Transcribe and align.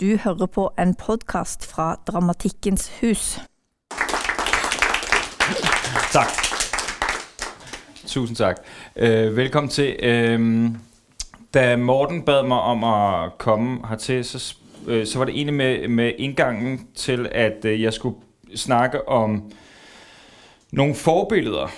Du 0.00 0.16
hører 0.16 0.46
på 0.46 0.72
en 0.78 0.94
podcast 0.94 1.66
fra 1.66 2.00
Dramatikkens 2.06 3.00
Hus. 3.00 3.40
Tak. 6.12 6.26
Tusind 8.06 8.36
tak. 8.36 8.56
Øh, 8.96 9.36
velkommen 9.36 9.70
til. 9.70 9.96
Øh, 10.02 10.68
da 11.54 11.76
Morten 11.76 12.22
bad 12.22 12.42
mig 12.42 12.60
om 12.60 12.84
at 12.84 13.38
komme 13.38 13.88
hertil, 13.88 14.24
så, 14.24 14.56
øh, 14.86 15.06
så 15.06 15.18
var 15.18 15.24
det 15.24 15.34
egentlig 15.34 15.54
med, 15.54 15.88
med 15.88 16.12
indgangen 16.18 16.88
til, 16.94 17.28
at 17.32 17.64
øh, 17.64 17.82
jeg 17.82 17.92
skulle 17.92 18.16
snakke 18.54 19.08
om 19.08 19.52
nogle 20.72 20.94
forbilleder, 20.94 21.68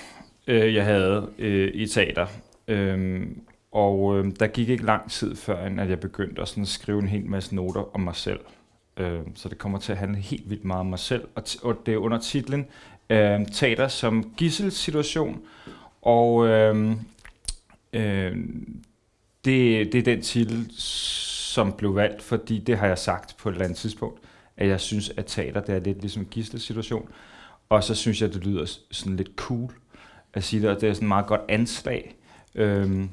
øh, 0.47 0.75
jeg 0.75 0.85
havde 0.85 1.29
øh, 1.37 1.71
i 1.73 1.87
teater. 1.87 2.27
Øh, 2.67 3.27
og 3.77 4.17
øh, 4.17 4.31
der 4.39 4.47
gik 4.47 4.69
ikke 4.69 4.85
lang 4.85 5.11
tid 5.11 5.35
før, 5.35 5.65
end 5.65 5.81
at 5.81 5.89
jeg 5.89 5.99
begyndte 5.99 6.41
at 6.41 6.47
sådan 6.47 6.65
skrive 6.65 6.99
en 6.99 7.07
hel 7.07 7.25
masse 7.25 7.55
noter 7.55 7.95
om 7.95 8.01
mig 8.01 8.15
selv. 8.15 8.39
Øh, 8.97 9.19
så 9.35 9.49
det 9.49 9.57
kommer 9.57 9.79
til 9.79 9.91
at 9.91 9.97
handle 9.97 10.17
helt 10.17 10.49
vildt 10.49 10.65
meget 10.65 10.79
om 10.79 10.85
mig 10.85 10.99
selv. 10.99 11.27
Og, 11.35 11.43
t- 11.47 11.65
og 11.65 11.77
det 11.85 11.93
er 11.93 11.97
under 11.97 12.19
titlen 12.19 12.65
øh, 13.09 13.45
Teater 13.51 13.87
som 13.87 14.31
gisselsituation. 14.37 15.41
Og 16.01 16.47
øh, 16.47 16.91
øh, 17.93 18.37
det, 19.45 19.93
det 19.93 19.95
er 19.95 20.03
den 20.03 20.21
titel, 20.21 20.67
som 20.77 21.73
blev 21.73 21.95
valgt, 21.95 22.21
fordi 22.21 22.59
det 22.59 22.77
har 22.77 22.87
jeg 22.87 22.97
sagt 22.97 23.37
på 23.37 23.49
et 23.49 23.53
eller 23.53 23.65
andet 23.65 23.77
tidspunkt, 23.77 24.19
at 24.57 24.67
jeg 24.67 24.79
synes, 24.79 25.11
at 25.17 25.25
teater 25.25 25.61
det 25.61 25.75
er 25.75 25.79
lidt 25.79 26.01
ligesom 26.01 26.21
en 26.21 26.27
gisselsituation. 26.31 27.09
Og 27.69 27.83
så 27.83 27.95
synes 27.95 28.21
jeg, 28.21 28.33
det 28.33 28.45
lyder 28.45 28.77
sådan 28.91 29.15
lidt 29.15 29.31
cool 29.35 29.71
at 30.33 30.43
sige 30.43 30.61
det, 30.61 30.69
og 30.69 30.81
det 30.81 30.89
er 30.89 30.93
sådan 30.93 31.05
et 31.05 31.09
meget 31.09 31.25
godt 31.27 31.41
anslag. 31.49 32.15
Øh, 32.55 33.07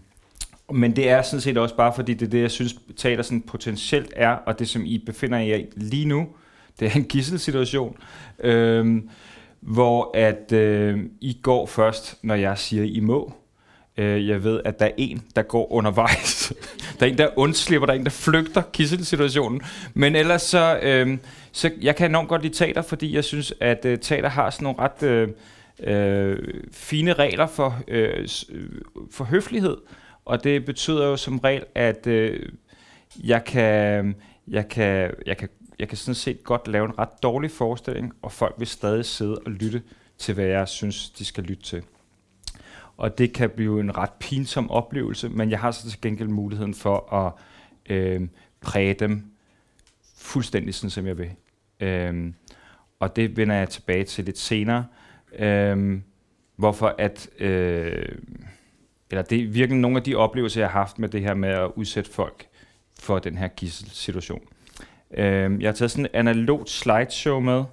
men 0.72 0.96
det 0.96 1.08
er 1.08 1.22
sådan 1.22 1.40
set 1.40 1.58
også 1.58 1.76
bare, 1.76 1.92
fordi 1.94 2.14
det 2.14 2.26
er 2.26 2.30
det, 2.30 2.40
jeg 2.40 2.50
synes, 2.50 2.76
teater 2.96 3.22
sådan 3.22 3.42
potentielt 3.42 4.12
er, 4.16 4.30
og 4.30 4.58
det, 4.58 4.68
som 4.68 4.82
I 4.86 4.98
befinder 4.98 5.38
jer 5.38 5.56
i 5.56 5.66
lige 5.76 6.04
nu, 6.04 6.28
det 6.80 6.88
er 6.88 6.96
en 6.96 7.04
gisselsituation, 7.04 7.96
øh, 8.38 9.02
hvor 9.60 10.10
at 10.16 10.52
øh, 10.52 10.98
I 11.20 11.38
går 11.42 11.66
først, 11.66 12.18
når 12.22 12.34
jeg 12.34 12.58
siger, 12.58 12.84
I 12.84 13.00
må. 13.00 13.32
Øh, 13.96 14.28
jeg 14.28 14.44
ved, 14.44 14.60
at 14.64 14.80
der 14.80 14.86
er 14.86 14.90
en, 14.96 15.22
der 15.36 15.42
går 15.42 15.72
undervejs. 15.72 16.52
der 17.00 17.06
er 17.06 17.10
en, 17.10 17.18
der 17.18 17.28
undslipper, 17.36 17.86
der 17.86 17.94
er 17.94 17.98
en, 17.98 18.04
der 18.04 18.10
flygter 18.10 18.62
gisselsituationen. 18.72 19.60
Men 19.94 20.16
ellers 20.16 20.42
så, 20.42 20.78
øh, 20.82 21.18
så 21.52 21.70
jeg 21.82 21.96
kan 21.96 22.10
enormt 22.10 22.28
godt 22.28 22.42
lide 22.42 22.54
teater, 22.54 22.82
fordi 22.82 23.14
jeg 23.14 23.24
synes, 23.24 23.54
at 23.60 23.84
øh, 23.84 23.98
teater 23.98 24.28
har 24.28 24.50
sådan 24.50 24.64
nogle 24.64 24.78
ret 24.78 25.02
øh, 25.02 25.28
øh, 25.82 26.38
fine 26.72 27.12
regler 27.12 27.46
for, 27.46 27.82
øh, 27.88 28.28
øh 28.50 28.68
for 29.10 29.24
høflighed. 29.24 29.76
Og 30.24 30.44
det 30.44 30.64
betyder 30.64 31.06
jo 31.06 31.16
som 31.16 31.38
regel, 31.38 31.64
at 31.74 32.06
øh, 32.06 32.52
jeg 33.24 33.44
kan, 33.44 34.14
jeg 34.48 34.68
kan, 34.68 35.14
jeg 35.26 35.36
kan, 35.36 35.48
jeg 35.78 35.88
kan 35.88 35.98
sådan 35.98 36.14
set 36.14 36.44
godt 36.44 36.68
lave 36.68 36.84
en 36.84 36.98
ret 36.98 37.22
dårlig 37.22 37.50
forestilling, 37.50 38.12
og 38.22 38.32
folk 38.32 38.54
vil 38.58 38.66
stadig 38.66 39.04
sidde 39.04 39.38
og 39.46 39.50
lytte 39.50 39.82
til, 40.18 40.34
hvad 40.34 40.44
jeg 40.44 40.68
synes, 40.68 41.10
de 41.10 41.24
skal 41.24 41.44
lytte 41.44 41.62
til. 41.62 41.82
Og 42.96 43.18
det 43.18 43.32
kan 43.32 43.50
blive 43.50 43.80
en 43.80 43.96
ret 43.98 44.12
pinsom 44.20 44.70
oplevelse, 44.70 45.28
men 45.28 45.50
jeg 45.50 45.60
har 45.60 45.70
så 45.70 45.90
til 45.90 46.00
gengæld 46.00 46.28
muligheden 46.28 46.74
for 46.74 47.12
at 47.12 47.32
øh, 47.92 48.28
præge 48.60 48.94
dem 48.94 49.24
fuldstændig 50.16 50.74
sådan, 50.74 50.90
som 50.90 51.06
jeg 51.06 51.18
vil. 51.18 51.30
Øh, 51.80 52.32
og 53.00 53.16
det 53.16 53.36
vender 53.36 53.54
jeg 53.54 53.68
tilbage 53.68 54.04
til 54.04 54.24
lidt 54.24 54.38
senere. 54.38 54.86
Øh, 55.38 56.00
hvorfor 56.56 56.94
at... 56.98 57.28
Øh, 57.38 58.18
eller 59.10 59.22
det 59.22 59.42
er 59.42 59.46
virkelig 59.48 59.80
nogle 59.80 59.96
af 59.96 60.02
de 60.02 60.14
oplevelser, 60.14 60.60
jeg 60.60 60.70
har 60.70 60.78
haft 60.78 60.98
med 60.98 61.08
det 61.08 61.20
her 61.20 61.34
med 61.34 61.48
at 61.48 61.70
udsætte 61.76 62.10
folk 62.10 62.46
for 63.00 63.18
den 63.18 63.38
her 63.38 63.48
gisselsituation. 63.48 64.42
Øh, 65.16 65.62
jeg 65.62 65.68
har 65.68 65.72
taget 65.72 65.90
sådan 65.90 66.04
en 66.04 66.10
analogt 66.12 66.70
slideshow 66.70 67.40
med. 67.40 67.64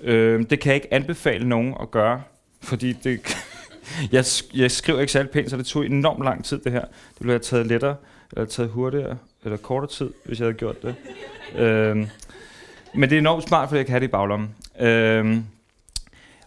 Øh, 0.00 0.44
det 0.50 0.60
kan 0.60 0.68
jeg 0.68 0.74
ikke 0.74 0.94
anbefale 0.94 1.48
nogen 1.48 1.74
at 1.80 1.90
gøre, 1.90 2.22
fordi 2.62 2.92
det, 2.92 3.36
jeg, 4.12 4.24
jeg 4.54 4.70
skriver 4.70 5.00
ikke 5.00 5.12
særlig 5.12 5.30
pænt, 5.30 5.50
så 5.50 5.56
det 5.56 5.66
tog 5.66 5.86
enormt 5.86 6.24
lang 6.24 6.44
tid 6.44 6.58
det 6.58 6.72
her. 6.72 6.80
Det 6.80 7.20
ville 7.20 7.32
have 7.32 7.38
taget 7.38 7.66
lettere, 7.66 7.96
eller 8.32 8.46
taget 8.46 8.70
hurtigere, 8.70 9.18
eller 9.44 9.56
kortere 9.56 9.90
tid, 9.90 10.10
hvis 10.24 10.38
jeg 10.38 10.44
havde 10.44 10.58
gjort 10.58 10.82
det. 10.82 10.94
Øh, 11.56 11.96
men 12.94 13.10
det 13.10 13.12
er 13.12 13.18
enormt 13.18 13.48
smart, 13.48 13.68
fordi 13.68 13.78
jeg 13.78 13.86
kan 13.86 13.92
have 13.92 14.00
det 14.00 14.08
i 14.08 14.10
baglommen. 14.10 14.54
Øh, 14.80 15.36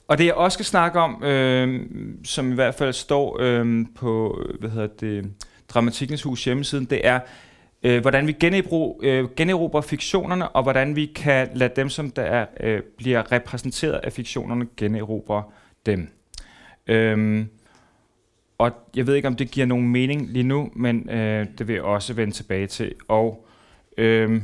og 0.09 0.17
det 0.17 0.25
jeg 0.25 0.33
også 0.33 0.55
skal 0.55 0.65
snakke 0.65 0.99
om, 0.99 1.23
øh, 1.23 1.85
som 2.23 2.51
i 2.51 2.55
hvert 2.55 2.75
fald 2.75 2.93
står 2.93 3.37
øh, 3.39 3.85
på 3.95 4.41
hvad 4.59 4.69
hedder 4.69 4.87
det, 4.87 5.31
Dramatikkens 5.69 6.23
Hus 6.23 6.45
hjemmesiden, 6.45 6.85
det 6.85 7.07
er, 7.07 7.19
øh, 7.83 8.01
hvordan 8.01 8.27
vi 8.27 8.31
generobrer, 8.31 8.97
øh, 9.01 9.29
generobrer 9.35 9.81
fiktionerne, 9.81 10.49
og 10.49 10.63
hvordan 10.63 10.95
vi 10.95 11.05
kan 11.05 11.49
lade 11.53 11.73
dem, 11.75 11.89
som 11.89 12.11
der 12.11 12.21
er, 12.21 12.45
øh, 12.59 12.81
bliver 12.97 13.31
repræsenteret 13.31 13.99
af 14.03 14.13
fiktionerne, 14.13 14.67
generobre 14.77 15.43
dem. 15.85 16.07
Øh, 16.87 17.45
og 18.57 18.71
jeg 18.95 19.07
ved 19.07 19.15
ikke, 19.15 19.27
om 19.27 19.35
det 19.35 19.51
giver 19.51 19.65
nogen 19.65 19.89
mening 19.89 20.29
lige 20.29 20.43
nu, 20.43 20.71
men 20.75 21.09
øh, 21.09 21.47
det 21.57 21.67
vil 21.67 21.73
jeg 21.73 21.83
også 21.83 22.13
vende 22.13 22.33
tilbage 22.33 22.67
til. 22.67 22.95
Og 23.07 23.47
øh, 23.97 24.41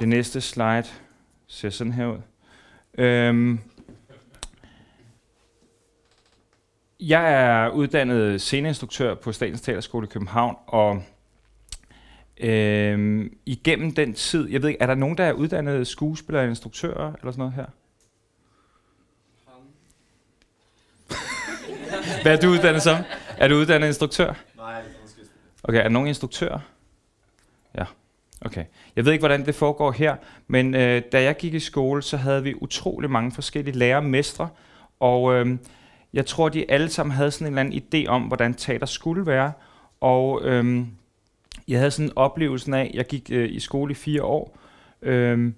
det 0.00 0.08
næste 0.08 0.40
slide 0.40 0.84
ser 1.46 1.70
sådan 1.70 1.92
her 1.92 2.06
ud. 2.06 2.18
Øh, 2.98 3.58
Jeg 7.00 7.32
er 7.32 7.68
uddannet 7.68 8.40
sceneinstruktør 8.40 9.14
på 9.14 9.32
Statens 9.32 9.60
Teaterskole 9.60 10.06
i 10.06 10.10
København, 10.10 10.56
og 10.66 11.02
øh, 12.40 13.30
igennem 13.46 13.94
den 13.94 14.14
tid, 14.14 14.50
jeg 14.50 14.62
ved 14.62 14.68
ikke, 14.68 14.82
er 14.82 14.86
der 14.86 14.94
nogen, 14.94 15.18
der 15.18 15.24
er 15.24 15.32
uddannet 15.32 15.86
skuespiller 15.86 16.40
eller 16.40 16.50
instruktører 16.50 17.12
eller 17.12 17.32
sådan 17.32 17.38
noget 17.38 17.52
her? 17.54 17.66
Hvad 22.22 22.32
er 22.36 22.40
du 22.40 22.48
uddannet 22.48 22.82
som? 22.82 22.96
Er 23.38 23.48
du 23.48 23.54
uddannet 23.54 23.86
instruktør? 23.86 24.34
Nej, 24.56 24.82
Okay, 25.62 25.78
er 25.78 25.82
der 25.82 25.88
nogen 25.88 26.08
instruktører? 26.08 26.60
Ja, 27.78 27.84
okay. 28.40 28.64
Jeg 28.96 29.04
ved 29.04 29.12
ikke, 29.12 29.22
hvordan 29.22 29.46
det 29.46 29.54
foregår 29.54 29.92
her, 29.92 30.16
men 30.46 30.74
øh, 30.74 31.02
da 31.12 31.22
jeg 31.22 31.36
gik 31.36 31.54
i 31.54 31.60
skole, 31.60 32.02
så 32.02 32.16
havde 32.16 32.42
vi 32.42 32.54
utrolig 32.54 33.10
mange 33.10 33.32
forskellige 33.32 33.78
lærermestre, 33.78 34.48
og 35.00 35.34
øh, 35.34 35.58
jeg 36.14 36.26
tror, 36.26 36.48
de 36.48 36.70
alle 36.70 36.88
sammen 36.88 37.16
havde 37.16 37.30
sådan 37.30 37.46
en 37.46 37.58
eller 37.58 37.60
anden 37.60 38.04
idé 38.04 38.08
om, 38.08 38.22
hvordan 38.22 38.54
teater 38.54 38.86
skulle 38.86 39.26
være. 39.26 39.52
Og 40.00 40.42
øhm, 40.44 40.86
jeg 41.68 41.78
havde 41.78 41.90
sådan 41.90 42.06
en 42.06 42.12
oplevelse 42.16 42.76
af, 42.76 42.90
jeg 42.94 43.06
gik 43.06 43.30
øh, 43.32 43.52
i 43.52 43.60
skole 43.60 43.90
i 43.90 43.94
fire 43.94 44.22
år. 44.22 44.58
Øhm, 45.02 45.54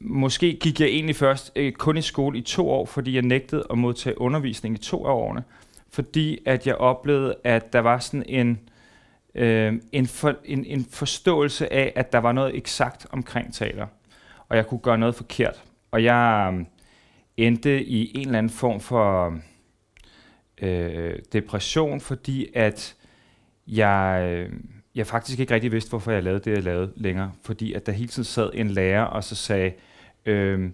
måske 0.00 0.58
gik 0.60 0.80
jeg 0.80 0.88
egentlig 0.88 1.16
først 1.16 1.52
øh, 1.56 1.72
kun 1.72 1.96
i 1.96 2.02
skole 2.02 2.38
i 2.38 2.42
to 2.42 2.70
år, 2.70 2.86
fordi 2.86 3.14
jeg 3.14 3.22
nægtede 3.22 3.64
at 3.70 3.78
modtage 3.78 4.20
undervisning 4.20 4.74
i 4.74 4.78
to 4.78 5.06
af 5.06 5.12
årene. 5.12 5.44
Fordi 5.90 6.38
at 6.46 6.66
jeg 6.66 6.74
oplevede, 6.74 7.34
at 7.44 7.72
der 7.72 7.80
var 7.80 7.98
sådan 7.98 8.24
en, 8.28 8.60
øh, 9.34 9.74
en, 9.92 10.06
for, 10.06 10.34
en, 10.44 10.64
en 10.64 10.86
forståelse 10.90 11.72
af, 11.72 11.92
at 11.96 12.12
der 12.12 12.18
var 12.18 12.32
noget 12.32 12.56
eksakt 12.56 13.06
omkring 13.10 13.54
teater. 13.54 13.86
Og 14.48 14.56
jeg 14.56 14.66
kunne 14.66 14.80
gøre 14.80 14.98
noget 14.98 15.14
forkert. 15.14 15.62
Og 15.90 16.04
jeg 16.04 16.52
øh, 16.54 16.64
endte 17.36 17.84
i 17.84 18.18
en 18.18 18.26
eller 18.26 18.38
anden 18.38 18.50
form 18.50 18.80
for 18.80 19.38
øh, 20.62 21.18
depression, 21.32 22.00
fordi 22.00 22.46
at 22.54 22.96
jeg, 23.66 24.28
øh, 24.30 24.52
jeg 24.94 25.06
faktisk 25.06 25.40
ikke 25.40 25.54
rigtig 25.54 25.72
vidste, 25.72 25.88
hvorfor 25.88 26.12
jeg 26.12 26.22
lavede 26.22 26.40
det, 26.40 26.50
jeg 26.50 26.62
lavede 26.62 26.92
længere. 26.96 27.32
Fordi 27.42 27.72
at 27.72 27.86
der 27.86 27.92
hele 27.92 28.08
tiden 28.08 28.24
sad 28.24 28.50
en 28.54 28.70
lærer 28.70 29.02
og 29.02 29.24
så 29.24 29.34
sagde, 29.34 29.72
øh, 30.26 30.70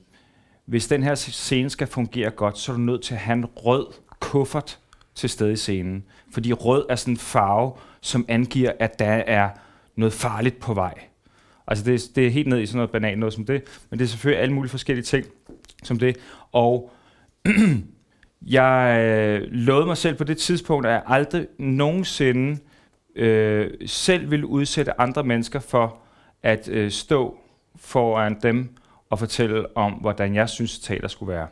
hvis 0.64 0.88
den 0.88 1.02
her 1.02 1.14
scene 1.14 1.70
skal 1.70 1.86
fungere 1.86 2.30
godt, 2.30 2.58
så 2.58 2.72
er 2.72 2.76
du 2.76 2.82
nødt 2.82 3.02
til 3.02 3.14
at 3.14 3.20
have 3.20 3.36
en 3.36 3.44
rød 3.44 3.86
kuffert 4.20 4.78
til 5.14 5.30
stede 5.30 5.52
i 5.52 5.56
scenen. 5.56 6.04
Fordi 6.30 6.52
rød 6.52 6.86
er 6.88 6.96
sådan 6.96 7.14
en 7.14 7.18
farve, 7.18 7.72
som 8.00 8.24
angiver, 8.28 8.72
at 8.78 8.98
der 8.98 9.06
er 9.06 9.50
noget 9.96 10.12
farligt 10.12 10.60
på 10.60 10.74
vej. 10.74 10.94
Altså 11.66 11.84
det, 11.84 12.02
det 12.16 12.26
er 12.26 12.30
helt 12.30 12.48
ned 12.48 12.60
i 12.60 12.66
sådan 12.66 12.76
noget 12.76 12.90
banalt 12.90 13.18
noget 13.18 13.34
som 13.34 13.44
det, 13.44 13.62
men 13.90 13.98
det 13.98 14.04
er 14.04 14.08
selvfølgelig 14.08 14.42
alle 14.42 14.54
mulige 14.54 14.70
forskellige 14.70 15.04
ting 15.04 15.26
som 15.82 15.98
det. 15.98 16.16
Og 16.52 16.90
Jeg 18.46 19.00
øh, 19.00 19.48
lovede 19.50 19.86
mig 19.86 19.96
selv 19.96 20.16
på 20.16 20.24
det 20.24 20.38
tidspunkt, 20.38 20.86
at 20.86 20.92
jeg 20.92 21.02
aldrig 21.06 21.46
nogensinde 21.58 22.58
øh, 23.16 23.70
selv 23.86 24.30
ville 24.30 24.46
udsætte 24.46 25.00
andre 25.00 25.24
mennesker 25.24 25.60
for 25.60 25.96
at 26.42 26.68
øh, 26.68 26.90
stå 26.90 27.38
foran 27.76 28.36
dem 28.42 28.76
og 29.10 29.18
fortælle 29.18 29.76
om, 29.76 29.92
hvordan 29.92 30.34
jeg 30.34 30.48
synes, 30.48 30.78
teater 30.78 31.08
skulle 31.08 31.32
være. 31.32 31.46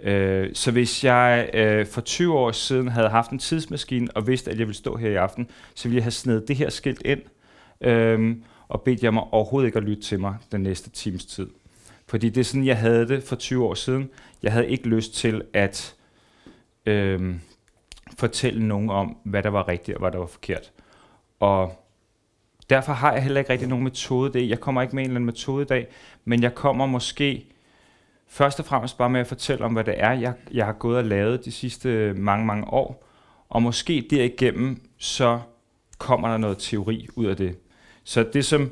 Øh, 0.00 0.50
så 0.54 0.70
hvis 0.70 1.04
jeg 1.04 1.50
øh, 1.54 1.86
for 1.86 2.00
20 2.00 2.34
år 2.34 2.52
siden 2.52 2.88
havde 2.88 3.08
haft 3.08 3.30
en 3.30 3.38
tidsmaskine 3.38 4.08
og 4.14 4.26
vidste, 4.26 4.50
at 4.50 4.58
jeg 4.58 4.66
ville 4.66 4.76
stå 4.76 4.96
her 4.96 5.10
i 5.10 5.14
aften, 5.14 5.48
så 5.74 5.88
ville 5.88 5.96
jeg 5.96 6.04
have 6.04 6.10
snedet 6.10 6.48
det 6.48 6.56
her 6.56 6.70
skilt 6.70 7.02
ind 7.04 7.20
øh, 7.80 8.36
og 8.68 8.82
bedt 8.82 9.02
jeg 9.02 9.14
mig 9.14 9.22
overhovedet 9.32 9.66
ikke 9.66 9.78
at 9.78 9.84
lytte 9.84 10.02
til 10.02 10.20
mig 10.20 10.34
den 10.52 10.60
næste 10.60 10.90
times 10.90 11.26
tid. 11.26 11.46
Fordi 12.08 12.28
det 12.28 12.40
er 12.40 12.44
sådan, 12.44 12.66
jeg 12.66 12.78
havde 12.78 13.08
det 13.08 13.22
for 13.22 13.36
20 13.36 13.64
år 13.64 13.74
siden. 13.74 14.10
Jeg 14.42 14.52
havde 14.52 14.68
ikke 14.68 14.88
lyst 14.88 15.14
til 15.14 15.42
at 15.52 15.94
øh, 16.86 17.34
fortælle 18.18 18.68
nogen 18.68 18.90
om, 18.90 19.16
hvad 19.24 19.42
der 19.42 19.50
var 19.50 19.68
rigtigt 19.68 19.96
og 19.96 20.00
hvad 20.00 20.10
der 20.10 20.18
var 20.18 20.26
forkert. 20.26 20.72
Og 21.40 21.84
derfor 22.70 22.92
har 22.92 23.12
jeg 23.12 23.22
heller 23.22 23.40
ikke 23.40 23.52
rigtig 23.52 23.68
nogen 23.68 23.84
metode 23.84 24.32
det. 24.32 24.48
Jeg 24.48 24.60
kommer 24.60 24.82
ikke 24.82 24.94
med 24.94 25.02
en 25.02 25.10
eller 25.10 25.16
anden 25.16 25.26
metode 25.26 25.62
i 25.62 25.66
dag, 25.66 25.86
men 26.24 26.42
jeg 26.42 26.54
kommer 26.54 26.86
måske 26.86 27.46
først 28.28 28.60
og 28.60 28.66
fremmest 28.66 28.98
bare 28.98 29.10
med 29.10 29.20
at 29.20 29.26
fortælle 29.26 29.64
om, 29.64 29.72
hvad 29.72 29.84
det 29.84 29.94
er, 29.96 30.12
jeg, 30.12 30.32
jeg 30.52 30.66
har 30.66 30.72
gået 30.72 30.98
og 30.98 31.04
lavet 31.04 31.44
de 31.44 31.52
sidste 31.52 32.14
mange, 32.16 32.46
mange 32.46 32.64
år. 32.66 33.08
Og 33.48 33.62
måske 33.62 34.06
derigennem, 34.10 34.80
så 34.98 35.40
kommer 35.98 36.28
der 36.28 36.36
noget 36.36 36.58
teori 36.58 37.08
ud 37.14 37.26
af 37.26 37.36
det. 37.36 37.58
Så 38.04 38.22
det 38.32 38.44
som 38.44 38.70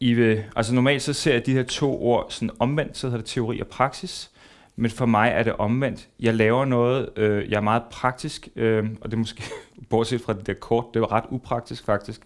I 0.00 0.14
vil, 0.14 0.44
altså 0.56 0.74
normalt 0.74 1.02
så 1.02 1.12
ser 1.12 1.32
jeg 1.32 1.46
de 1.46 1.52
her 1.52 1.62
to 1.62 2.02
ord 2.02 2.26
sådan 2.30 2.50
omvendt, 2.58 2.96
så 2.96 3.06
hedder 3.06 3.18
det 3.18 3.26
teori 3.26 3.60
og 3.60 3.66
praksis. 3.66 4.31
Men 4.76 4.90
for 4.90 5.06
mig 5.06 5.28
er 5.28 5.42
det 5.42 5.52
omvendt. 5.52 6.08
Jeg 6.20 6.34
laver 6.34 6.64
noget, 6.64 7.08
øh, 7.16 7.50
jeg 7.50 7.56
er 7.56 7.60
meget 7.60 7.82
praktisk, 7.90 8.48
øh, 8.56 8.84
og 9.00 9.10
det 9.10 9.16
er 9.16 9.18
måske, 9.18 9.42
bortset 9.90 10.20
fra 10.20 10.32
det 10.32 10.46
der 10.46 10.54
kort, 10.54 10.84
det 10.94 11.02
var 11.02 11.12
ret 11.12 11.24
upraktisk 11.30 11.84
faktisk. 11.84 12.20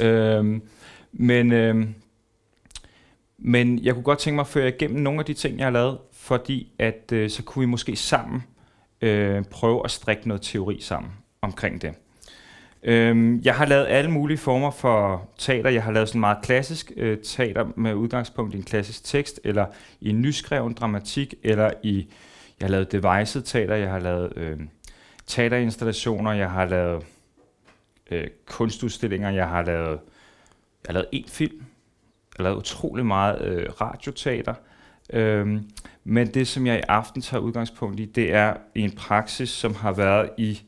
Øh, 0.00 0.60
men, 1.12 1.52
øh, 1.52 1.86
men 3.38 3.78
jeg 3.84 3.94
kunne 3.94 4.04
godt 4.04 4.18
tænke 4.18 4.34
mig 4.34 4.42
at 4.42 4.46
føre 4.48 4.68
igennem 4.68 5.00
nogle 5.00 5.18
af 5.18 5.24
de 5.24 5.34
ting, 5.34 5.58
jeg 5.58 5.66
har 5.66 5.70
lavet, 5.70 5.98
fordi 6.12 6.72
at 6.78 7.12
øh, 7.12 7.30
så 7.30 7.42
kunne 7.42 7.60
vi 7.60 7.66
måske 7.66 7.96
sammen 7.96 8.42
øh, 9.00 9.44
prøve 9.44 9.80
at 9.84 9.90
strikke 9.90 10.28
noget 10.28 10.42
teori 10.42 10.80
sammen 10.80 11.12
omkring 11.42 11.82
det. 11.82 11.94
Øhm, 12.88 13.40
jeg 13.44 13.54
har 13.54 13.66
lavet 13.66 13.86
alle 13.86 14.10
mulige 14.10 14.38
former 14.38 14.70
for 14.70 15.28
teater. 15.38 15.70
Jeg 15.70 15.82
har 15.82 15.92
lavet 15.92 16.08
sådan 16.08 16.20
meget 16.20 16.38
klassisk 16.42 16.92
øh, 16.96 17.18
teater 17.18 17.66
med 17.76 17.94
udgangspunkt 17.94 18.54
i 18.54 18.56
en 18.56 18.62
klassisk 18.62 19.04
tekst, 19.04 19.40
eller 19.44 19.66
i 20.00 20.10
en 20.10 20.20
nyskreven 20.20 20.72
dramatik, 20.72 21.34
eller 21.42 21.70
i, 21.82 22.08
jeg 22.60 22.66
har 22.66 22.70
lavet 22.70 22.92
device 22.92 23.40
teater, 23.40 23.74
jeg 23.74 23.90
har 23.90 23.98
lavet 23.98 24.32
øh, 24.36 24.60
teaterinstallationer, 25.26 26.32
jeg 26.32 26.50
har 26.50 26.64
lavet 26.64 27.04
øh, 28.10 28.26
kunstudstillinger, 28.46 29.30
jeg 29.30 29.48
har 29.48 29.62
lavet, 29.62 29.90
jeg 29.90 30.86
har 30.86 30.92
lavet 30.92 31.08
en 31.12 31.24
film, 31.28 31.56
jeg 31.58 32.36
har 32.36 32.42
lavet 32.44 32.56
utrolig 32.56 33.06
meget 33.06 33.42
øh, 33.42 33.66
radioteater, 33.80 34.54
øhm, 35.12 35.70
men 36.04 36.26
det, 36.26 36.48
som 36.48 36.66
jeg 36.66 36.78
i 36.78 36.82
aften 36.88 37.22
tager 37.22 37.40
udgangspunkt 37.40 38.00
i, 38.00 38.04
det 38.04 38.34
er 38.34 38.54
en 38.74 38.92
praksis, 38.92 39.48
som 39.48 39.74
har 39.74 39.92
været 39.92 40.30
i 40.38 40.62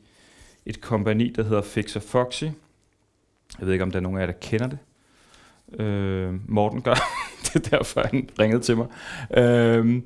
et 0.65 0.81
kompani, 0.81 1.29
der 1.29 1.43
hedder 1.43 1.61
Fixer 1.61 1.99
Foxy. 1.99 2.43
Jeg 3.59 3.65
ved 3.65 3.73
ikke, 3.73 3.83
om 3.83 3.91
der 3.91 3.99
er 3.99 4.03
nogen 4.03 4.17
af 4.17 4.21
jer, 4.21 4.31
der 4.31 4.39
kender 4.41 4.67
det. 4.67 4.79
Øh, 5.81 6.33
Morten 6.49 6.81
gør. 6.81 6.95
det 7.45 7.55
er 7.55 7.77
derfor, 7.77 8.01
han 8.05 8.29
ringede 8.39 8.61
til 8.61 8.77
mig. 8.77 8.87
Øh, 9.37 10.01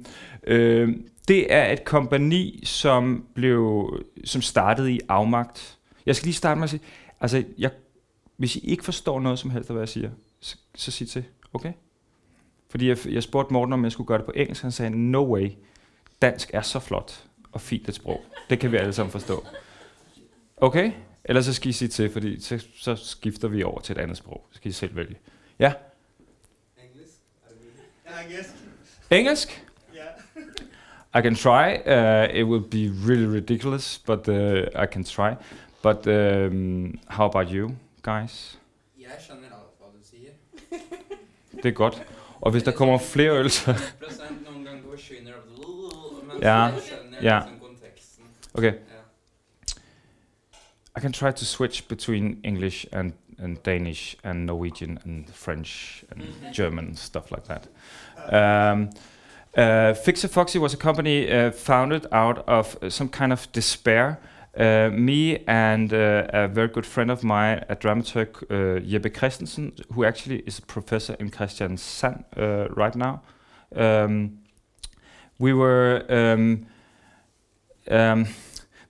øh, 0.47 0.89
det 1.27 1.53
er 1.53 1.71
et 1.71 1.85
kompani, 1.85 2.61
som 2.65 3.25
blev 3.33 3.89
som 4.25 4.41
startede 4.41 4.91
i 4.91 4.99
afmagt. 5.09 5.77
Jeg 6.05 6.15
skal 6.15 6.25
lige 6.25 6.35
starte 6.35 6.59
med 6.59 6.63
at 6.63 6.69
sige, 6.69 6.81
altså, 7.21 7.43
jeg, 7.57 7.71
hvis 8.37 8.55
I 8.55 8.59
ikke 8.59 8.83
forstår 8.83 9.19
noget 9.19 9.39
som 9.39 9.49
helst 9.49 9.69
af, 9.69 9.73
hvad 9.73 9.81
jeg 9.81 9.89
siger, 9.89 10.09
så, 10.39 10.57
så 10.75 10.91
sig 10.91 11.09
til, 11.09 11.23
okay? 11.53 11.73
Fordi 12.69 12.89
jeg, 12.89 12.97
jeg 13.07 13.23
spurgte 13.23 13.53
Morten, 13.53 13.73
om 13.73 13.83
jeg 13.83 13.91
skulle 13.91 14.07
gøre 14.07 14.17
det 14.17 14.25
på 14.25 14.31
engelsk, 14.35 14.61
han 14.61 14.71
sagde, 14.71 15.11
no 15.11 15.33
way, 15.33 15.49
dansk 16.21 16.49
er 16.53 16.61
så 16.61 16.79
flot 16.79 17.23
og 17.51 17.61
fint 17.61 17.89
et 17.89 17.95
sprog. 17.95 18.21
Det 18.49 18.59
kan 18.59 18.71
vi 18.71 18.77
alle 18.77 18.93
sammen 18.93 19.11
forstå. 19.11 19.43
Okay? 20.63 20.91
Ellers 21.25 21.45
så 21.45 21.53
skal 21.53 21.69
I 21.69 21.73
sige 21.73 21.89
til, 21.89 22.09
fordi 22.09 22.41
så, 22.41 22.65
så 22.75 22.95
skifter 22.95 23.47
vi 23.47 23.63
over 23.63 23.81
til 23.81 23.97
et 23.97 24.01
andet 24.01 24.17
sprog. 24.17 24.45
Så 24.51 24.55
skal 24.57 24.69
I 24.69 24.73
selv 24.73 24.95
vælge. 24.95 25.15
Ja? 25.59 25.73
Engelsk? 26.77 27.13
Guess. 28.29 28.49
Engelsk? 29.09 29.65
Yeah. 29.95 31.19
I 31.19 31.21
can 31.21 31.35
try. 31.35 31.77
Uh, 31.85 32.39
it 32.39 32.43
will 32.43 32.61
be 32.61 33.09
really 33.09 33.35
ridiculous, 33.35 33.99
but 34.05 34.27
uh, 34.27 34.83
I 34.83 34.85
can 34.91 35.03
try. 35.03 35.35
But 35.81 36.07
um, 36.07 36.99
how 37.07 37.25
about 37.25 37.51
you, 37.51 37.75
guys? 38.01 38.59
Jeg 38.99 39.11
skjønner 39.19 39.47
alt 39.47 39.73
hva 39.79 39.87
du 39.87 39.99
sier. 40.03 40.31
Det 41.63 41.65
er 41.65 41.71
godt. 41.71 42.03
Og 42.41 42.51
hvis 42.51 42.63
der 42.63 42.71
kommer 42.71 42.97
flere 42.97 43.39
øl, 43.39 43.49
så... 43.49 43.73
Prosent 44.03 44.49
noen 44.49 44.65
ganger 44.65 44.81
forsvinner 44.89 45.31
det 45.31 46.27
men 46.27 46.41
Ja, 46.41 46.55
jeg 46.55 46.81
skjønner 46.81 47.17
ja. 47.21 47.39
konteksten. 47.61 48.25
Okay. 48.53 48.73
I 50.95 50.99
can 50.99 51.11
try 51.11 51.31
to 51.31 51.45
switch 51.45 51.87
between 51.87 52.39
English 52.43 52.85
and, 52.91 53.13
and 53.37 53.61
Danish 53.63 54.15
and 54.23 54.45
Norwegian 54.45 54.99
and 55.03 55.29
French 55.29 56.05
and 56.11 56.53
German 56.53 56.95
stuff 56.95 57.31
like 57.31 57.45
that. 57.45 57.67
Um, 58.31 58.89
uh, 59.55 59.93
Fix&Foxy 59.93 60.59
was 60.59 60.73
a 60.73 60.77
company 60.77 61.31
uh, 61.31 61.51
founded 61.51 62.05
out 62.11 62.47
of 62.47 62.77
uh, 62.81 62.89
some 62.89 63.09
kind 63.09 63.33
of 63.33 63.51
despair. 63.51 64.19
Uh, 64.55 64.89
me 64.91 65.43
and 65.47 65.91
uh, 65.93 66.27
a 66.31 66.47
very 66.47 66.67
good 66.67 66.85
friend 66.85 67.09
of 67.09 67.23
mine, 67.23 67.65
a 67.69 67.75
dramaturg, 67.75 68.43
uh, 68.43 68.79
Jeppe 68.81 69.09
Kristensen, 69.09 69.73
who 69.93 70.03
actually 70.05 70.39
is 70.45 70.59
a 70.59 70.61
professor 70.61 71.15
in 71.19 71.31
Kristiansand 71.31 72.23
uh, 72.37 72.69
right 72.69 72.95
now. 72.95 73.23
Um, 73.75 74.39
we 75.39 75.53
were 75.53 76.05
um, 76.07 76.67
um, 77.89 78.27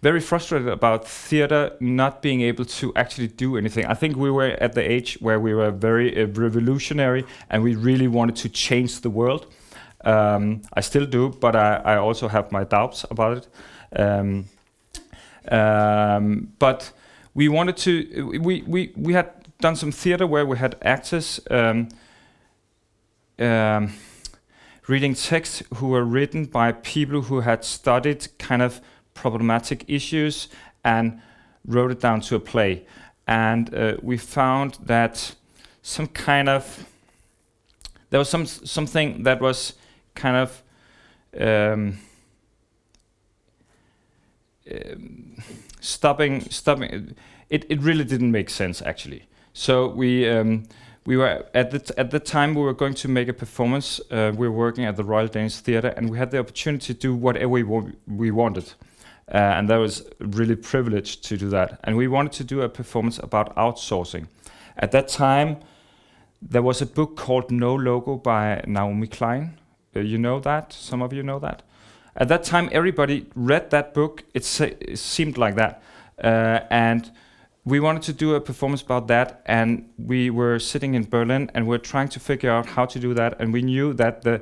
very 0.03 0.19
frustrated 0.19 0.67
about 0.67 1.07
theater 1.07 1.71
not 1.79 2.21
being 2.21 2.41
able 2.41 2.65
to 2.65 2.93
actually 2.95 3.27
do 3.27 3.57
anything. 3.57 3.85
I 3.85 3.93
think 3.93 4.17
we 4.17 4.29
were 4.29 4.57
at 4.59 4.73
the 4.73 4.81
age 4.81 5.17
where 5.21 5.39
we 5.39 5.53
were 5.53 5.71
very 5.71 6.21
uh, 6.21 6.27
revolutionary 6.27 7.23
and 7.49 7.63
we 7.63 7.75
really 7.75 8.09
wanted 8.09 8.35
to 8.35 8.49
change 8.49 8.99
the 8.99 9.09
world. 9.09 9.47
Um, 10.03 10.61
I 10.73 10.81
still 10.81 11.05
do, 11.05 11.29
but 11.29 11.55
I, 11.55 11.75
I 11.93 11.97
also 11.97 12.27
have 12.27 12.51
my 12.51 12.65
doubts 12.65 13.05
about 13.09 13.37
it. 13.37 13.47
Um, 13.95 14.45
um, 15.49 16.51
but 16.59 16.91
we 17.33 17.47
wanted 17.47 17.77
to, 17.77 18.39
we, 18.39 18.61
we, 18.63 18.91
we 18.97 19.13
had 19.13 19.29
done 19.61 19.77
some 19.77 19.91
theater 19.91 20.27
where 20.27 20.45
we 20.45 20.57
had 20.57 20.75
actors 20.81 21.39
um, 21.49 21.87
um, 23.39 23.93
reading 24.87 25.15
texts 25.15 25.63
who 25.75 25.87
were 25.87 26.03
written 26.03 26.43
by 26.45 26.73
people 26.73 27.21
who 27.21 27.39
had 27.39 27.63
studied 27.63 28.27
kind 28.37 28.61
of 28.61 28.81
problematic 29.13 29.85
issues 29.87 30.49
and 30.83 31.21
wrote 31.65 31.91
it 31.91 31.99
down 31.99 32.21
to 32.21 32.35
a 32.35 32.39
play. 32.39 32.85
And 33.27 33.73
uh, 33.73 33.97
we 34.01 34.17
found 34.17 34.77
that 34.85 35.35
some 35.81 36.07
kind 36.07 36.49
of 36.49 36.85
there 38.09 38.19
was 38.19 38.29
some 38.29 38.45
something 38.45 39.23
that 39.23 39.41
was 39.41 39.73
kind 40.13 40.37
of 40.37 40.63
um, 41.39 41.97
um, 44.71 45.37
stopping 45.79 46.41
stopping. 46.49 47.15
It 47.49 47.65
it 47.69 47.81
really 47.81 48.03
didn't 48.03 48.31
make 48.31 48.49
sense 48.49 48.81
actually. 48.81 49.27
So 49.53 49.87
we. 49.87 50.29
Um, 50.29 50.67
we 51.05 51.17
were 51.17 51.45
at 51.53 51.71
the 51.71 51.93
at 51.99 52.11
the 52.11 52.19
time 52.19 52.55
we 52.55 52.61
were 52.61 52.73
going 52.73 52.93
to 52.93 53.07
make 53.07 53.27
a 53.27 53.33
performance. 53.33 53.99
Uh, 54.09 54.31
we 54.35 54.47
were 54.47 54.55
working 54.55 54.85
at 54.85 54.95
the 54.95 55.03
Royal 55.03 55.27
Danish 55.27 55.57
Theatre, 55.57 55.93
and 55.97 56.09
we 56.09 56.17
had 56.17 56.31
the 56.31 56.39
opportunity 56.39 56.93
to 56.93 56.99
do 56.99 57.13
whatever 57.13 57.49
we, 57.49 57.63
wa- 57.63 57.91
we 58.07 58.31
wanted, 58.31 58.73
uh, 59.31 59.37
and 59.37 59.69
that 59.69 59.77
was 59.77 60.07
really 60.19 60.55
privileged 60.55 61.23
to 61.25 61.37
do 61.37 61.49
that. 61.49 61.79
And 61.83 61.97
we 61.97 62.07
wanted 62.07 62.33
to 62.33 62.43
do 62.43 62.61
a 62.61 62.69
performance 62.69 63.19
about 63.19 63.55
outsourcing. 63.55 64.27
At 64.77 64.91
that 64.91 65.07
time, 65.07 65.57
there 66.41 66.61
was 66.61 66.81
a 66.81 66.85
book 66.85 67.15
called 67.15 67.51
No 67.51 67.73
Logo 67.73 68.17
by 68.17 68.63
Naomi 68.67 69.07
Klein. 69.07 69.59
Uh, 69.95 70.01
you 70.01 70.17
know 70.17 70.39
that? 70.39 70.73
Some 70.73 71.01
of 71.01 71.13
you 71.13 71.23
know 71.23 71.39
that. 71.39 71.63
At 72.15 72.27
that 72.27 72.43
time, 72.43 72.69
everybody 72.71 73.25
read 73.35 73.69
that 73.71 73.93
book. 73.93 74.23
It, 74.33 74.43
se- 74.43 74.77
it 74.79 74.97
seemed 74.97 75.37
like 75.37 75.55
that, 75.55 75.81
uh, 76.23 76.59
and 76.69 77.11
we 77.65 77.79
wanted 77.79 78.03
to 78.03 78.13
do 78.13 78.35
a 78.35 78.41
performance 78.41 78.81
about 78.81 79.07
that 79.07 79.41
and 79.45 79.89
we 79.97 80.29
were 80.29 80.59
sitting 80.59 80.95
in 80.95 81.03
berlin 81.03 81.49
and 81.53 81.65
we 81.65 81.75
are 81.75 81.79
trying 81.79 82.09
to 82.09 82.19
figure 82.19 82.51
out 82.51 82.65
how 82.65 82.85
to 82.85 82.99
do 82.99 83.13
that 83.13 83.39
and 83.39 83.53
we 83.53 83.61
knew 83.61 83.93
that 83.93 84.21
the 84.23 84.41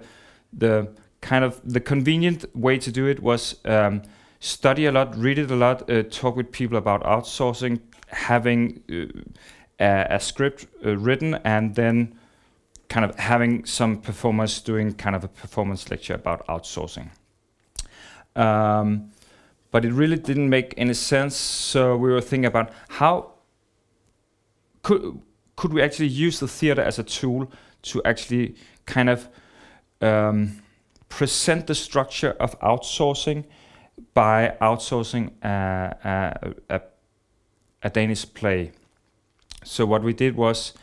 the 0.52 0.88
kind 1.22 1.46
of 1.46 1.62
the 1.64 1.80
convenient 1.80 2.46
way 2.56 2.78
to 2.78 2.92
do 2.92 3.08
it 3.08 3.22
was 3.22 3.56
um, 3.66 4.02
study 4.42 4.86
a 4.86 4.92
lot 4.92 5.16
read 5.16 5.40
it 5.40 5.50
a 5.50 5.56
lot 5.56 5.90
uh, 5.90 6.04
talk 6.04 6.36
with 6.36 6.52
people 6.52 6.78
about 6.78 7.02
outsourcing 7.04 7.80
having 8.08 8.84
uh, 8.92 9.06
a, 9.80 10.16
a 10.16 10.20
script 10.20 10.68
uh, 10.86 10.98
written 10.98 11.36
and 11.46 11.76
then 11.76 12.14
kind 12.90 13.06
of 13.06 13.18
having 13.18 13.64
some 13.64 13.96
performers 13.96 14.60
doing 14.60 14.94
kind 14.94 15.16
of 15.16 15.24
a 15.24 15.30
performance 15.30 15.90
lecture 15.90 16.14
about 16.16 16.46
outsourcing 16.48 17.08
um, 18.36 19.12
but 19.72 19.86
it 19.86 19.94
really 19.94 20.18
didn't 20.18 20.50
make 20.50 20.74
any 20.78 20.94
sense. 20.94 21.36
So 21.36 21.96
we 21.96 22.12
were 22.12 22.22
thinking 22.22 22.46
about 22.46 22.72
how 22.90 23.32
could 24.84 25.22
could 25.56 25.74
we 25.74 25.82
actually 25.82 26.08
use 26.08 26.40
the 26.40 26.48
theater 26.48 26.82
as 26.82 27.00
a 27.00 27.04
tool 27.04 27.52
to 27.84 28.02
actually 28.04 28.56
kind 28.86 29.10
of 29.10 29.30
um, 30.02 30.62
present 31.08 31.68
the 31.68 31.76
structure 31.76 32.32
of 32.40 32.60
outsourcing 32.60 33.46
by 34.14 34.56
outsourcing 34.62 35.32
a, 35.44 35.96
a, 36.70 36.76
a, 36.76 36.82
a 37.84 37.90
Danish 37.90 38.26
play. 38.34 38.72
So 39.64 39.86
what 39.86 40.04
we 40.04 40.14
did 40.14 40.36
was 40.36 40.74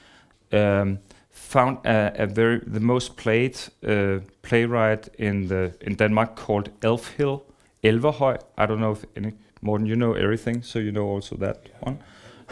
um, 0.53 1.01
found 1.31 1.79
a, 1.85 2.23
a 2.23 2.27
very 2.27 2.61
the 2.67 2.81
most 2.81 3.17
played 3.17 3.59
uh, 3.87 4.21
playwright 4.43 5.09
in 5.19 5.49
the 5.49 5.73
in 5.81 5.97
Denmark 5.97 6.37
called 6.37 6.71
Elfhill 6.81 7.43
Elverhøj. 7.83 8.39
I 8.57 8.67
don't 8.67 8.81
know 8.81 8.93
if 8.93 9.05
any 9.17 9.33
Morten, 9.61 9.87
you 9.87 9.97
know 9.97 10.13
everything, 10.13 10.63
so 10.63 10.79
you 10.79 10.93
know 10.93 11.07
also 11.07 11.37
that 11.37 11.69
one. 11.81 11.99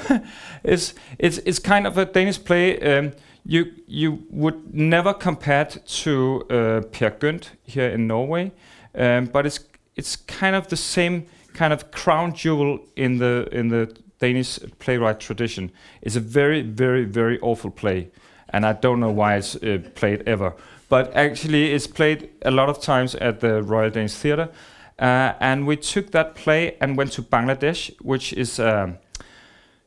it's 0.65 0.95
it's 1.19 1.39
it's 1.39 1.59
kind 1.59 1.87
of 1.87 1.97
a 1.99 2.05
Danish 2.05 2.43
play. 2.45 2.79
Um, 2.81 3.13
you 3.45 3.67
you 3.87 4.19
would 4.31 4.75
never 4.75 5.15
compare 5.15 5.63
it 5.63 5.79
to 6.03 6.43
uh, 6.51 6.81
Peer 6.91 7.11
Gynt 7.11 7.53
here 7.65 7.89
in 7.89 8.07
Norway, 8.07 8.51
um, 8.95 9.27
but 9.27 9.47
it's 9.47 9.61
it's 9.97 10.17
kind 10.17 10.55
of 10.55 10.69
the 10.69 10.77
same 10.77 11.27
kind 11.55 11.73
of 11.73 11.91
crown 11.91 12.35
jewel 12.35 12.79
in 12.97 13.19
the 13.19 13.49
in 13.51 13.69
the 13.69 13.97
Danish 14.19 14.59
playwright 14.79 15.21
tradition. 15.21 15.73
It's 16.03 16.17
a 16.17 16.21
very 16.21 16.63
very 16.63 17.05
very 17.05 17.41
awful 17.41 17.71
play, 17.71 18.11
and 18.51 18.65
I 18.65 18.75
don't 18.75 19.01
know 19.01 19.11
why 19.11 19.37
it's 19.37 19.57
uh, 19.57 19.79
played 19.95 20.23
ever. 20.27 20.55
But 20.89 21.17
actually, 21.17 21.73
it's 21.73 21.87
played 21.87 22.29
a 22.43 22.51
lot 22.51 22.69
of 22.69 22.81
times 22.81 23.15
at 23.17 23.41
the 23.41 23.63
Royal 23.63 23.91
Danish 23.91 24.15
Theatre, 24.15 24.51
uh, 24.99 25.33
and 25.41 25.67
we 25.67 25.77
took 25.77 26.13
that 26.13 26.35
play 26.37 26.77
and 26.81 26.97
went 26.97 27.13
to 27.13 27.23
Bangladesh, 27.23 27.91
which 28.03 28.33
is 28.33 28.59
a 28.59 28.99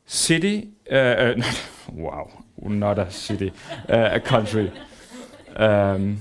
city. 0.06 0.72
Uh, 0.90 0.94
uh, 0.94 1.42
wow, 1.92 2.30
not 2.62 2.98
a 2.98 3.10
city, 3.10 3.52
uh, 3.88 4.10
a 4.12 4.20
country. 4.20 4.72
Um, 5.56 6.18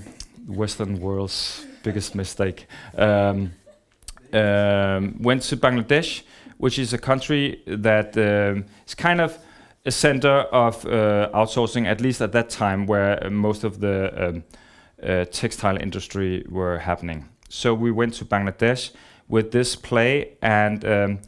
Western 0.47 0.99
world's 0.99 1.65
biggest 1.83 2.15
mistake. 2.15 2.65
Um, 2.97 3.51
um, 4.33 5.15
went 5.19 5.43
to 5.43 5.57
Bangladesh, 5.57 6.23
which 6.57 6.77
is 6.77 6.93
a 6.93 6.97
country 6.97 7.61
that 7.65 8.17
um, 8.17 8.65
is 8.85 8.95
kind 8.95 9.21
of 9.21 9.37
a 9.85 9.91
center 9.91 10.41
of 10.51 10.85
uh, 10.85 11.29
outsourcing, 11.33 11.85
at 11.85 12.01
least 12.01 12.21
at 12.21 12.31
that 12.33 12.49
time, 12.49 12.85
where 12.85 13.29
most 13.29 13.63
of 13.63 13.79
the 13.79 14.27
um, 14.27 14.43
uh, 15.01 15.25
textile 15.25 15.77
industry 15.77 16.45
were 16.49 16.79
happening. 16.79 17.29
So 17.49 17.73
we 17.73 17.91
went 17.91 18.13
to 18.15 18.25
Bangladesh 18.25 18.91
with 19.27 19.51
this 19.51 19.75
play 19.75 20.33
and 20.41 20.83
um, 20.85 21.19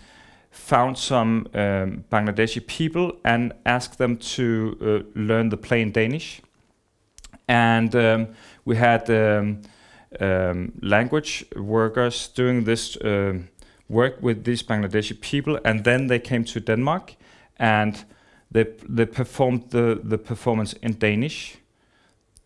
found 0.51 0.97
some 0.97 1.47
Bangladeshi 1.53 2.65
people 2.67 3.13
and 3.23 3.53
asked 3.65 3.97
them 3.97 4.17
to 4.17 4.77
uh, 4.81 5.19
learn 5.19 5.49
the 5.49 5.57
play 5.57 5.81
in 5.81 5.91
Danish. 5.91 6.41
And 7.47 7.93
we 8.65 8.75
had 8.75 9.09
um, 10.19 10.71
language 10.81 11.45
workers 11.55 12.27
doing 12.35 12.63
this 12.65 12.97
um, 13.03 13.47
work 13.89 14.21
with 14.21 14.43
these 14.43 14.63
Bangladeshi 14.63 15.19
people, 15.21 15.59
and 15.63 15.83
then 15.83 16.07
they 16.07 16.19
came 16.19 16.43
to 16.45 16.59
Denmark 16.59 17.15
and 17.57 18.05
they 18.51 18.65
they 18.89 19.05
performed 19.05 19.69
the 19.69 19.99
the 20.09 20.17
performance 20.17 20.73
in 20.81 20.97
Danish. 20.99 21.57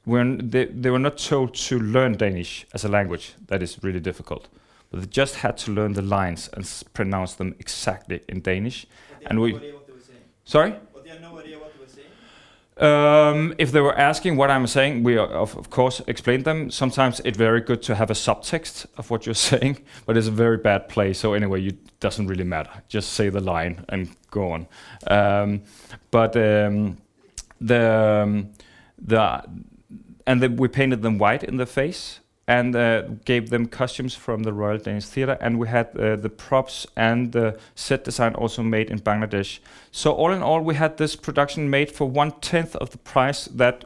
When 0.03 0.49
they 0.51 0.65
they 0.81 0.89
were 0.91 0.99
not 0.99 1.17
told 1.17 1.53
to 1.69 1.79
learn 1.79 2.17
Danish 2.17 2.65
as 2.73 2.85
a 2.85 2.87
language, 2.87 3.33
that 3.47 3.61
is 3.61 3.77
really 3.83 3.99
difficult, 3.99 4.47
but 4.91 4.99
they 5.01 5.07
just 5.21 5.35
had 5.35 5.57
to 5.65 5.71
learn 5.71 5.93
the 5.93 6.01
lines 6.01 6.49
and 6.53 6.83
pronounce 6.93 7.35
them 7.35 7.55
exactly 7.59 8.19
in 8.27 8.41
Danish. 8.41 8.85
And 9.29 9.39
we- 9.39 9.53
what 9.53 9.61
they 9.61 9.71
were 9.71 10.01
saying. 10.07 10.21
Sorry. 10.43 10.71
But 10.93 11.03
they 11.03 11.09
had 11.11 11.21
no 11.21 11.39
idea 11.39 11.57
what 11.57 11.73
they 11.73 11.79
were 11.79 11.89
saying. 11.89 12.11
Um, 12.77 13.55
if 13.57 13.71
they 13.71 13.79
were 13.79 13.97
asking 13.97 14.35
what 14.35 14.51
I'm 14.51 14.67
saying, 14.67 15.03
we 15.03 15.17
uh, 15.17 15.25
of, 15.25 15.55
of 15.55 15.69
course 15.69 16.01
explain 16.07 16.43
them. 16.43 16.69
Sometimes 16.69 17.21
it's 17.23 17.37
very 17.37 17.61
good 17.61 17.81
to 17.83 17.95
have 17.95 18.09
a 18.09 18.13
subtext 18.13 18.85
of 18.97 19.09
what 19.09 19.25
you're 19.25 19.35
saying, 19.51 19.83
but 20.05 20.17
it's 20.17 20.27
a 20.27 20.31
very 20.31 20.57
bad 20.57 20.89
play. 20.89 21.13
So 21.13 21.33
anyway, 21.33 21.65
it 21.67 21.99
doesn't 21.99 22.27
really 22.27 22.43
matter. 22.43 22.71
Just 22.89 23.13
say 23.13 23.29
the 23.29 23.39
line 23.39 23.85
and 23.89 24.09
go 24.29 24.51
on. 24.51 24.67
Um, 25.07 25.61
but 26.11 26.35
um, 26.35 26.97
the 27.61 28.23
um, 28.23 28.51
the 28.97 29.43
and 30.27 30.41
then 30.41 30.57
we 30.57 30.67
painted 30.67 31.01
them 31.01 31.17
white 31.17 31.43
in 31.43 31.57
the 31.57 31.65
face 31.65 32.19
and 32.47 32.75
uh, 32.75 33.01
gave 33.25 33.49
them 33.49 33.65
costumes 33.65 34.13
from 34.13 34.43
the 34.43 34.53
Royal 34.53 34.77
Danish 34.77 35.05
Theatre, 35.05 35.37
and 35.41 35.57
we 35.57 35.67
had 35.67 35.87
uh, 35.97 36.15
the 36.15 36.29
props 36.29 36.85
and 36.95 37.31
the 37.31 37.57
set 37.73 38.03
design 38.03 38.35
also 38.35 38.61
made 38.61 38.89
in 38.91 38.99
Bangladesh. 38.99 39.59
So 39.91 40.11
all 40.11 40.31
in 40.31 40.43
all, 40.43 40.61
we 40.61 40.75
had 40.75 40.97
this 40.97 41.15
production 41.15 41.69
made 41.69 41.91
for 41.91 42.07
one 42.07 42.31
tenth 42.41 42.75
of 42.75 42.91
the 42.91 42.99
price 42.99 43.45
that 43.45 43.85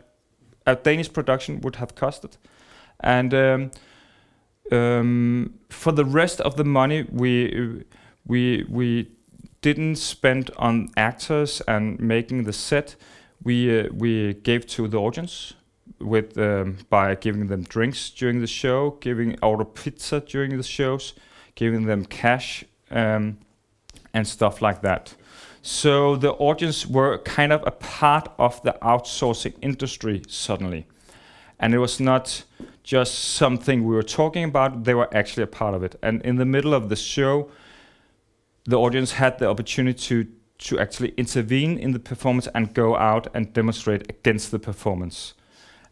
a 0.65 0.75
Danish 0.75 1.11
production 1.13 1.61
would 1.61 1.77
have 1.77 1.95
costed, 1.95 2.37
and 2.99 3.33
um, 3.33 3.71
um, 4.71 5.53
for 5.69 5.93
the 5.93 6.05
rest 6.05 6.41
of 6.41 6.57
the 6.57 6.65
money, 6.65 7.05
we 7.11 7.85
we 8.25 8.65
we 8.69 9.09
didn't 9.61 9.95
spend 9.95 10.51
on 10.57 10.89
actors 10.97 11.61
and 11.61 11.99
making 11.99 12.43
the 12.43 12.53
set. 12.53 12.97
We 13.41 13.79
uh, 13.79 13.87
we 13.93 14.33
gave 14.33 14.67
to 14.67 14.89
the 14.89 14.97
audience 14.97 15.53
with 15.99 16.37
um, 16.37 16.77
by 16.89 17.15
giving 17.15 17.47
them 17.47 17.63
drinks 17.63 18.09
during 18.09 18.41
the 18.41 18.47
show, 18.47 18.97
giving 19.01 19.37
order 19.41 19.65
pizza 19.65 20.19
during 20.19 20.57
the 20.57 20.63
shows, 20.63 21.13
giving 21.55 21.85
them 21.85 22.05
cash 22.05 22.63
um, 22.91 23.37
and 24.13 24.27
stuff 24.27 24.61
like 24.61 24.81
that. 24.81 25.15
So 25.61 26.15
the 26.15 26.31
audience 26.33 26.87
were 26.87 27.17
kind 27.19 27.51
of 27.51 27.63
a 27.67 27.71
part 27.71 28.29
of 28.37 28.61
the 28.63 28.77
outsourcing 28.81 29.53
industry 29.61 30.21
suddenly, 30.27 30.87
and 31.59 31.73
it 31.73 31.79
was 31.79 31.99
not 31.99 32.43
just 32.83 33.15
something 33.15 33.85
we 33.85 33.93
were 33.93 34.03
talking 34.03 34.45
about; 34.45 34.85
they 34.85 34.93
were 34.93 35.13
actually 35.15 35.43
a 35.43 35.47
part 35.47 35.75
of 35.75 35.83
it. 35.83 35.95
And 36.01 36.21
in 36.21 36.37
the 36.37 36.45
middle 36.45 36.73
of 36.73 36.89
the 36.89 36.95
show, 36.95 37.51
the 38.63 38.77
audience 38.79 39.13
had 39.13 39.39
the 39.39 39.49
opportunity 39.49 39.99
to 40.07 40.27
to 40.59 40.77
actually 40.77 41.13
intervene 41.15 41.77
in 41.77 41.91
the 41.91 41.99
performance 41.99 42.47
and 42.53 42.73
go 42.73 42.95
out 42.97 43.27
and 43.33 43.53
demonstrate 43.53 44.09
against 44.09 44.51
the 44.51 44.59
performance. 44.59 45.33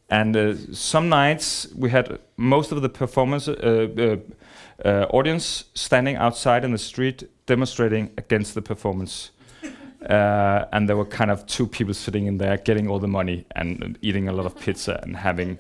And 0.10 0.36
uh, 0.36 0.56
some 0.74 1.10
nights 1.10 1.68
we 1.76 1.90
had 1.90 2.20
most 2.38 2.72
of 2.72 2.82
the 2.82 2.90
performance 2.90 3.48
uh, 3.48 3.88
uh, 3.98 4.88
uh, 4.88 5.06
audience 5.10 5.66
standing 5.74 6.16
outside 6.16 6.64
in 6.64 6.72
the 6.72 6.78
street 6.78 7.30
demonstrating 7.46 8.12
against 8.18 8.54
the 8.56 8.62
performance. 8.62 9.32
Uh, 9.98 10.66
and 10.72 10.88
there 10.88 10.96
were 10.96 11.04
kind 11.04 11.32
of 11.32 11.46
two 11.48 11.66
people 11.66 11.94
sitting 11.94 12.28
in 12.28 12.38
there 12.38 12.56
getting 12.58 12.88
all 12.88 13.00
the 13.00 13.08
money 13.08 13.46
and 13.56 13.98
eating 14.04 14.30
a 14.30 14.32
lot 14.32 14.46
of 14.46 14.56
pizza 14.58 15.00
and 15.02 15.18
having 15.18 15.58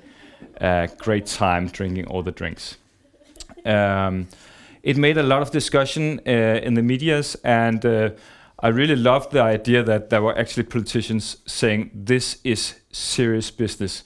a 0.61 0.87
great 0.99 1.25
time 1.25 1.67
drinking 1.67 2.05
all 2.05 2.21
the 2.21 2.31
drinks. 2.31 2.77
Um, 3.65 4.27
it 4.83 4.95
made 4.95 5.17
a 5.17 5.23
lot 5.23 5.41
of 5.41 5.51
discussion 5.51 6.21
uh, 6.25 6.61
in 6.63 6.75
the 6.75 6.81
medias, 6.81 7.35
and 7.43 7.85
uh, 7.85 8.11
I 8.59 8.69
really 8.69 8.95
loved 8.95 9.31
the 9.31 9.41
idea 9.41 9.83
that 9.83 10.09
there 10.09 10.21
were 10.21 10.37
actually 10.37 10.63
politicians 10.63 11.37
saying 11.45 11.91
this 11.93 12.39
is 12.43 12.75
serious 12.91 13.51
business. 13.51 14.03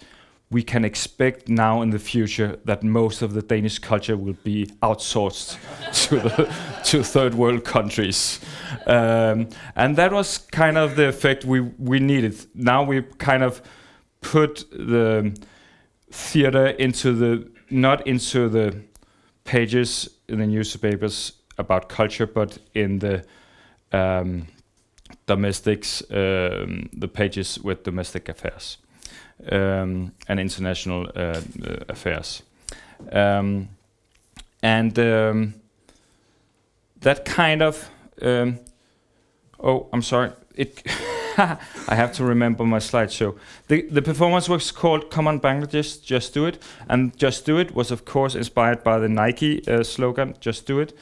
We 0.51 0.63
can 0.63 0.84
expect 0.84 1.48
now 1.48 1.81
in 1.81 1.91
the 1.91 2.00
future 2.00 2.60
that 2.65 2.84
most 2.84 3.22
of 3.22 3.34
the 3.34 3.41
Danish 3.41 3.79
culture 3.79 4.17
will 4.17 4.38
be 4.43 4.65
outsourced 4.84 5.58
to 6.10 6.20
the 6.20 6.53
to 6.84 7.03
third 7.03 7.36
world 7.36 7.63
countries, 7.63 8.41
um, 8.86 9.48
and 9.77 9.96
that 9.96 10.12
was 10.12 10.38
kind 10.38 10.77
of 10.77 10.98
the 10.98 11.08
effect 11.08 11.46
we 11.46 11.62
we 11.62 12.00
needed. 12.00 12.36
Now 12.53 12.84
we 12.84 13.01
kind 13.17 13.43
of 13.43 13.62
put 14.20 14.70
the 14.72 15.34
theater 16.12 16.67
into 16.67 17.13
the 17.13 17.50
not 17.70 18.05
into 18.05 18.50
the 18.50 18.81
pages 19.46 20.10
in 20.27 20.39
the 20.39 20.48
newspapers 20.48 21.31
about 21.58 21.88
culture, 21.88 22.27
but 22.27 22.58
in 22.74 23.00
the 23.00 23.24
um, 23.93 24.48
domestics, 25.27 26.01
um, 26.12 26.89
the 26.91 27.08
pages 27.08 27.58
with 27.60 27.84
domestic 27.84 28.27
affairs 28.27 28.77
um, 29.50 30.13
and 30.27 30.39
international 30.39 31.10
uh, 31.15 31.19
uh, 31.19 31.41
affairs, 31.89 32.43
um, 33.12 33.69
and 34.62 34.98
um, 35.00 35.53
that 37.01 37.25
kind 37.25 37.62
of. 37.62 37.89
Um, 38.21 38.60
oh, 39.60 39.88
I'm 39.93 40.01
sorry. 40.01 40.31
It. 40.55 40.83
I 41.38 41.95
have 41.95 42.12
to 42.13 42.25
remember 42.25 42.65
my 42.65 42.79
slideshow. 42.79 43.38
The 43.67 43.83
the 43.83 44.01
performance 44.01 44.50
was 44.50 44.71
called 44.71 45.10
"Come 45.10 45.27
on 45.27 45.39
Bangladesh, 45.39 46.03
Just 46.03 46.33
Do 46.33 46.45
It," 46.45 46.62
and 46.89 47.17
"Just 47.17 47.45
Do 47.45 47.57
It" 47.57 47.74
was 47.74 47.91
of 47.91 48.05
course 48.05 48.36
inspired 48.36 48.83
by 48.83 49.00
the 49.00 49.10
Nike 49.10 49.65
uh, 49.67 49.83
slogan 49.83 50.36
"Just 50.39 50.67
Do 50.67 50.79
It," 50.79 50.93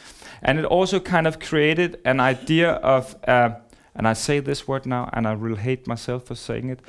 and 0.41 0.59
it 0.59 0.65
also 0.65 0.99
kind 0.99 1.27
of 1.27 1.39
created 1.39 1.99
an 2.05 2.19
idea 2.19 2.73
of. 2.73 3.15
Uh, 3.27 3.51
and 3.95 4.07
I 4.07 4.13
say 4.13 4.39
this 4.39 4.65
word 4.65 4.85
now, 4.85 5.09
and 5.11 5.27
I 5.27 5.33
will 5.33 5.57
hate 5.57 5.85
myself 5.85 6.25
for 6.25 6.35
saying 6.35 6.69
it. 6.69 6.79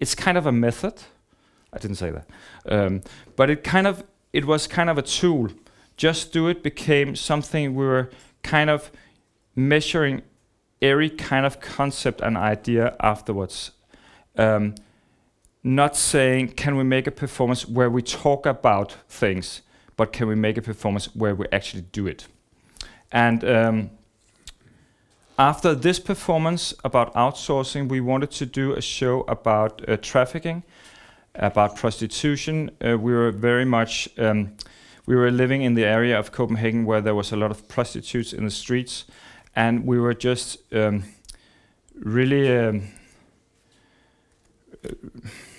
It's 0.00 0.14
kind 0.14 0.38
of 0.38 0.46
a 0.46 0.52
method. 0.52 0.94
I 1.72 1.78
didn't 1.78 1.96
say 1.96 2.10
that, 2.10 2.26
um, 2.66 3.02
but 3.36 3.50
it 3.50 3.62
kind 3.62 3.86
of 3.86 4.04
it 4.32 4.44
was 4.44 4.66
kind 4.66 4.88
of 4.88 4.98
a 4.98 5.02
tool. 5.02 5.48
Just 5.96 6.32
do 6.32 6.48
it 6.48 6.62
became 6.62 7.16
something 7.16 7.74
we 7.74 7.84
were 7.84 8.10
kind 8.42 8.70
of 8.70 8.90
measuring 9.54 10.22
every 10.80 11.10
kind 11.10 11.44
of 11.44 11.60
concept 11.60 12.20
and 12.20 12.36
idea 12.36 12.96
afterwards. 13.00 13.72
Um, 14.36 14.76
not 15.64 15.96
saying 15.96 16.50
can 16.50 16.76
we 16.76 16.84
make 16.84 17.06
a 17.06 17.10
performance 17.10 17.66
where 17.66 17.90
we 17.90 18.02
talk 18.02 18.46
about 18.46 18.96
things, 19.08 19.62
but 19.96 20.12
can 20.12 20.28
we 20.28 20.34
make 20.34 20.56
a 20.56 20.62
performance 20.62 21.14
where 21.14 21.34
we 21.34 21.46
actually 21.52 21.82
do 21.82 22.06
it? 22.06 22.28
And 23.10 23.44
um, 23.44 23.90
after 25.38 25.74
this 25.74 26.00
performance 26.00 26.74
about 26.82 27.14
outsourcing, 27.14 27.88
we 27.88 28.00
wanted 28.00 28.32
to 28.32 28.46
do 28.46 28.72
a 28.72 28.82
show 28.82 29.22
about 29.28 29.88
uh, 29.88 29.96
trafficking, 29.96 30.64
about 31.36 31.76
prostitution. 31.76 32.70
Uh, 32.84 32.98
we 32.98 33.12
were 33.12 33.30
very 33.30 33.64
much 33.64 34.08
um, 34.18 34.56
we 35.08 35.16
were 35.16 35.30
living 35.30 35.62
in 35.62 35.72
the 35.72 35.86
area 35.86 36.18
of 36.18 36.32
Copenhagen 36.32 36.84
where 36.84 37.00
there 37.00 37.14
was 37.14 37.32
a 37.32 37.36
lot 37.36 37.50
of 37.50 37.66
prostitutes 37.66 38.34
in 38.34 38.44
the 38.44 38.50
streets, 38.50 39.06
and 39.56 39.86
we 39.86 39.98
were 39.98 40.12
just 40.12 40.58
um, 40.74 41.02
really, 41.94 42.54
um, 42.54 42.88
uh, 44.84 44.90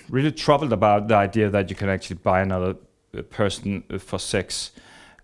really 0.08 0.30
troubled 0.30 0.72
about 0.72 1.08
the 1.08 1.16
idea 1.16 1.50
that 1.50 1.68
you 1.68 1.74
can 1.74 1.88
actually 1.88 2.20
buy 2.22 2.42
another 2.42 2.76
uh, 3.12 3.22
person 3.22 3.82
uh, 3.90 3.98
for 3.98 4.20
sex, 4.20 4.70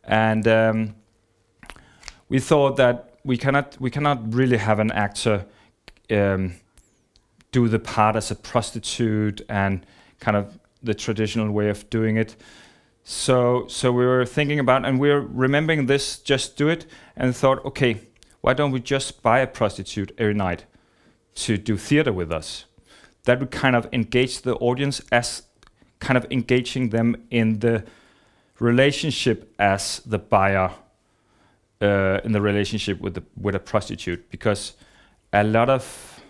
and 0.03 0.49
um, 0.49 0.97
we 2.29 2.41
thought 2.41 2.77
that 2.79 3.16
we 3.27 3.37
cannot 3.37 3.77
we 3.81 3.91
cannot 3.91 4.33
really 4.33 4.57
have 4.57 4.79
an 4.79 4.93
actor 4.93 5.45
um, 6.11 6.55
do 7.51 7.69
the 7.69 7.79
part 7.79 8.15
as 8.15 8.31
a 8.31 8.37
prostitute 8.37 9.43
and 9.49 9.85
kind 10.21 10.37
of 10.37 10.59
the 10.83 10.95
traditional 10.95 11.51
way 11.51 11.69
of 11.69 11.91
doing 11.91 12.17
it. 12.17 12.37
So 13.03 13.67
so 13.69 13.91
we 13.91 14.07
were 14.07 14.25
thinking 14.25 14.61
about 14.61 14.87
and 14.87 15.01
we 15.01 15.11
were 15.11 15.21
remembering 15.21 15.87
this 15.87 16.19
just 16.19 16.57
do 16.57 16.69
it 16.69 16.87
and 17.17 17.35
thought 17.35 17.65
okay 17.65 18.01
why 18.41 18.55
don't 18.55 18.71
we 18.71 18.81
just 18.81 19.23
buy 19.23 19.41
a 19.41 19.47
prostitute 19.47 20.13
every 20.19 20.35
night 20.35 20.65
to 21.35 21.57
do 21.57 21.77
theater 21.77 22.13
with 22.13 22.31
us 22.31 22.65
that 23.25 23.41
would 23.41 23.51
kind 23.51 23.75
of 23.75 23.89
engage 23.93 24.43
the 24.43 24.55
audience 24.57 25.01
as 25.11 25.43
kind 25.99 26.17
of 26.17 26.27
engaging 26.31 26.91
them 26.91 27.17
in 27.31 27.59
the 27.59 27.85
relationship 28.61 29.53
as 29.59 30.01
the 30.07 30.19
buyer 30.19 30.71
uh, 31.81 32.21
in 32.25 32.33
the 32.33 32.41
relationship 32.41 33.01
with 33.01 33.15
the 33.15 33.23
with 33.41 33.55
a 33.55 33.59
prostitute 33.59 34.31
because 34.31 34.75
a 35.33 35.45
lot 35.45 35.69
of 35.69 36.21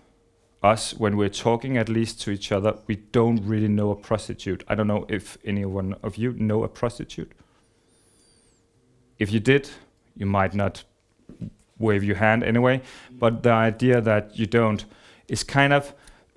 us 0.63 0.95
when 0.95 1.17
we're 1.17 1.29
talking 1.29 1.77
at 1.77 1.89
least 1.89 2.21
to 2.23 2.31
each 2.31 2.51
other 2.51 2.77
we 2.87 2.97
don't 2.97 3.41
really 3.45 3.69
know 3.69 3.91
a 3.91 3.97
prostitute. 3.97 4.65
I 4.69 4.75
don't 4.75 4.89
know 4.89 5.07
if 5.09 5.39
any 5.45 5.65
one 5.65 5.95
of 6.03 6.17
you 6.17 6.33
know 6.33 6.65
a 6.65 6.69
prostitute. 6.69 7.33
If 9.19 9.33
you 9.33 9.41
did 9.41 9.71
you 10.17 10.27
might 10.27 10.55
not 10.55 10.85
wave 11.79 12.03
your 12.03 12.17
hand 12.17 12.43
anyway 12.43 12.81
but 13.11 13.43
the 13.43 13.51
idea 13.51 14.01
that 14.01 14.39
you 14.39 14.47
don't 14.47 14.85
is 15.29 15.45
kind 15.45 15.73
of 15.73 15.93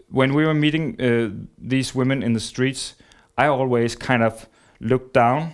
when 0.09 0.33
we 0.33 0.45
were 0.45 0.53
meeting 0.53 0.99
uh, 0.99 1.29
these 1.57 1.95
women 1.95 2.21
in 2.21 2.33
the 2.33 2.39
streets 2.39 2.95
i 3.37 3.47
always 3.47 3.95
kind 3.95 4.21
of 4.21 4.49
looked 4.81 5.13
down 5.13 5.53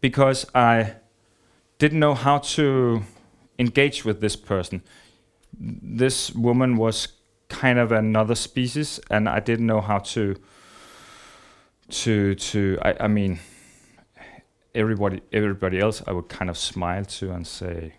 because 0.00 0.46
i 0.54 0.94
didn't 1.78 2.00
know 2.00 2.14
how 2.14 2.38
to 2.38 3.02
engage 3.58 4.04
with 4.04 4.20
this 4.20 4.36
person 4.36 4.82
this 5.60 6.32
woman 6.34 6.76
was 6.76 7.08
kind 7.48 7.78
of 7.78 7.92
another 7.92 8.34
species, 8.34 9.00
and 9.10 9.28
I 9.28 9.40
didn't 9.40 9.66
know 9.66 9.80
how 9.80 9.98
to 9.98 10.36
to 11.90 12.34
to. 12.34 12.78
I, 12.82 12.94
I 13.00 13.08
mean, 13.08 13.38
everybody 14.74 15.22
everybody 15.32 15.80
else, 15.80 16.02
I 16.06 16.12
would 16.12 16.28
kind 16.28 16.50
of 16.50 16.56
smile 16.56 17.04
to 17.04 17.32
and 17.32 17.46
say, 17.46 17.94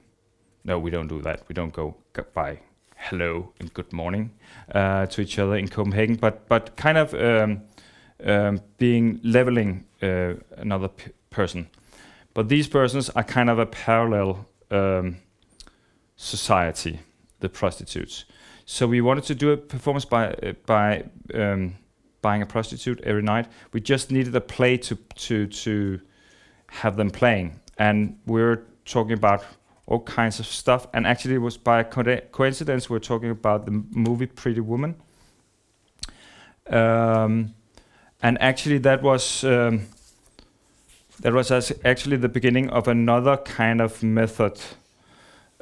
"No, 0.63 0.79
we 0.79 0.91
don't 0.91 1.07
do 1.07 1.21
that. 1.21 1.43
We 1.47 1.53
don't 1.53 1.73
go 1.73 1.95
by 2.33 2.59
hello 2.97 3.51
and 3.59 3.73
good 3.73 3.91
morning 3.91 4.31
uh, 4.73 5.05
to 5.07 5.21
each 5.21 5.39
other 5.39 5.55
in 5.55 5.67
Copenhagen." 5.67 6.15
But 6.15 6.47
but 6.47 6.75
kind 6.75 6.97
of 6.97 7.13
um, 7.13 7.61
um, 8.23 8.61
being 8.77 9.19
leveling 9.23 9.85
uh, 10.01 10.35
another 10.57 10.89
person. 11.29 11.67
But 12.35 12.49
these 12.49 12.67
persons 12.67 13.09
are 13.09 13.23
kind 13.23 13.49
of 13.49 13.59
a 13.59 13.65
parallel 13.65 14.45
um, 14.69 15.17
society, 16.17 16.99
the 17.39 17.49
prostitutes. 17.49 18.25
So 18.65 18.87
we 18.87 18.99
wanted 18.99 19.23
to 19.25 19.35
do 19.35 19.51
a 19.51 19.57
performance 19.57 20.05
by 20.05 20.33
uh, 20.33 20.53
by 20.65 21.05
um, 21.33 21.75
buying 22.21 22.41
a 22.41 22.45
prostitute 22.45 22.99
every 23.01 23.21
night. 23.21 23.47
We 23.71 23.79
just 23.79 24.11
needed 24.11 24.35
a 24.35 24.41
play 24.41 24.77
to 24.77 24.95
to 24.95 25.47
to 25.47 26.01
have 26.67 26.97
them 26.97 27.09
playing, 27.09 27.59
and 27.77 28.19
we 28.25 28.41
are 28.41 28.63
talking 28.83 29.13
about 29.13 29.45
all 29.85 30.01
kinds 30.01 30.39
of 30.39 30.45
stuff. 30.45 30.87
And 30.93 31.07
actually, 31.07 31.35
it 31.35 31.41
was 31.41 31.57
by 31.57 31.83
co- 31.83 32.19
coincidence 32.31 32.89
we 32.89 32.97
are 32.97 33.07
talking 33.07 33.29
about 33.29 33.65
the 33.65 33.83
movie 33.91 34.27
Pretty 34.27 34.61
Woman. 34.61 34.95
Um, 36.69 37.53
and 38.21 38.41
actually, 38.41 38.79
that 38.79 39.01
was 39.01 39.43
um, 39.43 39.87
that 41.21 41.33
was 41.33 41.51
actually 41.83 42.17
the 42.17 42.29
beginning 42.29 42.69
of 42.69 42.87
another 42.87 43.37
kind 43.37 43.81
of 43.81 44.03
method 44.03 44.59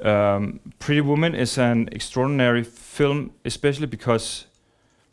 um, 0.01 0.59
Pretty 0.79 1.01
Woman 1.01 1.35
is 1.35 1.57
an 1.57 1.89
extraordinary 1.91 2.63
film, 2.63 3.31
especially 3.45 3.87
because 3.87 4.45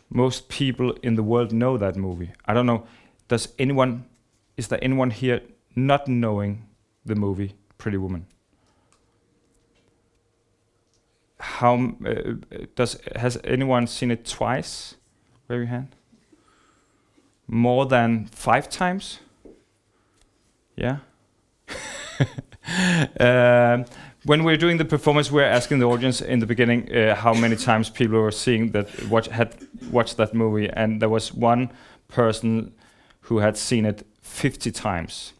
most 0.09 0.49
people 0.49 0.93
in 1.03 1.15
the 1.15 1.23
world 1.23 1.53
know 1.53 1.77
that 1.77 1.97
movie. 1.97 2.33
I 2.47 2.55
don't 2.55 2.67
know. 2.67 2.87
Does 3.29 3.49
anyone? 3.59 4.07
Is 4.57 4.69
there 4.69 4.83
anyone 4.83 5.11
here 5.11 5.43
not 5.77 6.09
knowing 6.09 6.67
the 7.05 7.15
movie 7.15 7.55
Pretty 7.79 7.99
Woman? 7.99 8.27
How 11.39 11.95
uh, 12.05 12.65
does 12.75 12.99
has 13.17 13.39
anyone 13.45 13.87
seen 13.87 14.11
it 14.11 14.27
twice? 14.27 14.97
Wave 15.49 15.61
your 15.61 15.67
hand. 15.67 15.95
More 17.47 17.87
than 17.87 18.27
five 18.27 18.69
times? 18.69 19.21
Yeah. 20.81 20.97
um, 23.21 23.85
when 24.25 24.45
we're 24.45 24.57
doing 24.57 24.79
the 24.79 24.85
performance, 24.85 25.31
we're 25.31 25.45
asking 25.45 25.79
the 25.79 25.87
audience 25.87 26.23
in 26.23 26.41
the 26.41 26.47
beginning 26.47 26.95
uh, 26.95 27.15
how 27.15 27.35
many 27.35 27.57
times 27.57 27.91
people 27.91 28.19
were 28.19 28.31
seeing 28.31 28.71
that 28.73 28.89
watch 29.09 29.29
had 29.29 29.55
watched 29.91 30.17
that 30.17 30.35
movie, 30.35 30.71
and 30.71 31.01
there 31.03 31.11
was 31.11 31.35
one 31.35 31.71
person 32.09 32.73
who 33.23 33.39
had 33.39 33.57
seen 33.57 33.85
it 33.85 34.07
50 34.23 34.71
times. 34.73 35.35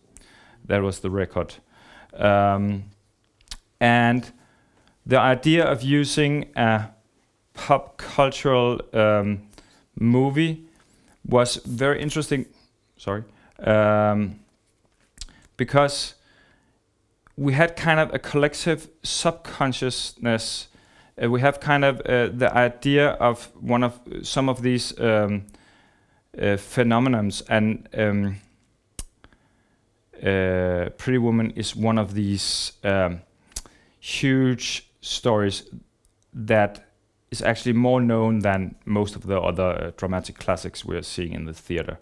That 0.67 0.83
was 0.83 1.01
the 1.01 1.11
record. 1.11 1.55
Um, 2.15 2.85
and 3.81 4.31
the 5.07 5.19
idea 5.19 5.65
of 5.65 5.83
using 5.83 6.51
a 6.55 6.91
pop 7.55 7.97
cultural 7.97 8.81
um, 8.93 9.49
movie 9.99 10.65
was 11.27 11.57
very 11.57 12.01
interesting. 12.03 12.47
Sorry, 12.97 13.25
um, 13.61 14.41
because 15.61 16.15
we 17.37 17.53
had 17.53 17.77
kind 17.77 18.01
of 18.01 18.15
a 18.15 18.19
collective 18.19 18.89
subconsciousness. 19.03 20.69
Uh, 21.23 21.29
we 21.29 21.43
have 21.43 21.61
kind 21.61 21.85
of 21.85 22.01
uh, 22.01 22.29
the 22.33 22.51
idea 22.57 23.11
of 23.29 23.51
one 23.61 23.85
of 23.85 24.01
some 24.23 24.49
of 24.49 24.63
these 24.63 24.99
um, 24.99 25.45
uh, 26.39 26.57
phenomenons, 26.57 27.43
and 27.51 27.87
um, 27.93 28.37
uh, 30.17 30.89
Pretty 30.97 31.19
Woman 31.19 31.51
is 31.51 31.77
one 31.77 31.99
of 31.99 32.15
these 32.15 32.73
um, 32.83 33.21
huge 33.99 34.89
stories 35.03 35.65
that 36.33 36.89
is 37.31 37.43
actually 37.43 37.75
more 37.75 38.01
known 38.01 38.39
than 38.39 38.77
most 38.87 39.15
of 39.15 39.27
the 39.27 39.39
other 39.39 39.71
uh, 39.71 39.91
dramatic 39.99 40.39
classics 40.39 40.87
we're 40.87 41.03
seeing 41.03 41.35
in 41.35 41.45
the 41.45 41.53
theater. 41.53 41.99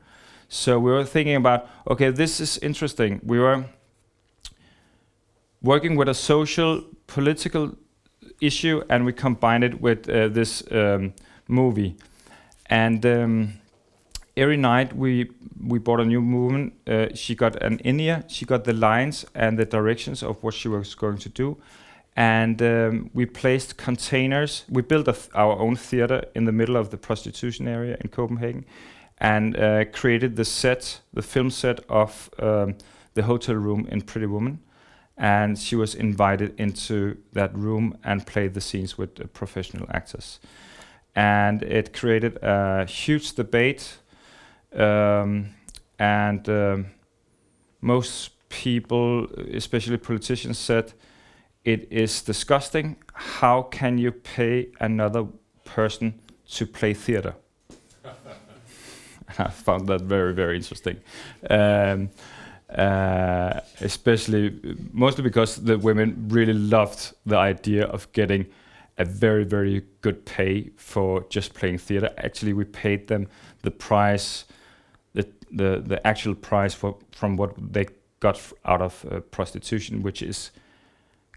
So 0.48 0.78
we 0.78 0.90
were 0.90 1.04
thinking 1.04 1.36
about, 1.36 1.68
okay, 1.86 2.10
this 2.10 2.40
is 2.40 2.56
interesting. 2.58 3.20
We 3.22 3.38
were 3.38 3.66
working 5.62 5.94
with 5.94 6.08
a 6.08 6.14
social 6.14 6.84
political 7.06 7.76
issue 8.40 8.82
and 8.88 9.04
we 9.04 9.12
combined 9.12 9.64
it 9.64 9.80
with 9.80 10.08
uh, 10.08 10.28
this 10.28 10.62
um, 10.70 11.12
movie. 11.48 11.96
And 12.66 13.04
um, 13.04 13.52
every 14.36 14.56
night 14.56 14.96
we 14.96 15.30
we 15.60 15.78
bought 15.78 16.00
a 16.00 16.04
new 16.04 16.22
movement. 16.22 16.72
Uh, 16.86 17.08
she 17.14 17.34
got 17.34 17.62
an 17.62 17.78
in 17.80 18.24
she 18.28 18.46
got 18.46 18.64
the 18.64 18.72
lines 18.72 19.26
and 19.34 19.58
the 19.58 19.66
directions 19.66 20.22
of 20.22 20.42
what 20.42 20.54
she 20.54 20.68
was 20.68 20.94
going 20.94 21.18
to 21.18 21.28
do. 21.28 21.58
And 22.16 22.62
um, 22.62 23.10
we 23.12 23.26
placed 23.26 23.76
containers 23.76 24.64
we 24.70 24.82
built 24.82 25.08
our 25.34 25.58
own 25.58 25.76
theater 25.76 26.24
in 26.34 26.46
the 26.46 26.52
middle 26.52 26.76
of 26.76 26.88
the 26.88 26.96
prostitution 26.96 27.68
area 27.68 27.98
in 28.00 28.08
copenhagen 28.08 28.64
and 29.20 29.56
uh, 29.56 29.84
created 29.86 30.36
the 30.36 30.44
set 30.44 31.00
the 31.12 31.22
film 31.22 31.50
set 31.50 31.80
of 31.88 32.30
um, 32.38 32.76
the 33.14 33.22
hotel 33.22 33.56
room 33.56 33.86
in 33.90 34.00
pretty 34.00 34.26
woman 34.26 34.60
and 35.18 35.58
she 35.58 35.74
was 35.74 35.94
invited 35.96 36.58
into 36.58 37.18
that 37.32 37.54
room 37.56 37.98
and 38.04 38.24
played 38.24 38.54
the 38.54 38.60
scenes 38.60 38.96
with 38.96 39.20
uh, 39.20 39.26
professional 39.26 39.86
actors. 39.90 40.38
And 41.14 41.62
it 41.64 41.92
created 41.92 42.38
a 42.42 42.86
huge 42.86 43.32
debate, 43.34 43.98
um, 44.72 45.48
and 45.98 46.48
um, 46.48 46.86
most 47.80 48.48
people, 48.48 49.26
especially 49.52 49.96
politicians, 49.96 50.58
said 50.58 50.92
it 51.64 51.88
is 51.90 52.22
disgusting. 52.22 52.96
How 53.14 53.62
can 53.62 53.98
you 53.98 54.12
pay 54.12 54.68
another 54.78 55.26
person 55.64 56.20
to 56.50 56.66
play 56.66 56.94
theater? 56.94 57.34
I 59.38 59.50
found 59.50 59.88
that 59.88 60.02
very, 60.02 60.32
very 60.34 60.56
interesting. 60.56 61.00
Um, 61.48 62.10
uh, 62.70 63.60
especially 63.80 64.76
mostly 64.92 65.24
because 65.24 65.56
the 65.56 65.78
women 65.78 66.26
really 66.28 66.52
loved 66.52 67.14
the 67.24 67.36
idea 67.36 67.86
of 67.86 68.12
getting 68.12 68.46
a 68.98 69.04
very 69.04 69.44
very 69.44 69.84
good 70.02 70.26
pay 70.26 70.70
for 70.76 71.24
just 71.30 71.54
playing 71.54 71.78
theater. 71.78 72.10
Actually, 72.18 72.52
we 72.52 72.64
paid 72.64 73.08
them 73.08 73.28
the 73.62 73.70
price, 73.70 74.44
the 75.14 75.26
the 75.50 75.82
the 75.84 76.06
actual 76.06 76.34
price 76.34 76.74
for 76.74 76.98
from 77.12 77.36
what 77.36 77.54
they 77.72 77.86
got 78.20 78.52
out 78.64 78.82
of 78.82 79.06
uh, 79.10 79.20
prostitution, 79.20 80.02
which 80.02 80.20
is 80.20 80.50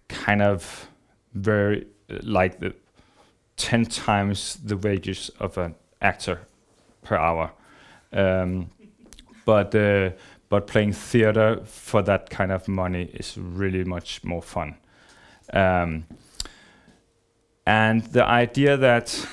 kind 0.08 0.41
of 0.41 0.89
very 1.34 1.86
uh, 2.10 2.17
like 2.23 2.60
the 2.60 2.73
ten 3.56 3.86
times 3.86 4.56
the 4.56 4.75
wages 4.75 5.30
of 5.39 5.58
an 5.58 5.75
actor 6.01 6.41
per 7.04 7.15
hour. 7.15 7.51
Um, 8.13 8.69
but 9.45 9.74
uh, 9.74 10.12
but 10.50 10.67
playing 10.67 10.93
theater 10.93 11.62
for 11.65 12.02
that 12.02 12.30
kind 12.30 12.52
of 12.52 12.67
money 12.67 13.10
is 13.13 13.38
really 13.38 13.84
much 13.84 14.24
more 14.24 14.41
fun. 14.41 14.76
Um, 15.54 16.06
and 17.65 18.04
the 18.04 18.26
idea 18.26 18.78
that 18.78 19.26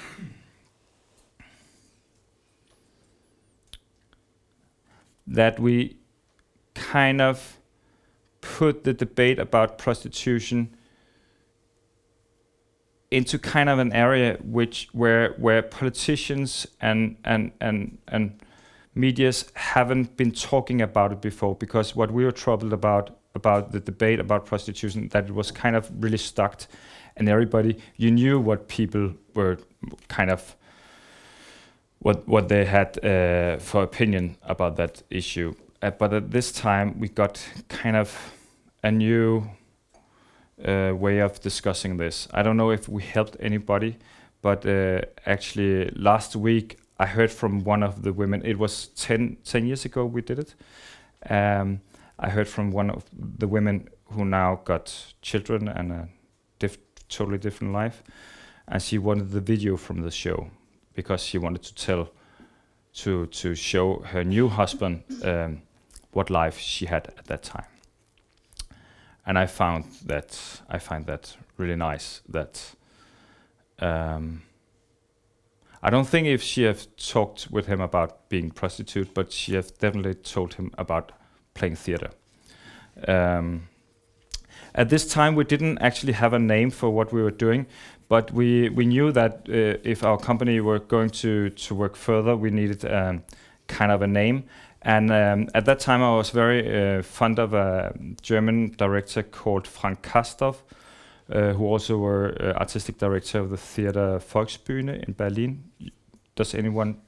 that 5.26 5.58
we 5.60 5.96
kind 6.74 7.20
of 7.20 7.58
put 8.40 8.84
the 8.84 8.94
debate 8.94 9.38
about 9.38 9.76
prostitution 9.76 10.74
into 13.10 13.38
kind 13.38 13.68
of 13.68 13.78
an 13.78 13.92
area 13.92 14.38
which 14.42 14.88
where 14.92 15.32
where 15.32 15.62
politicians 15.62 16.66
and 16.80 17.16
and 17.24 17.52
and 17.60 17.98
and 18.08 18.40
medias 18.98 19.50
haven't 19.54 20.16
been 20.16 20.32
talking 20.32 20.82
about 20.82 21.12
it 21.12 21.20
before 21.20 21.54
because 21.54 21.96
what 21.96 22.10
we 22.10 22.24
were 22.24 22.32
troubled 22.32 22.72
about 22.72 23.18
about 23.34 23.72
the 23.72 23.80
debate 23.80 24.18
about 24.18 24.44
prostitution 24.44 25.08
that 25.08 25.24
it 25.26 25.34
was 25.34 25.50
kind 25.50 25.76
of 25.76 25.90
really 26.02 26.18
stuck 26.18 26.62
and 27.16 27.28
everybody 27.28 27.78
you 27.96 28.10
knew 28.10 28.40
what 28.40 28.68
people 28.68 29.14
were 29.34 29.56
kind 30.08 30.30
of 30.30 30.56
what 32.00 32.26
what 32.26 32.48
they 32.48 32.64
had 32.64 32.98
uh, 33.04 33.58
for 33.58 33.82
opinion 33.82 34.36
about 34.42 34.76
that 34.76 35.02
issue 35.10 35.54
uh, 35.82 35.90
but 35.90 36.12
at 36.12 36.30
this 36.30 36.50
time 36.50 36.98
we 36.98 37.08
got 37.08 37.40
kind 37.68 37.96
of 37.96 38.32
a 38.82 38.90
new 38.90 39.48
uh, 40.64 40.92
way 40.94 41.20
of 41.20 41.40
discussing 41.40 41.96
this. 41.96 42.28
I 42.32 42.42
don't 42.42 42.56
know 42.56 42.70
if 42.70 42.88
we 42.88 43.02
helped 43.02 43.36
anybody, 43.40 43.96
but 44.42 44.66
uh, 44.66 45.02
actually 45.26 45.90
last 45.90 46.36
week 46.36 46.78
I 46.98 47.06
heard 47.06 47.30
from 47.30 47.64
one 47.64 47.82
of 47.82 48.02
the 48.02 48.12
women. 48.12 48.42
It 48.44 48.58
was 48.58 48.88
10, 48.88 49.38
10 49.44 49.66
years 49.66 49.84
ago 49.84 50.04
we 50.04 50.20
did 50.20 50.38
it. 50.38 50.54
Um, 51.30 51.80
I 52.18 52.30
heard 52.30 52.48
from 52.48 52.72
one 52.72 52.90
of 52.90 53.04
the 53.12 53.46
women 53.46 53.88
who 54.06 54.24
now 54.24 54.60
got 54.64 55.14
children 55.22 55.68
and 55.68 55.92
a 55.92 56.08
diff- 56.58 56.78
totally 57.08 57.38
different 57.38 57.72
life, 57.72 58.02
and 58.66 58.82
she 58.82 58.98
wanted 58.98 59.30
the 59.30 59.40
video 59.40 59.76
from 59.76 60.02
the 60.02 60.10
show 60.10 60.50
because 60.94 61.22
she 61.22 61.38
wanted 61.38 61.62
to 61.62 61.74
tell, 61.74 62.10
to 62.94 63.26
to 63.26 63.54
show 63.54 64.00
her 64.00 64.24
new 64.24 64.48
husband 64.48 65.04
um, 65.22 65.62
what 66.12 66.30
life 66.30 66.58
she 66.58 66.86
had 66.86 67.06
at 67.18 67.26
that 67.26 67.42
time 67.42 67.66
and 69.28 69.38
I 69.38 69.44
found 69.44 69.84
that 70.06 70.62
I 70.70 70.78
find 70.78 71.04
that 71.04 71.36
really 71.58 71.76
nice. 71.76 72.22
That 72.30 72.74
um, 73.78 74.42
I 75.82 75.90
don't 75.90 76.08
think 76.08 76.26
if 76.26 76.42
she 76.42 76.62
have 76.64 76.86
talked 76.96 77.48
with 77.50 77.66
him 77.66 77.80
about 77.80 78.28
being 78.28 78.50
prostitute, 78.50 79.14
but 79.14 79.32
she 79.32 79.54
have 79.54 79.76
definitely 79.78 80.14
told 80.14 80.54
him 80.54 80.72
about 80.76 81.12
playing 81.54 81.76
theater. 81.76 82.10
Um, 83.06 83.68
at 84.74 84.88
this 84.88 85.06
time, 85.06 85.34
we 85.34 85.44
didn't 85.44 85.78
actually 85.78 86.12
have 86.14 86.32
a 86.32 86.38
name 86.38 86.70
for 86.70 86.90
what 86.90 87.12
we 87.12 87.22
were 87.22 87.30
doing, 87.30 87.66
but 88.08 88.32
we 88.32 88.68
we 88.70 88.86
knew 88.86 89.12
that 89.12 89.46
uh, 89.48 89.78
if 89.84 90.04
our 90.04 90.18
company 90.18 90.60
were 90.60 90.78
going 90.78 91.10
to 91.10 91.50
to 91.50 91.74
work 91.74 91.96
further, 91.96 92.36
we 92.36 92.50
needed 92.50 92.84
um, 92.84 93.22
kind 93.66 93.92
of 93.92 94.02
a 94.02 94.06
name. 94.06 94.44
And 94.82 95.10
um, 95.10 95.48
at 95.54 95.64
that 95.64 95.80
time, 95.80 96.02
I 96.02 96.16
was 96.16 96.30
very 96.30 96.98
uh, 96.98 97.02
fond 97.02 97.38
of 97.38 97.52
a 97.52 97.92
German 98.22 98.74
director 98.76 99.22
called 99.22 99.66
Frank 99.66 100.02
Castorf, 100.02 100.56
who 101.52 101.66
also 101.66 101.98
were 101.98 102.34
uh, 102.40 102.58
artistic 102.58 102.98
director 102.98 103.40
of 103.40 103.50
the 103.50 103.56
theater 103.56 104.18
Volksbühne 104.18 105.06
in 105.06 105.14
Berlin. 105.14 105.64
Does 106.34 106.54
anyone 106.54 107.00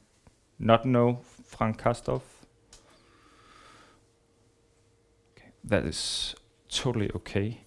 not 0.58 0.84
know 0.84 1.20
Frank 1.46 1.80
Castorf? 1.80 2.22
Okay, 5.32 5.52
that 5.64 5.86
is 5.86 6.34
totally 6.68 7.10
okay. 7.14 7.60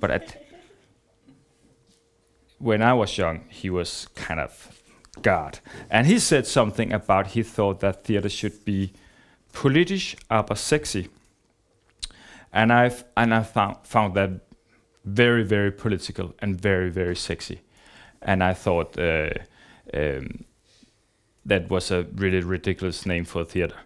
but 0.00 0.10
at 0.10 0.42
when 2.58 2.82
I 2.82 2.94
was 2.94 3.18
young, 3.18 3.44
he 3.50 3.68
was 3.68 4.08
kind 4.14 4.40
of 4.40 4.82
God, 5.20 5.58
and 5.90 6.06
he 6.06 6.18
said 6.18 6.46
something 6.46 6.92
about 6.92 7.28
he 7.28 7.42
thought 7.42 7.80
that 7.80 8.04
theater 8.04 8.28
should 8.28 8.64
be 8.64 8.92
politisch, 9.52 10.16
aber 10.30 10.54
sexy. 10.54 11.08
And 12.52 12.72
I've 12.72 13.04
and 13.16 13.34
I 13.34 13.42
found 13.42 13.78
found 13.82 14.14
that 14.14 14.47
very 15.08 15.42
very 15.44 15.70
political 15.70 16.34
and 16.40 16.60
very 16.60 16.90
very 16.90 17.16
sexy, 17.16 17.60
and 18.22 18.42
I 18.42 18.54
thought 18.54 18.98
uh, 18.98 19.30
um, 19.94 20.44
that 21.46 21.70
was 21.70 21.90
a 21.90 22.06
really 22.14 22.40
ridiculous 22.40 23.06
name 23.06 23.24
for 23.24 23.42
a 23.42 23.44
theater. 23.44 23.76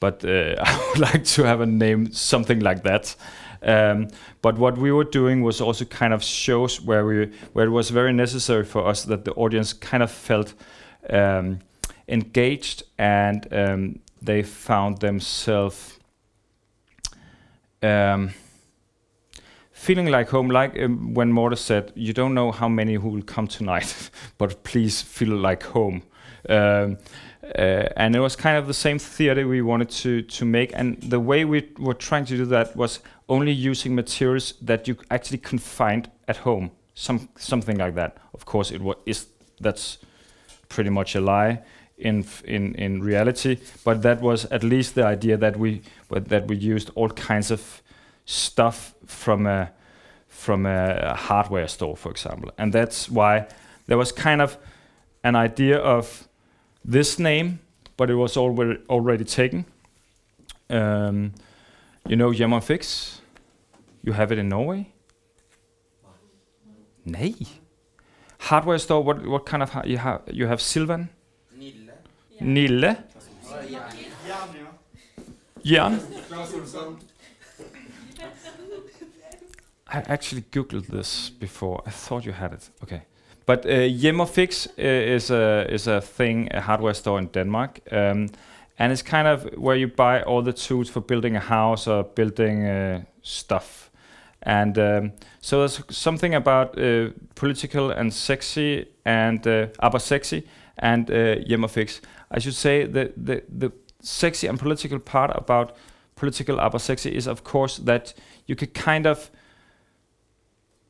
But 0.00 0.24
uh, 0.24 0.54
I 0.62 0.88
would 0.88 1.00
like 1.00 1.24
to 1.24 1.44
have 1.44 1.60
a 1.60 1.66
name 1.66 2.12
something 2.12 2.60
like 2.60 2.82
that. 2.82 3.16
Um, 3.62 4.08
but 4.40 4.56
what 4.56 4.78
we 4.78 4.92
were 4.92 5.04
doing 5.04 5.42
was 5.42 5.60
also 5.60 5.84
kind 5.84 6.14
of 6.14 6.22
shows 6.22 6.80
where 6.80 7.04
we 7.04 7.32
where 7.52 7.66
it 7.66 7.70
was 7.70 7.90
very 7.90 8.12
necessary 8.12 8.64
for 8.64 8.86
us 8.86 9.04
that 9.04 9.24
the 9.24 9.32
audience 9.32 9.72
kind 9.72 10.02
of 10.02 10.10
felt 10.10 10.54
um, 11.10 11.58
engaged 12.06 12.84
and 12.98 13.46
um, 13.52 13.98
they 14.22 14.42
found 14.42 15.00
themselves 15.00 15.98
um, 17.82 18.30
feeling 19.78 20.08
like 20.08 20.28
home. 20.28 20.48
Like 20.48 20.78
um, 20.82 21.14
when 21.14 21.32
Morten 21.32 21.56
said, 21.56 21.92
"You 21.94 22.12
don't 22.12 22.34
know 22.34 22.52
how 22.52 22.68
many 22.68 22.94
who 22.94 23.08
will 23.08 23.22
come 23.22 23.46
tonight, 23.46 24.10
but 24.38 24.62
please 24.64 25.02
feel 25.02 25.36
like 25.36 25.62
home." 25.62 26.02
Um, 26.48 26.98
uh, 27.42 27.88
and 27.96 28.14
it 28.16 28.20
was 28.20 28.36
kind 28.36 28.58
of 28.58 28.66
the 28.66 28.74
same 28.74 28.98
theater 28.98 29.46
we 29.46 29.62
wanted 29.62 29.90
to 30.02 30.22
to 30.22 30.44
make, 30.44 30.72
and 30.74 31.00
the 31.02 31.20
way 31.20 31.44
we 31.44 31.70
were 31.78 31.94
trying 31.94 32.26
to 32.26 32.36
do 32.36 32.44
that 32.46 32.76
was 32.76 33.00
only 33.28 33.52
using 33.52 33.94
materials 33.94 34.54
that 34.62 34.88
you 34.88 34.96
actually 35.10 35.38
can 35.38 35.58
find 35.58 36.10
at 36.26 36.38
home, 36.38 36.70
some 36.94 37.28
something 37.36 37.78
like 37.78 37.94
that. 37.94 38.16
Of 38.34 38.44
course, 38.44 38.74
it 38.74 38.80
was 38.80 38.96
is 39.06 39.26
that's 39.60 39.98
pretty 40.68 40.90
much 40.90 41.14
a 41.14 41.20
lie 41.20 41.62
in 41.96 42.24
in 42.44 42.74
in 42.74 43.02
reality, 43.02 43.58
but 43.84 44.02
that 44.02 44.20
was 44.20 44.44
at 44.46 44.62
least 44.62 44.94
the 44.94 45.04
idea 45.06 45.36
that 45.36 45.56
we 45.56 45.82
that 46.10 46.48
we 46.48 46.56
used 46.56 46.90
all 46.94 47.10
kinds 47.10 47.50
of 47.50 47.82
stuff 48.28 48.94
from 49.06 49.46
a 49.46 49.70
from 50.28 50.66
a 50.66 51.14
hardware 51.14 51.66
store, 51.66 51.96
for 51.96 52.10
example, 52.10 52.50
and 52.58 52.72
that's 52.72 53.08
why 53.10 53.46
there 53.86 53.96
was 53.98 54.12
kind 54.12 54.40
of 54.42 54.56
an 55.24 55.34
idea 55.34 55.78
of 55.78 56.28
this 56.84 57.18
name, 57.18 57.58
but 57.96 58.10
it 58.10 58.14
was 58.14 58.36
already 58.36 58.78
already 58.88 59.24
taken. 59.24 59.64
Um, 60.70 61.32
you 62.06 62.16
know 62.16 62.32
Jem 62.34 62.60
& 62.60 62.62
Fix? 62.62 63.20
You 64.02 64.12
have 64.12 64.30
it 64.30 64.38
in 64.38 64.48
Norway? 64.48 64.92
Nay. 67.04 67.34
Hardware 68.38 68.78
store. 68.78 69.02
What 69.02 69.26
what 69.26 69.46
kind 69.46 69.62
of 69.62 69.70
ha- 69.70 69.84
you 69.86 69.98
have? 69.98 70.20
You 70.30 70.46
have 70.46 70.60
Silvan, 70.60 71.08
Nille. 71.58 71.92
Nille, 72.40 72.96
Ja, 73.50 73.62
ja. 73.62 73.88
Jan. 75.64 75.98
Jern. 75.98 76.98
I 79.92 80.02
actually 80.06 80.42
googled 80.42 80.86
this 80.86 81.30
before. 81.30 81.82
I 81.86 81.90
thought 81.90 82.26
you 82.26 82.32
had 82.32 82.52
it. 82.52 82.70
Okay, 82.82 83.02
but 83.46 83.64
uh, 83.66 83.70
uh, 84.78 84.82
is 85.16 85.30
a 85.30 85.66
is 85.70 85.86
a 85.86 86.00
thing, 86.00 86.48
a 86.52 86.60
hardware 86.60 86.94
store 86.94 87.18
in 87.18 87.26
Denmark, 87.26 87.80
um, 87.90 88.28
and 88.78 88.92
it's 88.92 89.02
kind 89.02 89.26
of 89.26 89.44
where 89.56 89.76
you 89.76 89.88
buy 89.88 90.22
all 90.22 90.42
the 90.42 90.52
tools 90.52 90.90
for 90.90 91.00
building 91.00 91.36
a 91.36 91.40
house 91.40 91.90
or 91.90 92.04
building 92.04 92.66
uh, 92.66 93.02
stuff. 93.22 93.90
And 94.42 94.78
um, 94.78 95.12
so 95.40 95.58
there's 95.58 95.82
something 95.90 96.34
about 96.34 96.78
uh, 96.78 97.10
political 97.34 97.90
and 97.90 98.12
sexy 98.12 98.86
and 99.04 99.46
uh, 99.46 99.98
sexy 99.98 100.46
and 100.78 101.10
uh. 101.10 101.34
I 102.30 102.38
should 102.38 102.54
say 102.54 102.84
the, 102.86 103.12
the 103.16 103.42
the 103.48 103.72
sexy 104.00 104.46
and 104.48 104.58
political 104.58 104.98
part 104.98 105.30
about 105.34 105.76
political 106.14 106.60
aber 106.60 106.78
sexy 106.78 107.16
is 107.16 107.26
of 107.26 107.42
course 107.42 107.78
that 107.78 108.14
you 108.46 108.54
could 108.54 108.74
kind 108.74 109.06
of 109.06 109.30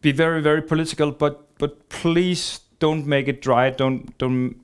be 0.01 0.13
very 0.13 0.41
very 0.41 0.63
political 0.63 1.11
but 1.11 1.49
but 1.59 1.89
please 1.89 2.61
don't 2.79 3.07
make 3.07 3.29
it 3.29 3.43
dry. 3.43 3.71
Don't 3.71 4.17
don't 4.19 4.57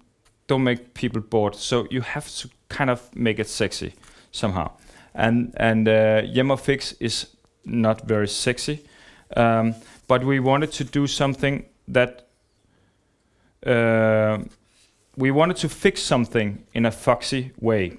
don't 0.46 0.62
make 0.62 0.94
people 0.94 1.20
bored. 1.20 1.54
So 1.54 1.86
you 1.90 2.02
have 2.02 2.28
to 2.36 2.48
kind 2.68 2.90
of 2.90 3.14
make 3.14 3.38
it 3.38 3.48
sexy 3.48 3.94
somehow. 4.30 4.70
And 5.14 5.52
and 5.56 5.88
uh, 5.88 6.56
Fix 6.56 6.92
is 7.00 7.26
not 7.64 8.08
very 8.08 8.28
sexy. 8.28 8.84
Um, 9.36 9.74
but 10.06 10.24
we 10.24 10.38
wanted 10.38 10.70
to 10.72 10.84
do 10.84 11.06
something 11.06 11.64
that 11.88 12.26
uh, 13.66 14.38
we 15.16 15.30
wanted 15.30 15.56
to 15.56 15.68
fix 15.68 16.02
something 16.02 16.66
in 16.72 16.86
a 16.86 16.90
foxy 16.90 17.52
way. 17.60 17.96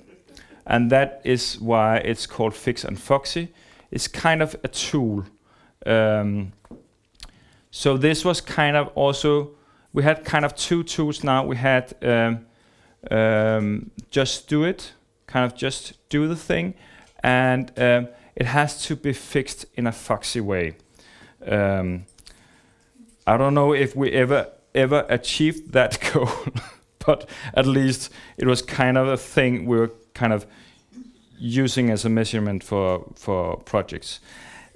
And 0.68 0.92
that 0.92 1.22
is 1.24 1.60
why 1.60 1.98
it's 1.98 2.28
called 2.28 2.54
Fix 2.54 2.84
and 2.84 3.00
Foxy. 3.00 3.54
It's 3.92 4.08
kind 4.08 4.42
of 4.42 4.56
a 4.64 4.68
tool 4.68 5.26
um, 5.86 6.54
so 7.78 7.98
this 7.98 8.24
was 8.24 8.40
kind 8.40 8.78
of 8.78 8.88
also 8.96 9.52
we 9.92 10.02
had 10.02 10.24
kind 10.24 10.46
of 10.46 10.56
two 10.56 10.82
tools 10.82 11.26
now. 11.26 11.44
We 11.44 11.58
had 11.58 11.94
um, 12.02 12.46
um, 13.12 13.92
just 14.10 14.48
do 14.48 14.64
it, 14.64 14.94
kind 15.28 15.46
of 15.46 15.58
just 15.58 15.98
do 16.08 16.26
the 16.30 16.38
thing, 16.38 16.76
and 17.22 17.70
um, 17.78 18.08
it 18.34 18.46
has 18.46 18.82
to 18.84 18.96
be 18.96 19.12
fixed 19.12 19.66
in 19.74 19.88
a 19.88 19.92
foxy 19.92 20.40
way. 20.40 20.78
Um, 21.46 22.06
I 23.28 23.36
don't 23.36 23.54
know 23.54 23.74
if 23.74 23.94
we 23.94 24.10
ever 24.14 24.52
ever 24.74 25.06
achieved 25.10 25.74
that 25.74 26.00
goal, 26.14 26.30
but 27.06 27.30
at 27.54 27.66
least 27.66 28.10
it 28.38 28.48
was 28.48 28.62
kind 28.62 28.98
of 28.98 29.10
a 29.10 29.18
thing 29.18 29.66
we 29.66 29.78
were 29.78 29.92
kind 30.14 30.32
of 30.32 30.46
using 31.38 31.90
as 31.90 32.06
a 32.06 32.10
measurement 32.10 32.64
for 32.64 33.12
for 33.18 33.58
projects. 33.58 34.22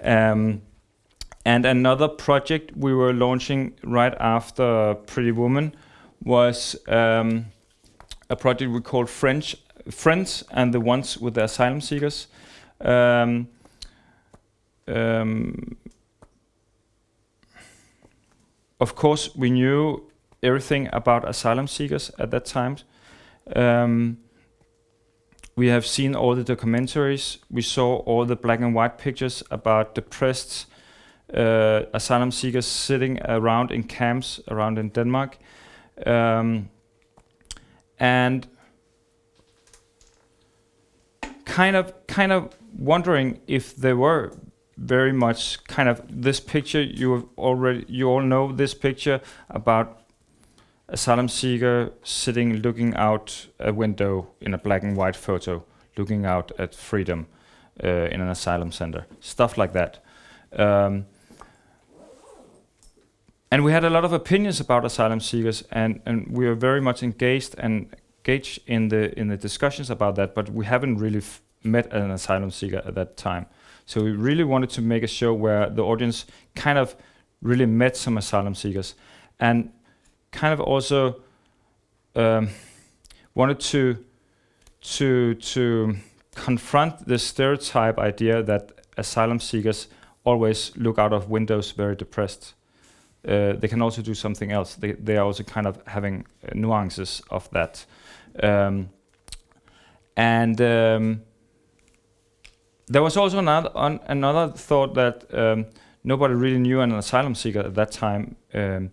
Um, 0.02 0.60
and 1.44 1.64
another 1.64 2.08
project 2.08 2.76
we 2.76 2.92
were 2.92 3.12
launching 3.12 3.74
right 3.82 4.14
after 4.20 4.94
Pretty 5.06 5.32
Woman 5.32 5.74
was 6.22 6.76
um, 6.86 7.46
a 8.28 8.36
project 8.36 8.70
we 8.70 8.80
called 8.80 9.08
French 9.08 9.56
Friends 9.90 10.44
and 10.50 10.74
the 10.74 10.80
ones 10.80 11.16
with 11.18 11.34
the 11.34 11.44
asylum 11.44 11.80
seekers. 11.80 12.26
Um, 12.80 13.48
um, 14.86 15.76
of 18.78 18.94
course, 18.94 19.34
we 19.34 19.50
knew 19.50 20.10
everything 20.42 20.88
about 20.92 21.28
asylum 21.28 21.66
seekers 21.66 22.10
at 22.18 22.30
that 22.30 22.44
time. 22.44 22.76
Um, 23.54 24.18
we 25.56 25.68
have 25.68 25.86
seen 25.86 26.14
all 26.14 26.34
the 26.34 26.44
documentaries. 26.44 27.38
We 27.50 27.62
saw 27.62 27.96
all 27.98 28.24
the 28.24 28.36
black 28.36 28.60
and 28.60 28.74
white 28.74 28.98
pictures 28.98 29.42
about 29.50 29.94
depressed 29.94 30.66
uh, 31.34 31.82
asylum 31.92 32.30
seekers 32.30 32.66
sitting 32.66 33.20
around 33.22 33.70
in 33.70 33.84
camps 33.84 34.40
around 34.48 34.78
in 34.78 34.88
Denmark. 34.88 35.38
Um, 36.06 36.70
and 37.98 38.48
kind 41.44 41.76
of 41.76 41.92
kind 42.06 42.32
of 42.32 42.56
wondering 42.78 43.40
if 43.46 43.76
they 43.76 43.92
were 43.92 44.32
very 44.76 45.12
much 45.12 45.62
kind 45.64 45.88
of 45.88 46.00
this 46.08 46.40
picture 46.40 46.80
you 46.80 47.12
have 47.12 47.24
already 47.36 47.84
you 47.88 48.08
all 48.08 48.22
know 48.22 48.52
this 48.52 48.72
picture 48.72 49.20
about 49.50 50.00
asylum 50.88 51.28
seeker 51.28 51.92
sitting 52.02 52.54
looking 52.62 52.94
out 52.94 53.48
a 53.58 53.72
window 53.72 54.28
in 54.40 54.54
a 54.54 54.58
black 54.58 54.82
and 54.82 54.96
white 54.96 55.16
photo 55.16 55.62
looking 55.98 56.24
out 56.24 56.50
at 56.58 56.74
freedom 56.74 57.26
uh, 57.84 57.88
in 57.88 58.20
an 58.20 58.28
asylum 58.28 58.72
center 58.72 59.06
stuff 59.20 59.58
like 59.58 59.72
that 59.72 59.98
um, 60.56 61.04
and 63.50 63.64
we 63.64 63.72
had 63.72 63.84
a 63.84 63.90
lot 63.90 64.04
of 64.04 64.12
opinions 64.12 64.60
about 64.60 64.84
asylum 64.84 65.20
seekers 65.20 65.64
and, 65.72 66.00
and 66.06 66.28
we 66.30 66.46
are 66.46 66.54
very 66.54 66.80
much 66.80 67.02
engaged 67.02 67.54
and 67.58 67.94
engaged 68.18 68.60
in 68.66 68.88
the 68.88 69.18
in 69.18 69.28
the 69.28 69.36
discussions 69.36 69.90
about 69.90 70.14
that 70.16 70.34
but 70.34 70.50
we 70.50 70.64
haven't 70.64 70.98
really 70.98 71.22
met 71.62 71.92
an 71.92 72.10
asylum 72.10 72.50
seeker 72.50 72.82
at 72.86 72.94
that 72.94 73.16
time 73.16 73.46
so 73.86 74.02
we 74.02 74.12
really 74.12 74.44
wanted 74.44 74.70
to 74.70 74.82
make 74.82 75.02
a 75.02 75.06
show 75.06 75.32
where 75.32 75.68
the 75.68 75.82
audience 75.82 76.26
kind 76.54 76.78
of 76.78 76.94
really 77.42 77.66
met 77.66 77.96
some 77.96 78.18
asylum 78.18 78.54
seekers 78.54 78.94
and 79.38 79.72
kind 80.32 80.52
of 80.52 80.60
also 80.60 81.22
um, 82.14 82.48
wanted 83.34 83.58
to 83.58 84.04
to 84.80 85.34
to 85.34 85.96
confront 86.34 87.06
the 87.06 87.18
stereotype 87.18 87.98
idea 87.98 88.42
that 88.42 88.72
asylum 88.96 89.40
seekers 89.40 89.88
always 90.24 90.76
look 90.76 90.98
out 90.98 91.12
of 91.12 91.30
windows 91.30 91.72
very 91.72 91.96
depressed. 91.96 92.54
Uh, 93.26 93.52
they 93.52 93.68
can 93.68 93.82
also 93.82 94.02
do 94.02 94.14
something 94.14 94.50
else. 94.50 94.76
They 94.76 94.92
they 94.92 95.16
are 95.16 95.26
also 95.26 95.42
kind 95.42 95.66
of 95.66 95.78
having 95.86 96.24
uh, 96.42 96.52
nuances 96.54 97.22
of 97.30 97.50
that, 97.50 97.84
um, 98.42 98.88
and 100.16 100.60
um, 100.60 101.22
there 102.86 103.02
was 103.02 103.16
also 103.16 103.38
another 103.38 103.70
on, 103.74 104.00
another 104.06 104.52
thought 104.52 104.94
that 104.94 105.24
um, 105.34 105.66
nobody 106.02 106.34
really 106.34 106.58
knew 106.58 106.80
an 106.80 106.92
asylum 106.92 107.34
seeker 107.34 107.60
at 107.60 107.74
that 107.74 107.92
time, 107.92 108.36
um, 108.54 108.90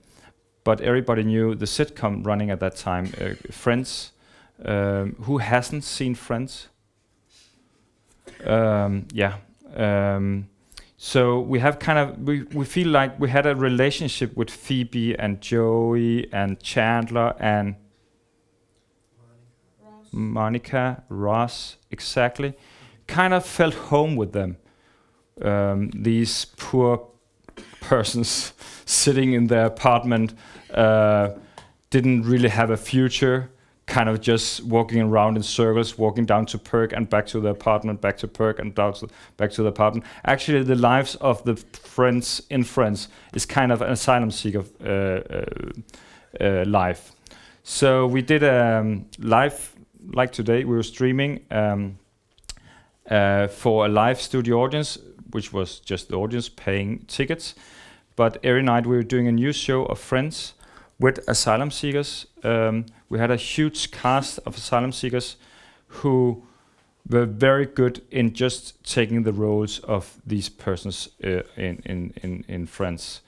but 0.66 0.82
everybody 0.82 1.24
knew 1.24 1.56
the 1.56 1.66
sitcom 1.66 2.26
running 2.26 2.52
at 2.52 2.60
that 2.60 2.76
time, 2.76 3.14
uh, 3.22 3.34
Friends. 3.52 4.12
Um, 4.66 5.16
who 5.22 5.38
hasn't 5.38 5.84
seen 5.84 6.16
Friends? 6.16 6.68
Um, 8.44 9.08
yeah. 9.14 9.38
So 10.98 11.40
we 11.40 11.60
have 11.60 11.78
kind 11.78 12.00
of 12.00 12.20
we, 12.20 12.44
we 12.44 12.66
feel 12.66 12.88
like 12.88 13.20
we 13.20 13.30
had 13.30 13.46
a 13.46 13.56
relationship 13.56 14.36
with 14.36 14.50
Phoebe 14.50 15.18
and 15.18 15.40
Joey 15.40 16.32
and 16.34 16.60
Chandler 16.60 17.36
and 17.40 17.76
Monica 20.12 21.04
Ross 21.10 21.78
exactly 21.92 22.56
kind 23.08 23.34
of 23.34 23.46
felt 23.46 23.74
home 23.74 24.16
with 24.16 24.34
them. 24.34 24.58
Um, 25.42 25.90
these 25.94 26.46
poor 26.58 27.08
persons 27.80 28.54
sitting 28.86 29.34
in 29.34 29.48
their 29.48 29.66
apartment 29.66 30.34
uh, 30.74 31.30
didn't 31.90 32.24
really 32.24 32.50
have 32.50 32.70
a 32.70 32.78
future, 32.78 33.50
kind 33.88 34.10
of 34.10 34.22
just 34.22 34.64
walking 34.64 35.02
around 35.02 35.38
in 35.38 35.44
circles, 35.44 35.98
walking 35.98 36.26
down 36.26 36.46
to 36.46 36.58
Perk 36.58 36.94
and 36.94 37.10
back 37.10 37.26
to 37.28 37.40
the 37.40 37.50
apartment, 37.50 38.02
back 38.02 38.18
to 38.18 38.28
Perk 38.28 38.60
and 38.60 38.76
down 38.76 38.94
to, 38.94 39.08
back 39.38 39.52
to 39.52 39.64
the 39.64 39.70
apartment. 39.70 40.06
Actually, 40.26 40.64
the 40.64 40.76
lives 40.76 41.16
of 41.16 41.44
the 41.44 41.56
friends 41.56 42.42
in 42.50 42.64
France 42.64 43.08
is 43.34 43.46
kind 43.46 43.72
of 43.72 43.82
an 43.82 43.92
asylum 43.92 44.30
seeker 44.30 44.64
uh, 44.84 44.90
uh, 44.90 45.46
uh, 46.40 46.66
life. 46.66 47.14
So 47.64 48.08
we 48.08 48.22
did 48.22 48.44
a 48.44 48.78
um, 48.80 49.06
live, 49.20 49.74
like 50.14 50.32
today, 50.32 50.64
we 50.64 50.76
were 50.76 50.84
streaming. 50.84 51.46
Um, 51.50 51.98
uh, 53.10 53.48
for 53.48 53.86
a 53.86 53.90
live 53.90 54.20
studio 54.20 54.62
audience, 54.62 54.98
which 55.32 55.54
was 55.54 55.80
just 55.80 56.10
the 56.10 56.16
audience 56.16 56.50
paying 56.50 57.00
tickets. 57.08 57.56
But 58.16 58.38
every 58.44 58.64
night 58.64 58.86
we 58.86 58.96
were 58.96 59.04
doing 59.04 59.28
a 59.28 59.32
new 59.32 59.54
show 59.54 59.86
of 59.86 60.00
Friends 60.00 60.54
with 61.00 61.20
asylum 61.28 61.72
seekers. 61.72 62.26
Um, 62.44 62.86
we 63.10 63.20
had 63.20 63.32
a 63.32 63.36
huge 63.36 63.92
cast 63.92 64.40
of 64.46 64.58
asylum 64.58 64.92
seekers 64.92 65.38
who 65.88 66.44
were 67.10 67.26
very 67.26 67.66
good 67.66 68.02
in 68.12 68.34
just 68.34 68.84
taking 68.84 69.24
the 69.24 69.34
roles 69.34 69.80
of 69.80 70.22
these 70.26 70.50
persons 70.50 71.10
uh, 71.24 71.42
in, 71.56 71.82
in, 71.86 72.14
in, 72.22 72.46
in 72.48 72.68
Friends. 72.68 73.22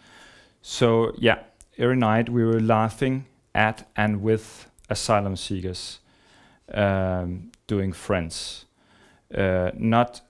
So, 0.61 1.13
yeah, 1.17 1.39
every 1.77 1.95
night 1.95 2.29
we 2.29 2.43
were 2.43 2.59
laughing 2.59 3.25
at 3.55 3.87
and 3.95 4.21
with 4.21 4.67
asylum 4.89 5.35
seekers 5.35 5.99
um, 6.73 7.51
doing 7.67 7.93
Friends 7.93 8.65
uh, 9.35 9.71
not 9.75 10.21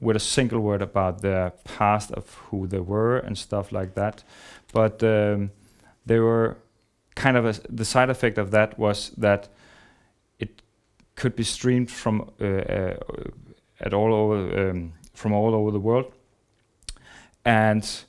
with 0.00 0.16
a 0.16 0.20
single 0.20 0.60
word 0.60 0.82
about 0.82 1.22
the 1.22 1.52
past 1.64 2.10
of 2.12 2.34
who 2.50 2.66
they 2.66 2.80
were 2.80 3.18
and 3.18 3.36
stuff 3.38 3.72
like 3.72 3.94
that, 3.94 4.22
but 4.72 5.02
um, 5.02 5.50
they 6.04 6.18
were 6.18 6.58
kind 7.16 7.36
of 7.36 7.44
a, 7.44 7.54
the 7.68 7.84
side 7.84 8.08
effect 8.10 8.38
of 8.38 8.52
that 8.52 8.78
was 8.78 9.10
that 9.16 9.48
it 10.38 10.62
could 11.16 11.34
be 11.34 11.42
streamed 11.42 11.90
from 11.90 12.30
uh, 12.40 12.44
uh, 12.44 12.96
at 13.80 13.92
all 13.92 14.14
over 14.14 14.70
um, 14.70 14.92
from 15.14 15.32
all 15.32 15.54
over 15.54 15.72
the 15.72 15.80
world, 15.80 16.12
and 17.44 18.04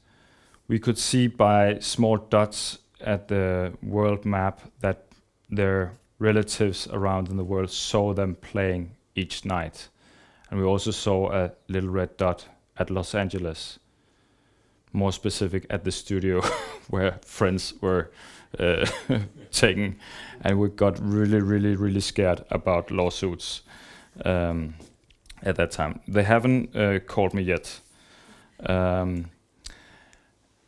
we 0.67 0.77
could 0.77 0.99
see 0.99 1.27
by 1.27 1.79
small 1.79 2.17
dots 2.17 2.77
at 3.01 3.27
the 3.27 3.73
world 3.81 4.25
map 4.25 4.61
that 4.81 5.05
their 5.49 5.93
relatives 6.19 6.87
around 6.91 7.29
in 7.29 7.37
the 7.37 7.43
world 7.43 7.71
saw 7.71 8.13
them 8.13 8.35
playing 8.35 8.91
each 9.15 9.45
night 9.45 9.89
and 10.49 10.59
we 10.59 10.65
also 10.65 10.91
saw 10.91 11.31
a 11.31 11.51
little 11.67 11.89
red 11.89 12.15
dot 12.17 12.47
at 12.77 12.89
Los 12.89 13.13
Angeles. 13.13 13.79
More 14.93 15.11
specific, 15.11 15.65
at 15.69 15.83
the 15.83 15.91
studio 15.91 16.41
where 16.89 17.19
friends 17.23 17.73
were 17.81 18.11
taken, 19.51 19.99
and 20.41 20.59
we 20.59 20.69
got 20.69 20.99
really, 21.01 21.39
really, 21.39 21.75
really 21.75 21.99
scared 22.01 22.43
about 22.49 22.91
lawsuits 22.91 23.61
um, 24.25 24.75
at 25.43 25.55
that 25.55 25.71
time. 25.71 25.99
They 26.07 26.23
haven't 26.23 26.75
uh, 26.75 26.99
called 26.99 27.33
me 27.33 27.43
yet. 27.43 27.79
Um, 28.65 29.25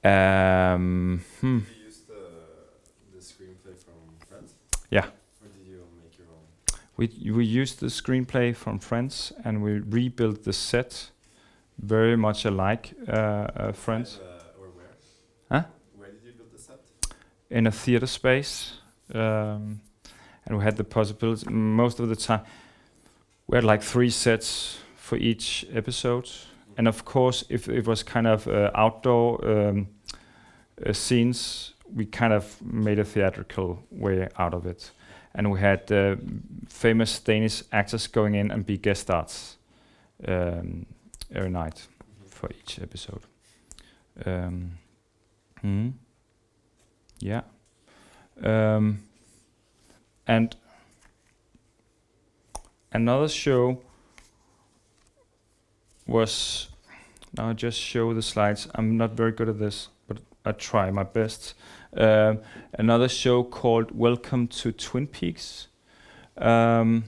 um, 0.04 1.24
hmm. 1.42 1.60
Did 1.60 1.68
you 1.78 1.84
use 1.86 2.02
the, 2.08 2.22
the 3.14 3.20
screenplay 3.22 3.78
from 3.78 4.28
Friends? 4.28 4.54
Yeah. 4.90 5.06
Or 5.42 5.48
did 5.48 5.68
you 5.68 5.84
make 6.02 6.18
your 6.18 6.28
own? 6.28 6.80
We 6.98 7.32
we 7.32 7.46
used 7.46 7.80
the 7.80 7.88
screenplay 7.88 8.56
from 8.56 8.80
Friends 8.80 9.34
and 9.44 9.62
we 9.62 9.80
rebuilt 9.80 10.44
the 10.44 10.54
set 10.54 11.12
very 11.78 12.16
much 12.18 12.46
alike 12.46 12.94
uh, 13.08 13.12
uh, 13.12 13.72
Friends 13.72 14.20
Uh, 14.22 14.62
or 14.62 14.68
where? 14.76 14.96
Huh? 15.52 15.64
Where 15.98 16.12
did 16.12 16.24
you 16.26 16.32
build 16.34 16.52
the 16.52 16.60
set? 16.60 16.80
In 17.50 17.68
a 17.68 17.72
theater 17.72 18.08
space, 18.08 18.74
um, 19.14 19.82
and 20.46 20.58
we 20.58 20.64
had 20.64 20.78
the 20.78 20.84
possibility 20.84 21.50
most 21.50 22.00
of 22.00 22.10
the 22.10 22.16
time. 22.16 22.42
We 23.48 23.58
had 23.58 23.64
like 23.64 23.82
three 23.82 24.10
sets 24.10 24.80
for 24.96 25.18
each 25.18 25.66
episode, 25.74 26.30
and 26.78 26.88
of 26.88 27.06
course, 27.06 27.44
if 27.50 27.68
it 27.68 27.88
was 27.88 28.04
kind 28.04 28.28
of 28.28 28.48
uh, 28.48 28.72
outdoor 28.76 29.46
um, 29.48 29.88
uh, 30.86 30.94
scenes, 30.94 31.74
we 31.94 32.06
kind 32.06 32.34
of 32.34 32.62
made 32.62 33.00
a 33.00 33.06
theatrical 33.06 33.84
way 33.90 34.28
out 34.38 34.54
of 34.54 34.66
it, 34.66 34.92
and 35.34 35.52
we 35.52 35.60
had 35.60 35.92
uh, 35.92 36.16
famous 36.68 37.20
Danish 37.20 37.64
actors 37.72 38.08
going 38.08 38.36
in 38.36 38.52
and 38.52 38.66
be 38.66 38.78
guest 38.78 39.02
stars 39.02 39.58
um, 40.28 40.86
every 41.34 41.50
night 41.50 41.88
for 42.28 42.50
each 42.52 42.80
episode. 42.80 43.22
Mm, 44.26 45.94
yeah, 47.20 47.42
um, 48.44 49.04
and 50.28 50.56
another 52.92 53.28
show 53.28 53.82
was 56.08 56.70
now 57.38 57.50
I 57.50 57.54
just 57.54 57.80
show 57.80 58.14
the 58.14 58.22
slides. 58.22 58.68
I'm 58.74 58.98
not 58.98 59.12
very 59.12 59.32
good 59.32 59.50
at 59.50 59.60
this, 59.60 59.90
but 60.08 60.20
I 60.44 60.52
try 60.54 60.90
my 60.92 61.04
best. 61.04 61.54
Um, 61.96 62.40
another 62.74 63.08
show 63.08 63.44
called 63.44 63.92
Welcome 63.92 64.48
to 64.48 64.72
Twin 64.72 65.08
Peaks. 65.08 65.68
Um, 66.38 67.06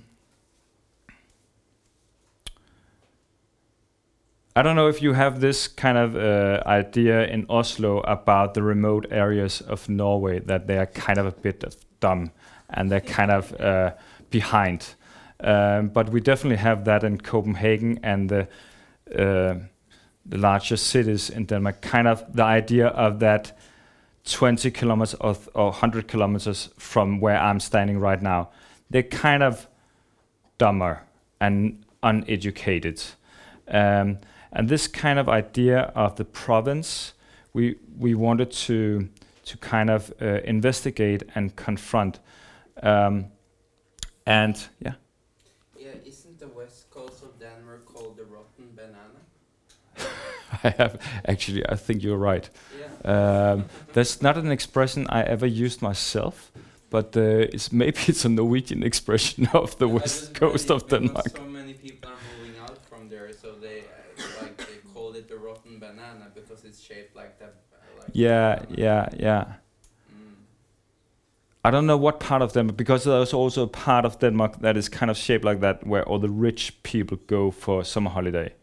I 4.54 4.64
don't 4.64 4.76
know 4.76 4.90
if 4.90 5.02
you 5.02 5.14
have 5.14 5.40
this 5.40 5.70
kind 5.70 5.98
of 5.98 6.16
uh, 6.18 6.62
idea 6.66 7.26
in 7.26 7.46
Oslo 7.50 8.02
about 8.02 8.54
the 8.54 8.62
remote 8.62 9.08
areas 9.10 9.62
of 9.62 9.88
Norway 9.88 10.40
that 10.40 10.68
they 10.68 10.78
are 10.78 10.88
kind 10.88 11.18
of 11.18 11.26
a 11.26 11.32
bit 11.32 11.64
dumb 12.02 12.32
and 12.70 12.92
they're 12.92 13.00
kind 13.00 13.32
of 13.32 13.54
uh, 13.62 13.94
behind. 14.30 14.96
Um, 15.40 15.88
but 15.88 16.10
we 16.10 16.20
definitely 16.20 16.58
have 16.58 16.84
that 16.84 17.06
in 17.06 17.18
Copenhagen 17.18 18.00
and 18.04 18.30
the 18.30 18.48
uh, 19.18 19.56
the 20.26 20.38
larger 20.38 20.78
cities 20.78 21.30
in 21.30 21.46
Denmark. 21.46 21.82
Kind 21.82 22.08
of 22.08 22.24
the 22.36 22.44
idea 22.44 22.88
of 22.88 23.20
that 23.20 23.58
20 24.26 24.70
kilometers 24.72 25.16
or, 25.16 25.36
or 25.56 25.72
100 25.72 26.08
kilometers 26.08 26.70
from 26.78 27.22
where 27.22 27.38
I'm 27.38 27.60
standing 27.60 28.00
right 28.00 28.22
now. 28.22 28.50
They're 28.90 29.04
kind 29.04 29.44
of 29.44 29.68
dumber 30.58 31.02
and 31.40 31.84
uneducated. 32.04 33.02
Um, 33.68 34.20
and 34.52 34.70
this 34.70 34.88
kind 34.88 35.20
of 35.20 35.28
idea 35.30 35.92
of 35.96 36.16
the 36.16 36.26
province, 36.26 37.14
we 37.54 37.76
we 38.00 38.16
wanted 38.16 38.52
to 38.68 39.08
to 39.46 39.58
kind 39.58 39.90
of 39.90 40.14
uh, 40.22 40.26
investigate 40.44 41.24
and 41.36 41.56
confront. 41.56 42.20
Um, 42.84 43.26
and 44.26 44.56
yeah, 44.80 44.94
Yeah, 45.78 45.96
isn't 46.06 46.40
the 46.40 46.48
west 46.48 46.90
coast 46.90 47.24
of 47.24 47.40
Denmark 47.40 47.86
called 47.86 48.18
the 48.18 48.24
rotten 48.26 48.66
banana? 48.76 49.22
I 50.64 50.70
have 50.78 51.00
actually. 51.28 51.64
I 51.70 51.76
think 51.76 52.04
you're 52.04 52.18
right. 52.34 52.50
Yeah. 52.80 53.52
Um, 53.54 53.66
that's 53.94 54.22
not 54.22 54.38
an 54.38 54.52
expression 54.52 55.06
I 55.10 55.22
ever 55.24 55.48
used 55.48 55.82
myself, 55.82 56.52
but 56.90 57.16
uh, 57.18 57.22
it's 57.54 57.72
maybe 57.82 58.00
it's 58.08 58.26
a 58.26 58.30
Norwegian 58.30 58.84
expression 58.84 59.48
of 59.54 59.76
the 59.78 59.88
I 59.88 59.94
west 59.94 60.34
coast 60.34 60.72
of 60.72 60.88
Denmark. 60.88 61.38
So 61.38 61.44
many 61.50 61.74
people 61.74 62.10
are 62.10 62.20
moving 62.38 62.60
out 62.62 62.78
from 62.90 63.10
there, 63.10 63.32
so 63.34 63.48
they 63.62 63.80
uh, 63.80 64.42
like 64.42 64.58
they 64.58 64.78
called 64.94 65.16
it 65.16 65.28
the 65.28 65.38
rotten 65.38 65.80
banana 65.80 66.32
because 66.36 66.64
it's 66.68 66.80
shaped 66.82 67.16
like 67.16 67.40
that. 67.40 67.54
Uh, 67.74 68.00
like 68.00 68.01
Yeah, 68.14 68.64
yeah, 68.70 69.10
yeah. 69.18 69.46
I 71.64 71.70
don't 71.70 71.86
know 71.86 71.98
what 71.98 72.20
part 72.20 72.42
of 72.42 72.54
Denmark, 72.54 72.76
because 72.76 73.04
there's 73.04 73.34
also 73.34 73.64
a 73.64 73.68
part 73.68 74.04
of 74.04 74.20
Denmark 74.20 74.62
that 74.62 74.78
is 74.78 74.90
kind 74.90 75.12
of 75.12 75.18
shaped 75.18 75.46
like 75.46 75.60
that, 75.60 75.86
where 75.86 76.04
all 76.04 76.18
the 76.18 76.30
rich 76.30 76.82
people 76.82 77.18
go 77.28 77.52
for 77.52 77.84
summer 77.84 78.10
holiday. 78.10 78.54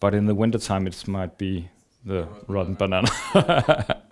But 0.00 0.14
in 0.14 0.26
the 0.26 0.34
wintertime, 0.34 0.86
it 0.86 1.06
might 1.06 1.36
be 1.36 1.68
the 2.04 2.26
rotten 2.46 2.46
rotten 2.48 2.74
banana. 2.74 3.08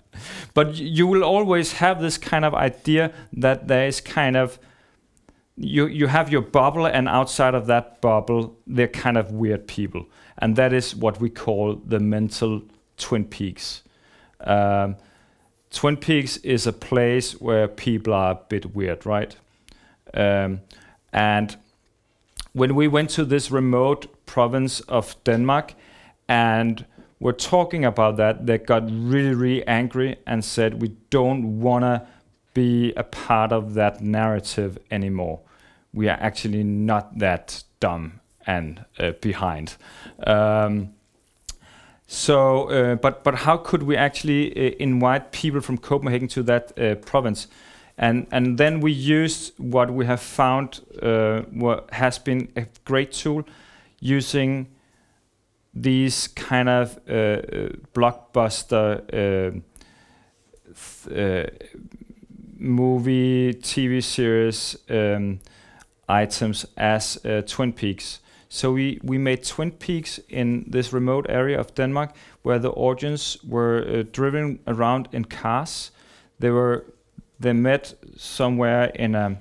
but 0.54 0.76
you 0.76 1.06
will 1.06 1.24
always 1.24 1.72
have 1.72 2.02
this 2.02 2.18
kind 2.18 2.44
of 2.44 2.54
idea 2.54 3.12
that 3.32 3.68
there 3.68 3.86
is 3.86 4.00
kind 4.00 4.36
of 4.36 4.58
you 5.56 5.86
you 5.86 6.08
have 6.08 6.32
your 6.32 6.42
bubble, 6.42 6.86
and 6.86 7.08
outside 7.08 7.54
of 7.54 7.66
that 7.66 8.00
bubble, 8.00 8.56
they're 8.66 8.88
kind 8.88 9.16
of 9.16 9.30
weird 9.32 9.66
people, 9.66 10.06
and 10.38 10.56
that 10.56 10.72
is 10.72 10.96
what 10.96 11.20
we 11.20 11.30
call 11.30 11.76
the 11.86 12.00
mental 12.00 12.62
Twin 12.96 13.24
Peaks. 13.24 13.82
Um, 14.44 14.96
Twin 15.70 15.96
Peaks 15.96 16.36
is 16.38 16.66
a 16.66 16.72
place 16.72 17.40
where 17.40 17.66
people 17.66 18.14
are 18.14 18.32
a 18.32 18.40
bit 18.48 18.74
weird, 18.74 19.04
right? 19.04 19.34
Um, 20.12 20.60
and 21.12 21.56
when 22.52 22.74
we 22.76 22.86
went 22.86 23.10
to 23.10 23.24
this 23.24 23.50
remote 23.50 24.06
province 24.26 24.80
of 24.80 25.16
Denmark 25.24 25.74
and 26.28 26.86
were 27.18 27.32
talking 27.32 27.84
about 27.84 28.16
that, 28.18 28.46
they 28.46 28.58
got 28.58 28.84
really, 28.84 29.34
really 29.34 29.66
angry 29.66 30.16
and 30.26 30.44
said, 30.44 30.80
We 30.80 30.96
don't 31.10 31.60
want 31.60 31.82
to 31.82 32.06
be 32.54 32.92
a 32.96 33.02
part 33.02 33.52
of 33.52 33.74
that 33.74 34.00
narrative 34.00 34.78
anymore. 34.90 35.40
We 35.92 36.08
are 36.08 36.18
actually 36.20 36.62
not 36.62 37.18
that 37.18 37.64
dumb 37.80 38.20
and 38.46 38.84
uh, 38.98 39.12
behind. 39.20 39.76
Um, 40.26 40.94
so, 42.06 42.68
uh, 42.68 42.94
but 42.96 43.24
but 43.24 43.34
how 43.34 43.56
could 43.56 43.82
we 43.82 43.96
actually 43.96 44.52
uh, 44.52 44.76
invite 44.78 45.32
people 45.32 45.60
from 45.60 45.78
Copenhagen 45.78 46.28
to 46.28 46.42
that 46.42 46.78
uh, 46.78 46.96
province? 46.96 47.48
And 47.96 48.26
and 48.30 48.58
then 48.58 48.80
we 48.80 48.92
used 48.92 49.54
what 49.58 49.90
we 49.90 50.04
have 50.06 50.20
found 50.20 50.80
uh, 51.00 51.42
what 51.50 51.88
has 51.92 52.18
been 52.18 52.48
a 52.56 52.66
great 52.84 53.12
tool, 53.12 53.44
using 54.00 54.68
these 55.72 56.28
kind 56.28 56.68
of 56.68 56.98
uh, 57.08 57.12
uh, 57.12 57.68
blockbuster 57.94 59.62
movie, 62.56 63.54
TV 63.54 64.02
series 64.02 64.76
um, 64.88 65.40
items 66.08 66.66
as 66.76 67.18
Twin 67.46 67.72
Peaks. 67.72 68.20
So 68.54 68.70
we, 68.70 69.00
we 69.02 69.18
made 69.18 69.42
Twin 69.42 69.72
Peaks 69.72 70.20
in 70.28 70.64
this 70.68 70.92
remote 70.92 71.26
area 71.28 71.58
of 71.58 71.74
Denmark 71.74 72.14
where 72.42 72.60
the 72.60 72.70
audience 72.70 73.36
were 73.42 73.84
uh, 73.84 74.04
driven 74.12 74.60
around 74.68 75.08
in 75.10 75.24
cars. 75.24 75.90
They 76.38 76.50
were 76.50 76.84
they 77.40 77.52
met 77.52 77.94
somewhere 78.16 78.92
in 78.94 79.16
a 79.16 79.38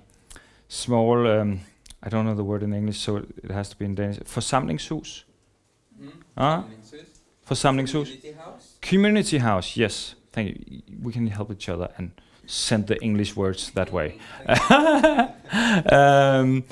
small 0.67 1.27
um, 1.27 1.59
I 2.01 2.09
don't 2.09 2.25
know 2.25 2.33
the 2.33 2.43
word 2.43 2.63
in 2.63 2.73
English, 2.73 3.01
so 3.01 3.17
it 3.17 3.51
has 3.51 3.69
to 3.69 3.77
be 3.77 3.85
in 3.85 3.93
Danish. 3.93 4.17
Forsamlingshus. 4.21 5.25
Mm. 6.01 6.11
Community- 6.35 7.09
forsamlingshus. 7.47 8.05
Community 8.05 8.31
house. 8.31 8.77
Community 8.81 9.37
house. 9.37 9.77
Yes, 9.77 10.15
thank 10.31 10.47
you. 10.49 10.81
We 11.03 11.13
can 11.13 11.27
help 11.27 11.51
each 11.51 11.69
other 11.69 11.89
and 11.99 12.11
send 12.47 12.87
the 12.87 12.99
English 13.03 13.35
words 13.35 13.71
that 13.75 13.91
way. 13.91 14.17
um, 15.91 16.63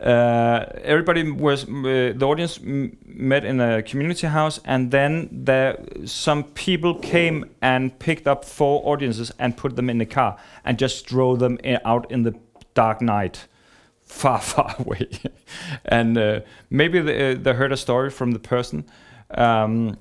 uh, 0.00 0.64
everybody 0.82 1.30
was 1.30 1.64
uh, 1.64 2.12
the 2.16 2.26
audience 2.26 2.58
met 2.62 3.44
in 3.44 3.60
a 3.60 3.82
community 3.82 4.26
house, 4.26 4.60
and 4.64 4.90
then 4.90 5.28
there 5.30 5.78
some 6.04 6.42
people 6.44 6.94
came 6.96 7.44
and 7.62 7.96
picked 7.98 8.26
up 8.26 8.44
four 8.44 8.82
audiences 8.84 9.32
and 9.38 9.56
put 9.56 9.76
them 9.76 9.88
in 9.88 9.98
the 9.98 10.06
car 10.06 10.36
and 10.64 10.78
just 10.78 11.06
drove 11.06 11.38
them 11.38 11.58
i- 11.64 11.80
out 11.84 12.10
in 12.10 12.24
the 12.24 12.34
dark 12.74 13.00
night, 13.00 13.46
far 14.02 14.40
far 14.40 14.74
away. 14.78 15.08
and 15.84 16.18
uh, 16.18 16.40
maybe 16.70 17.00
they, 17.00 17.32
uh, 17.32 17.38
they 17.40 17.52
heard 17.52 17.72
a 17.72 17.76
story 17.76 18.10
from 18.10 18.32
the 18.32 18.40
person. 18.40 18.84
Um, 19.30 19.96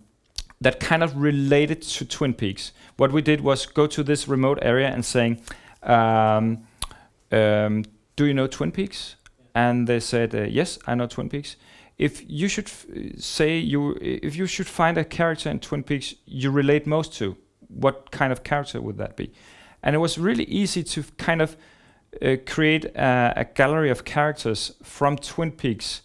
that 0.61 0.79
kind 0.79 1.03
of 1.03 1.17
related 1.17 1.81
to 1.81 2.05
Twin 2.05 2.33
Peaks. 2.33 2.71
What 2.95 3.11
we 3.11 3.21
did 3.21 3.41
was 3.41 3.65
go 3.65 3.85
to 3.87 4.01
this 4.03 4.27
remote 4.29 4.59
area 4.61 4.87
and 4.87 5.03
saying, 5.03 5.41
um, 5.83 6.63
um, 7.31 7.83
"Do 8.15 8.25
you 8.25 8.33
know 8.33 8.47
Twin 8.47 8.71
Peaks?" 8.71 9.15
And 9.55 9.87
they 9.87 9.99
said, 9.99 10.33
uh, 10.33 10.43
"Yes, 10.43 10.79
I 10.87 10.95
know 10.95 11.07
Twin 11.07 11.29
Peaks." 11.29 11.55
If 11.97 12.23
you 12.27 12.47
should 12.47 12.69
say 13.19 13.57
you, 13.57 13.97
if 14.01 14.35
you 14.35 14.47
should 14.47 14.67
find 14.67 14.97
a 14.97 15.05
character 15.05 15.49
in 15.49 15.59
Twin 15.59 15.83
Peaks 15.83 16.15
you 16.25 16.49
relate 16.49 16.87
most 16.87 17.13
to, 17.19 17.37
what 17.67 18.09
kind 18.11 18.31
of 18.31 18.43
character 18.43 18.81
would 18.81 18.97
that 18.97 19.15
be? 19.15 19.31
And 19.83 19.95
it 19.95 19.99
was 19.99 20.17
really 20.17 20.45
easy 20.45 20.83
to 20.83 21.03
kind 21.17 21.41
of 21.41 21.55
uh, 22.21 22.37
create 22.47 22.85
a, 22.85 23.33
a 23.35 23.45
gallery 23.45 23.91
of 23.91 24.05
characters 24.05 24.73
from 24.81 25.17
Twin 25.17 25.51
Peaks, 25.51 26.01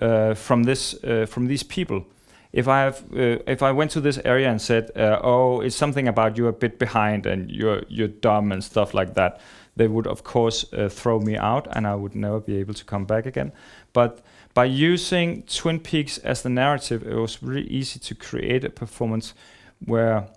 uh, 0.00 0.34
from 0.34 0.64
this, 0.64 1.02
uh, 1.02 1.26
from 1.26 1.46
these 1.46 1.62
people 1.62 2.04
if 2.52 2.68
I 2.68 2.80
have, 2.80 3.02
uh, 3.12 3.38
if 3.46 3.62
I 3.62 3.72
went 3.72 3.90
to 3.92 4.00
this 4.00 4.18
area 4.24 4.50
and 4.50 4.60
said, 4.60 4.90
uh, 4.94 5.18
"Oh, 5.22 5.60
it's 5.60 5.76
something 5.76 6.06
about 6.06 6.36
you're 6.36 6.50
a 6.50 6.52
bit 6.52 6.78
behind 6.78 7.26
and 7.26 7.50
you're 7.50 7.82
you're 7.88 8.08
dumb 8.08 8.52
and 8.52 8.62
stuff 8.62 8.94
like 8.94 9.14
that," 9.14 9.40
they 9.76 9.88
would 9.88 10.06
of 10.06 10.22
course 10.22 10.64
uh, 10.72 10.88
throw 10.88 11.18
me 11.20 11.36
out 11.36 11.66
and 11.74 11.86
I 11.86 11.94
would 11.94 12.14
never 12.14 12.40
be 12.40 12.56
able 12.56 12.74
to 12.74 12.84
come 12.84 13.04
back 13.04 13.26
again. 13.26 13.52
But 13.92 14.20
by 14.54 14.66
using 14.66 15.42
Twin 15.44 15.80
Peaks 15.80 16.18
as 16.18 16.42
the 16.42 16.50
narrative, 16.50 17.02
it 17.06 17.14
was 17.14 17.42
really 17.42 17.68
easy 17.68 17.98
to 18.00 18.14
create 18.14 18.64
a 18.64 18.70
performance 18.70 19.34
where 19.84 20.28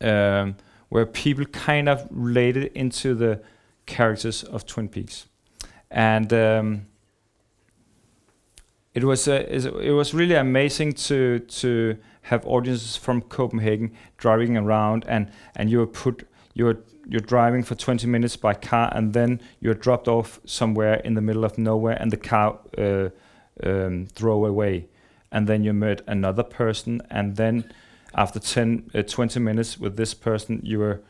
um, 0.00 0.56
where 0.88 1.06
people 1.06 1.44
kind 1.46 1.88
of 1.88 2.06
related 2.10 2.70
into 2.74 3.14
the 3.14 3.42
characters 3.86 4.44
of 4.44 4.66
Twin 4.66 4.88
Peaks, 4.88 5.26
and. 5.90 6.32
Um, 6.32 6.86
it 8.96 9.04
was 9.04 9.28
uh, 9.28 9.44
it 9.50 9.92
was 9.92 10.14
really 10.14 10.36
amazing 10.36 10.94
to 10.94 11.40
to 11.40 11.98
have 12.22 12.46
audiences 12.46 12.96
from 12.96 13.20
Copenhagen 13.20 13.92
driving 14.16 14.56
around 14.56 15.04
and 15.06 15.30
and 15.54 15.70
you 15.70 15.80
were 15.80 15.86
put 15.86 16.26
you're 16.56 16.78
you're 17.06 17.20
driving 17.20 17.62
for 17.62 17.74
20 17.76 18.06
minutes 18.06 18.36
by 18.36 18.54
car, 18.54 18.90
and 18.92 19.12
then 19.12 19.40
you're 19.60 19.74
dropped 19.74 20.08
off 20.08 20.40
somewhere 20.46 20.94
in 20.94 21.14
the 21.14 21.20
middle 21.20 21.44
of 21.44 21.58
nowhere, 21.58 21.96
and 22.00 22.10
the 22.10 22.16
car 22.16 22.58
uh, 22.78 23.10
um, 23.62 24.06
throw 24.06 24.44
away, 24.46 24.86
and 25.30 25.46
then 25.46 25.62
you 25.62 25.74
meet 25.74 26.00
another 26.06 26.42
person, 26.42 27.02
and 27.10 27.36
then 27.36 27.70
after 28.14 28.40
10, 28.40 28.90
uh, 28.94 29.02
20 29.02 29.38
minutes 29.38 29.78
with 29.78 29.96
this 29.96 30.14
person, 30.14 30.60
you 30.64 30.78
were 30.78 31.00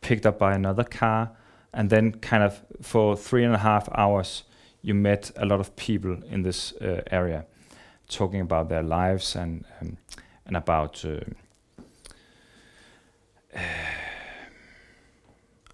picked 0.00 0.24
up 0.24 0.38
by 0.38 0.54
another 0.54 0.84
car, 0.84 1.32
and 1.74 1.90
then 1.90 2.12
kind 2.12 2.44
of 2.44 2.62
for 2.80 3.16
three 3.16 3.44
and 3.44 3.54
a 3.54 3.58
half 3.58 3.88
hours, 3.94 4.44
you 4.82 4.94
met 4.94 5.32
a 5.36 5.44
lot 5.44 5.58
of 5.58 5.74
people 5.74 6.16
in 6.30 6.42
this 6.42 6.72
uh, 6.80 7.02
area, 7.10 7.44
talking 8.08 8.40
about 8.40 8.68
their 8.68 8.84
lives 8.84 9.34
and 9.34 9.64
um, 9.80 9.96
and 10.46 10.56
about. 10.56 11.04
Uh, 11.04 11.18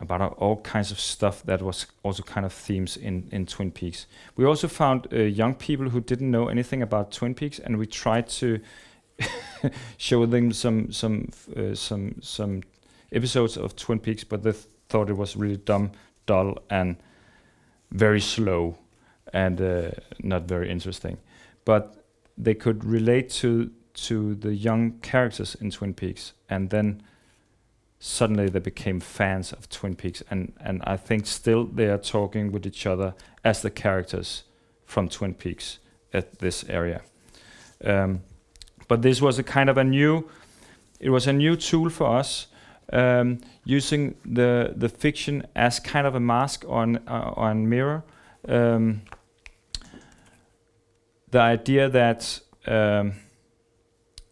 about 0.00 0.20
all 0.38 0.56
kinds 0.58 0.90
of 0.92 1.00
stuff 1.00 1.42
that 1.44 1.60
was 1.60 1.86
also 2.02 2.22
kind 2.22 2.46
of 2.46 2.52
themes 2.52 2.96
in, 2.96 3.28
in 3.32 3.46
Twin 3.46 3.70
Peaks. 3.70 4.06
We 4.36 4.44
also 4.44 4.68
found 4.68 5.08
uh, 5.12 5.16
young 5.16 5.54
people 5.54 5.90
who 5.90 6.00
didn't 6.00 6.30
know 6.30 6.48
anything 6.48 6.82
about 6.82 7.10
Twin 7.10 7.34
Peaks, 7.34 7.58
and 7.58 7.78
we 7.78 7.86
tried 7.86 8.28
to 8.28 8.60
show 9.96 10.26
them 10.26 10.52
some 10.52 10.92
some 10.92 11.30
uh, 11.56 11.74
some 11.74 12.14
some 12.20 12.62
episodes 13.12 13.56
of 13.56 13.74
Twin 13.74 13.98
Peaks, 13.98 14.22
but 14.24 14.42
they 14.42 14.52
th- 14.52 14.66
thought 14.88 15.10
it 15.10 15.16
was 15.16 15.36
really 15.36 15.56
dumb, 15.56 15.90
dull, 16.26 16.58
and 16.70 16.96
very 17.90 18.20
slow, 18.20 18.78
and 19.32 19.60
uh, 19.60 19.90
not 20.22 20.42
very 20.42 20.70
interesting. 20.70 21.18
But 21.64 22.04
they 22.36 22.54
could 22.54 22.84
relate 22.84 23.30
to 23.40 23.72
to 23.94 24.36
the 24.36 24.54
young 24.54 25.00
characters 25.00 25.56
in 25.56 25.72
Twin 25.72 25.94
Peaks, 25.94 26.34
and 26.48 26.70
then 26.70 27.02
suddenly 27.98 28.48
they 28.48 28.60
became 28.60 29.00
fans 29.00 29.52
of 29.52 29.68
Twin 29.68 29.96
Peaks, 29.96 30.22
and 30.30 30.52
and 30.60 30.82
I 30.84 30.96
think 30.96 31.26
still 31.26 31.64
they 31.64 31.86
are 31.86 31.98
talking 31.98 32.52
with 32.52 32.66
each 32.66 32.86
other 32.86 33.14
as 33.44 33.62
the 33.62 33.70
characters 33.70 34.44
from 34.84 35.08
Twin 35.08 35.34
Peaks 35.34 35.78
at 36.12 36.38
this 36.38 36.64
area. 36.68 37.02
Um, 37.84 38.22
but 38.88 39.02
this 39.02 39.20
was 39.20 39.38
a 39.38 39.42
kind 39.42 39.68
of 39.68 39.76
a 39.76 39.84
new, 39.84 40.28
it 41.00 41.10
was 41.10 41.26
a 41.26 41.32
new 41.32 41.56
tool 41.56 41.90
for 41.90 42.18
us, 42.18 42.46
um, 42.92 43.38
using 43.64 44.14
the 44.24 44.72
the 44.76 44.88
fiction 44.88 45.46
as 45.54 45.80
kind 45.80 46.06
of 46.06 46.14
a 46.14 46.20
mask 46.20 46.64
on 46.68 46.96
uh, 47.06 47.32
on 47.36 47.68
mirror. 47.68 48.02
Um, 48.48 49.02
the 51.30 51.40
idea 51.40 51.90
that 51.90 52.40
um, 52.66 53.12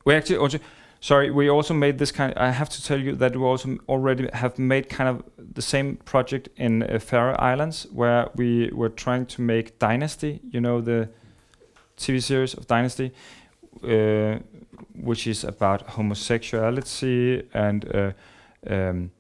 we 0.05 0.15
actually 0.15 0.39
also 0.39 0.59
sorry 1.01 1.31
we 1.31 1.49
also 1.49 1.75
made 1.75 1.99
this 1.99 2.13
kind. 2.13 2.33
I 2.37 2.51
have 2.51 2.69
to 2.71 2.83
tell 2.83 3.01
you 3.01 3.15
that 3.17 3.37
we 3.37 3.43
also 3.43 3.79
already 3.89 4.29
have 4.33 4.59
made 4.59 4.89
kind 4.89 5.09
of 5.09 5.23
the 5.55 5.63
same 5.63 5.97
project 5.97 6.49
in 6.57 6.83
uh, 6.83 6.99
Faroe 6.99 7.37
Islands 7.39 7.87
where 7.93 8.29
we 8.35 8.71
were 8.73 8.89
trying 8.89 9.27
to 9.27 9.43
make 9.43 9.79
Dynasty. 9.79 10.41
You 10.51 10.61
know 10.61 10.81
the 10.81 11.09
TV 11.97 12.23
series 12.23 12.55
of 12.55 12.67
Dynasty. 12.67 13.13
Uh, 13.83 14.39
which 14.95 15.27
is 15.27 15.45
about 15.45 15.83
homosexuality 15.83 17.47
and 17.53 17.95
uh, 17.95 18.13
um, 18.69 19.11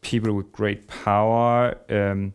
people 0.00 0.32
with 0.32 0.52
great 0.52 0.86
power, 0.88 1.76
um, 1.88 2.32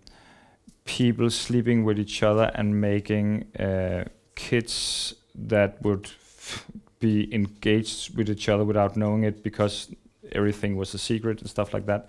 people 0.84 1.30
sleeping 1.30 1.84
with 1.84 2.00
each 2.00 2.22
other 2.24 2.52
and 2.56 2.80
making 2.80 3.46
uh, 3.60 4.04
kids 4.36 5.16
that 5.34 5.82
would 5.82 6.10
be 7.06 7.34
engaged 7.34 8.18
with 8.18 8.30
each 8.30 8.50
other 8.50 8.66
without 8.66 8.96
knowing 8.96 9.24
it 9.24 9.44
because 9.44 9.96
everything 10.32 10.78
was 10.78 10.94
a 10.94 10.98
secret 10.98 11.42
and 11.42 11.50
stuff 11.50 11.74
like 11.74 11.86
that. 11.86 12.08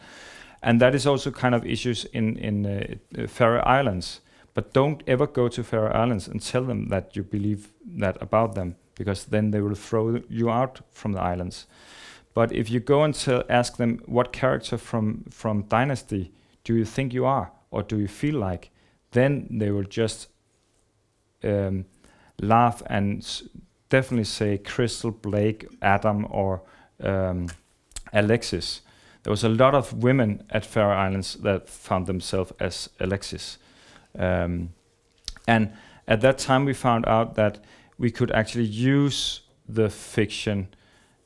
And 0.63 0.81
that 0.81 0.95
is 0.95 1.07
also 1.07 1.31
kind 1.31 1.55
of 1.55 1.65
issues 1.65 2.07
in 2.13 2.37
in 2.39 2.67
uh, 2.67 3.27
Faroe 3.29 3.63
Islands. 3.79 4.21
But 4.55 4.73
don't 4.73 5.03
ever 5.07 5.27
go 5.27 5.49
to 5.49 5.63
Faroe 5.63 6.03
Islands 6.03 6.29
and 6.29 6.41
tell 6.41 6.65
them 6.65 6.89
that 6.89 7.17
you 7.17 7.23
believe 7.23 7.69
that 8.01 8.17
about 8.23 8.55
them 8.55 8.77
because 8.95 9.27
then 9.27 9.51
they 9.51 9.61
will 9.61 9.75
throw 9.75 10.23
you 10.29 10.51
out 10.51 10.81
from 10.91 11.13
the 11.13 11.21
islands. 11.21 11.67
But 12.35 12.53
if 12.53 12.71
you 12.71 12.81
go 12.81 13.05
and 13.05 13.15
tell, 13.15 13.43
ask 13.49 13.77
them 13.77 14.01
what 14.07 14.33
character 14.33 14.79
from 14.79 15.25
from 15.31 15.63
Dynasty 15.69 16.33
do 16.65 16.75
you 16.75 16.85
think 16.85 17.15
you 17.15 17.27
are, 17.27 17.51
or 17.71 17.83
do 17.83 17.97
you 17.97 18.09
feel 18.09 18.51
like, 18.51 18.71
then 19.11 19.47
they 19.51 19.71
will 19.71 19.89
just 19.89 20.29
um, 21.45 21.85
laugh 22.41 22.83
and 22.87 23.43
definitely 23.89 24.25
say 24.25 24.59
Krystle, 24.59 25.21
Blake, 25.23 25.67
Adam, 25.83 26.27
or 26.31 26.63
um, 27.03 27.49
Alexis. 28.13 28.83
There 29.23 29.31
was 29.31 29.45
a 29.45 29.49
lot 29.49 29.75
of 29.75 29.93
women 29.93 30.45
at 30.51 30.65
Faroe 30.65 30.95
Islands 30.95 31.35
that 31.43 31.69
found 31.69 32.07
themselves 32.07 32.53
as 32.61 32.89
Alexis, 33.01 33.59
um, 34.19 34.71
and 35.49 35.73
at 36.07 36.21
that 36.21 36.39
time 36.39 36.65
we 36.65 36.75
found 36.75 37.07
out 37.07 37.35
that 37.35 37.59
we 37.99 38.11
could 38.11 38.31
actually 38.31 38.65
use 38.65 39.41
the 39.69 39.91
fiction 39.91 40.69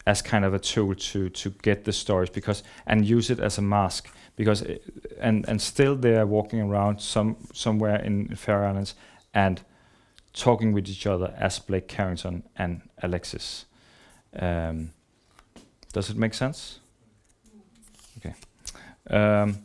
as 0.07 0.23
kind 0.23 0.45
of 0.45 0.55
a 0.55 0.59
tool 0.59 0.95
to 0.95 1.29
to 1.29 1.51
get 1.63 1.85
the 1.85 1.93
stories 1.93 2.31
because 2.31 2.63
and 2.87 3.07
use 3.07 3.31
it 3.31 3.39
as 3.39 3.59
a 3.59 3.63
mask 3.63 4.09
because 4.37 4.63
it, 4.63 4.83
and 5.21 5.47
and 5.49 5.61
still 5.61 5.95
they 5.95 6.17
are 6.17 6.27
walking 6.27 6.61
around 6.61 7.01
some 7.01 7.37
somewhere 7.53 7.97
in 7.97 8.35
Faroe 8.35 8.69
Islands 8.69 8.95
and 9.35 9.61
talking 10.33 10.73
with 10.73 10.89
each 10.89 11.07
other 11.07 11.35
as 11.37 11.59
Blake 11.59 11.89
Carrington 11.89 12.43
and 12.57 12.83
Alexis. 13.03 13.67
Um, 14.39 14.91
does 15.93 16.11
it 16.11 16.17
make 16.17 16.35
sense? 16.35 16.81
Okay. 18.19 18.35
Um, 19.11 19.59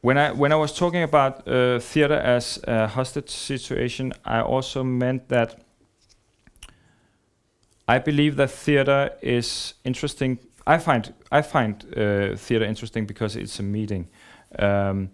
when 0.00 0.18
I 0.18 0.30
when 0.30 0.52
I 0.52 0.56
was 0.56 0.72
talking 0.72 1.02
about 1.02 1.48
uh, 1.48 1.80
theater 1.80 2.14
as 2.14 2.60
a 2.68 2.86
hostage 2.86 3.30
situation, 3.30 4.12
I 4.24 4.40
also 4.40 4.84
meant 4.84 5.28
that 5.28 5.60
I 7.88 7.98
believe 7.98 8.36
that 8.36 8.50
theater 8.50 9.10
is 9.22 9.74
interesting. 9.84 10.38
I 10.66 10.78
find 10.78 11.12
I 11.32 11.42
find 11.42 11.84
uh, 11.96 12.36
theater 12.36 12.64
interesting 12.64 13.06
because 13.06 13.34
it's 13.34 13.58
a 13.58 13.62
meeting. 13.62 14.08
Um, 14.58 15.10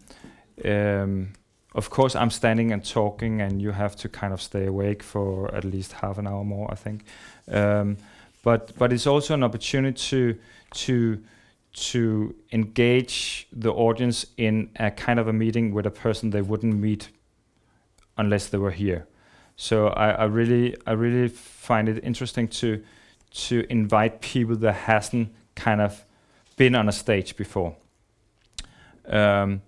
um, 0.65 1.33
of 1.75 1.91
course, 1.91 2.15
I'm 2.15 2.31
standing 2.31 2.73
and 2.73 2.85
talking, 2.85 3.41
and 3.41 3.63
you 3.63 3.71
have 3.73 3.97
to 3.97 4.09
kind 4.09 4.33
of 4.33 4.43
stay 4.43 4.67
awake 4.67 5.03
for 5.03 5.55
at 5.55 5.65
least 5.65 5.93
half 5.93 6.19
an 6.19 6.27
hour 6.27 6.45
more, 6.45 6.71
I 6.71 6.75
think. 6.75 7.05
Um, 7.49 7.97
but 8.43 8.77
but 8.77 8.93
it's 8.93 9.07
also 9.07 9.35
an 9.35 9.43
opportunity 9.43 9.99
to 10.11 10.39
to 10.75 11.23
to 11.75 12.35
engage 12.53 13.47
the 13.53 13.73
audience 13.73 14.27
in 14.37 14.69
a 14.77 14.91
kind 14.91 15.19
of 15.19 15.29
a 15.29 15.33
meeting 15.33 15.73
with 15.73 15.87
a 15.87 15.91
person 15.91 16.31
they 16.31 16.43
wouldn't 16.43 16.75
meet 16.75 17.09
unless 18.19 18.49
they 18.49 18.59
were 18.59 18.71
here. 18.71 19.07
So 19.57 19.89
I, 19.89 20.11
I 20.11 20.25
really 20.25 20.77
I 20.87 20.93
really 20.93 21.29
find 21.29 21.89
it 21.89 22.03
interesting 22.05 22.49
to 22.49 22.83
to 23.31 23.65
invite 23.71 24.21
people 24.21 24.57
that 24.57 24.75
hasn't 24.75 25.33
kind 25.55 25.81
of 25.81 26.05
been 26.57 26.75
on 26.75 26.89
a 26.89 26.93
stage 26.93 27.37
before. 27.37 27.77
Um, 29.07 29.63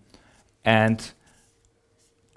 and 0.65 1.13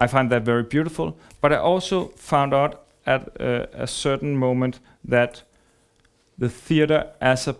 I 0.00 0.06
find 0.06 0.30
that 0.30 0.42
very 0.42 0.62
beautiful. 0.62 1.16
But 1.40 1.52
I 1.52 1.56
also 1.56 2.08
found 2.16 2.54
out 2.54 2.84
at 3.06 3.28
a, 3.40 3.86
certain 3.86 4.36
moment 4.36 4.80
that 5.04 5.42
the 6.36 6.48
theater 6.48 7.10
as 7.20 7.48
a 7.48 7.56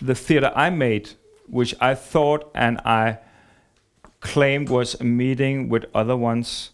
the 0.00 0.14
theater 0.14 0.50
I 0.54 0.70
made, 0.70 1.10
which 1.48 1.74
I 1.80 1.94
thought 1.94 2.50
and 2.54 2.78
I 2.84 3.18
claimed 4.20 4.68
was 4.68 5.00
a 5.00 5.04
meeting 5.04 5.68
with 5.68 5.84
other 5.94 6.16
ones, 6.16 6.70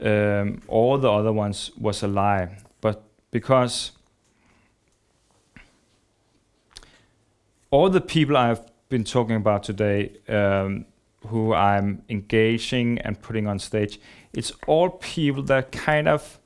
um, 0.00 0.62
all 0.68 0.96
the 0.98 1.10
other 1.10 1.32
ones 1.32 1.70
was 1.78 2.02
a 2.02 2.08
lie. 2.08 2.56
But 2.80 3.02
because 3.30 3.92
all 7.70 7.90
the 7.90 8.00
people 8.00 8.36
I've 8.36 8.60
been 8.88 9.04
talking 9.04 9.36
about 9.36 9.62
today, 9.62 10.12
um, 10.28 10.86
who 11.26 11.54
I'm 11.54 12.02
engaging 12.08 12.98
and 12.98 13.20
putting 13.20 13.46
on 13.46 13.58
stage, 13.58 14.00
it's 14.32 14.52
all 14.66 14.90
people 14.90 15.42
that 15.44 15.72
kind 15.72 16.08
of 16.08 16.38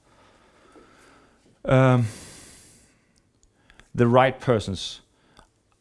um, 1.65 2.07
the 3.95 4.07
right 4.07 4.39
persons. 4.41 5.01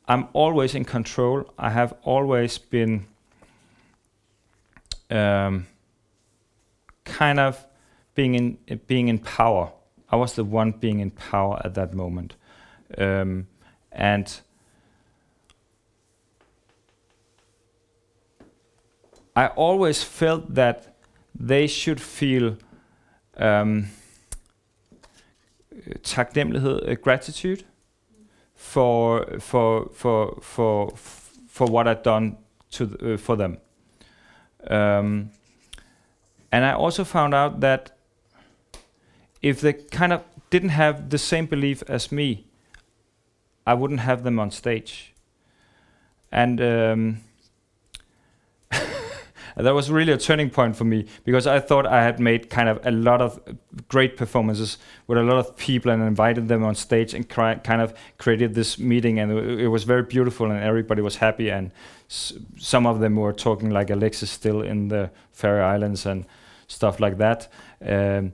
I'm 0.07 0.27
always 0.33 0.73
in 0.75 0.85
control. 0.85 1.53
I 1.57 1.69
have 1.69 1.93
always 2.03 2.57
been 2.57 3.05
um, 5.09 5.67
kind 7.05 7.39
of 7.39 7.65
being 8.15 8.35
in 8.35 8.79
being 8.87 9.07
in 9.07 9.19
power. 9.19 9.71
I 10.11 10.15
was 10.15 10.33
the 10.33 10.43
one 10.43 10.71
being 10.71 10.99
in 10.99 11.11
power 11.11 11.61
at 11.63 11.75
that 11.75 11.93
moment, 11.93 12.35
um, 12.97 13.47
and 13.91 14.41
I 19.35 19.47
always 19.47 20.03
felt 20.03 20.53
that 20.55 20.95
they 21.33 21.67
should 21.67 22.01
feel 22.01 22.57
um, 23.37 23.87
taknemmelighed, 26.01 26.89
uh, 26.89 26.95
gratitude 26.95 27.63
for 28.55 29.39
for 29.39 29.89
for 29.93 30.39
for 30.41 30.91
for 31.47 31.67
what 31.67 31.87
I'd 31.87 32.03
done 32.03 32.37
to 32.71 33.13
uh, 33.13 33.17
for 33.17 33.35
them. 33.35 33.57
Um, 34.67 35.31
and 36.51 36.65
I 36.65 36.73
also 36.73 37.03
found 37.03 37.33
out 37.33 37.59
that 37.61 37.97
if 39.41 39.61
they 39.61 39.73
kind 39.73 40.11
of 40.11 40.23
didn't 40.49 40.69
have 40.69 41.09
the 41.09 41.17
same 41.17 41.45
belief 41.45 41.83
as 41.87 42.11
me, 42.11 42.45
I 43.65 43.73
wouldn't 43.73 44.01
have 44.01 44.23
them 44.23 44.39
on 44.39 44.51
stage. 44.51 45.13
And 46.31 46.59
um, 46.61 47.17
that 49.61 49.73
was 49.73 49.89
really 49.91 50.11
a 50.13 50.17
turning 50.17 50.49
point 50.49 50.75
for 50.75 50.83
me 50.83 51.05
because 51.25 51.47
I 51.47 51.59
thought 51.59 51.85
I 51.85 52.03
had 52.03 52.19
made 52.19 52.49
kind 52.49 52.69
of 52.69 52.79
a 52.85 52.91
lot 52.91 53.21
of 53.21 53.39
great 53.87 54.15
performances 54.15 54.77
with 55.07 55.17
a 55.17 55.23
lot 55.23 55.37
of 55.37 55.55
people 55.57 55.91
and 55.91 56.01
invited 56.03 56.47
them 56.47 56.63
on 56.63 56.75
stage 56.75 57.13
and 57.13 57.27
cri- 57.27 57.59
kind 57.63 57.81
of 57.81 57.93
created 58.17 58.53
this 58.53 58.77
meeting. 58.77 59.19
And 59.19 59.31
it, 59.31 59.59
it 59.61 59.67
was 59.67 59.83
very 59.83 60.03
beautiful 60.03 60.49
and 60.51 60.63
everybody 60.63 61.01
was 61.01 61.17
happy. 61.17 61.49
And 61.49 61.71
s- 62.09 62.33
some 62.57 62.85
of 62.85 62.99
them 62.99 63.15
were 63.15 63.33
talking 63.33 63.69
like 63.69 63.89
Alexis 63.89 64.29
still 64.29 64.61
in 64.61 64.87
the 64.87 65.09
Faroe 65.31 65.65
Islands 65.65 66.05
and 66.05 66.25
stuff 66.67 66.99
like 66.99 67.17
that. 67.17 67.47
Um, 67.85 68.33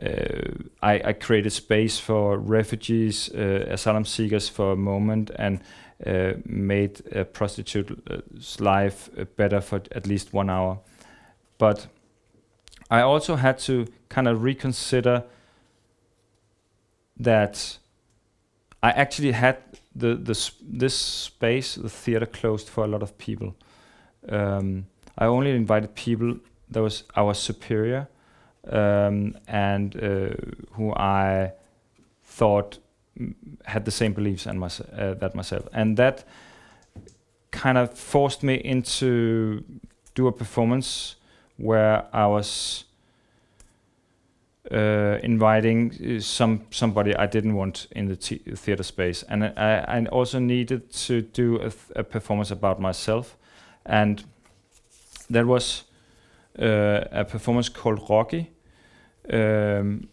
uh, 0.00 0.52
I, 0.82 1.00
I 1.04 1.12
created 1.12 1.50
space 1.50 1.98
for 1.98 2.38
refugees, 2.38 3.30
uh, 3.34 3.66
asylum 3.68 4.04
seekers 4.04 4.48
for 4.48 4.72
a 4.72 4.76
moment, 4.76 5.30
and 5.36 5.60
uh, 6.06 6.34
made 6.44 7.02
a 7.12 7.24
prostitute's 7.24 8.60
life 8.60 9.10
uh, 9.18 9.24
better 9.36 9.60
for 9.60 9.82
at 9.92 10.06
least 10.06 10.32
one 10.32 10.48
hour. 10.48 10.78
But 11.58 11.88
I 12.90 13.00
also 13.00 13.36
had 13.36 13.58
to 13.60 13.86
kind 14.08 14.28
of 14.28 14.42
reconsider 14.42 15.24
that 17.16 17.78
I 18.82 18.90
actually 18.90 19.32
had 19.32 19.58
the, 19.94 20.14
the 20.14 20.34
sp- 20.38 20.62
this 20.62 20.94
space, 20.94 21.74
the 21.74 21.88
theater, 21.88 22.26
closed 22.26 22.68
for 22.68 22.84
a 22.84 22.86
lot 22.86 23.02
of 23.02 23.18
people. 23.18 23.56
Um, 24.28 24.86
I 25.16 25.26
only 25.26 25.50
invited 25.50 25.94
people 25.94 26.36
that 26.70 26.82
was 26.82 27.02
our 27.16 27.34
superior 27.34 28.08
um, 28.70 29.36
and 29.48 29.96
uh, 29.96 30.30
who 30.72 30.94
I 30.94 31.52
thought 32.22 32.78
had 33.64 33.84
the 33.84 33.90
same 33.90 34.12
beliefs 34.12 34.46
and 34.46 34.62
uh, 34.62 35.14
that 35.14 35.34
myself, 35.34 35.68
and 35.72 35.96
that 35.96 36.24
kind 37.50 37.78
of 37.78 37.98
forced 37.98 38.42
me 38.42 38.54
into 38.54 39.64
do 40.14 40.26
a 40.26 40.32
performance 40.32 41.16
where 41.56 42.04
I 42.12 42.26
was 42.26 42.84
uh, 44.70 45.18
inviting 45.22 45.92
uh, 45.92 46.20
some 46.20 46.60
somebody 46.70 47.16
I 47.16 47.26
didn't 47.26 47.54
want 47.54 47.86
in 47.90 48.08
the 48.08 48.16
theater 48.16 48.82
space, 48.82 49.24
and 49.28 49.44
I, 49.44 49.84
I 49.88 50.04
also 50.06 50.38
needed 50.38 50.92
to 51.06 51.22
do 51.22 51.60
a, 51.60 52.00
a 52.00 52.04
performance 52.04 52.50
about 52.50 52.80
myself, 52.80 53.36
and 53.86 54.24
that 55.30 55.46
was 55.46 55.84
uh, 56.58 57.04
a 57.12 57.24
performance 57.24 57.68
called 57.68 58.08
Rocky, 58.10 58.50
um, 59.32 60.08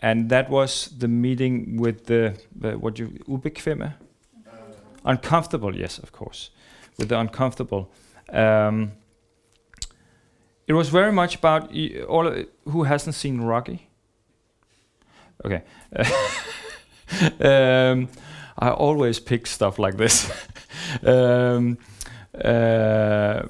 and 0.00 0.28
that 0.28 0.50
was 0.50 0.90
the 0.98 1.08
meeting 1.08 1.76
with 1.76 2.06
the, 2.06 2.34
the 2.54 2.78
what 2.78 2.98
you 2.98 3.08
ubekvemme, 3.28 3.94
uncomfortable. 5.04 5.74
Yes, 5.74 5.98
of 5.98 6.12
course, 6.12 6.50
with 6.98 7.08
the 7.08 7.18
uncomfortable. 7.18 7.90
Um, 8.28 8.92
it 10.66 10.72
was 10.72 10.88
very 10.88 11.12
much 11.12 11.36
about 11.36 11.70
all 12.08 12.26
of, 12.26 12.46
who 12.64 12.84
hasn't 12.84 13.14
seen 13.14 13.40
Rocky. 13.40 13.88
Okay, 15.44 15.62
um, 17.40 18.08
I 18.58 18.70
always 18.70 19.20
pick 19.20 19.46
stuff 19.46 19.78
like 19.78 19.96
this. 19.96 20.30
um, 21.04 21.78
uh, 22.44 23.42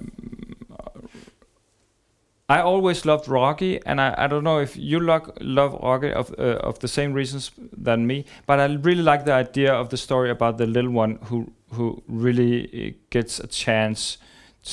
I 2.49 2.61
always 2.61 3.05
loved 3.05 3.27
Rocky, 3.27 3.81
and 3.85 4.01
I, 4.01 4.15
I 4.17 4.27
don't 4.29 4.45
know 4.45 4.61
if 4.61 4.77
you 4.77 5.01
lo- 5.01 5.33
love 5.41 5.77
Rocky 5.83 6.13
of 6.13 6.33
uh, 6.39 6.61
of 6.63 6.79
the 6.79 6.89
same 6.89 7.13
reasons 7.13 7.51
than 7.77 8.07
me, 8.07 8.25
but 8.47 8.61
I 8.61 8.67
really 8.67 9.03
like 9.03 9.25
the 9.25 9.33
idea 9.33 9.75
of 9.75 9.89
the 9.89 9.97
story 9.97 10.31
about 10.31 10.57
the 10.59 10.67
little 10.67 10.93
one 10.93 11.19
who 11.25 11.53
who 11.73 12.03
really 12.07 12.65
uh, 12.71 12.97
gets 13.11 13.41
a 13.41 13.49
chance 13.49 14.19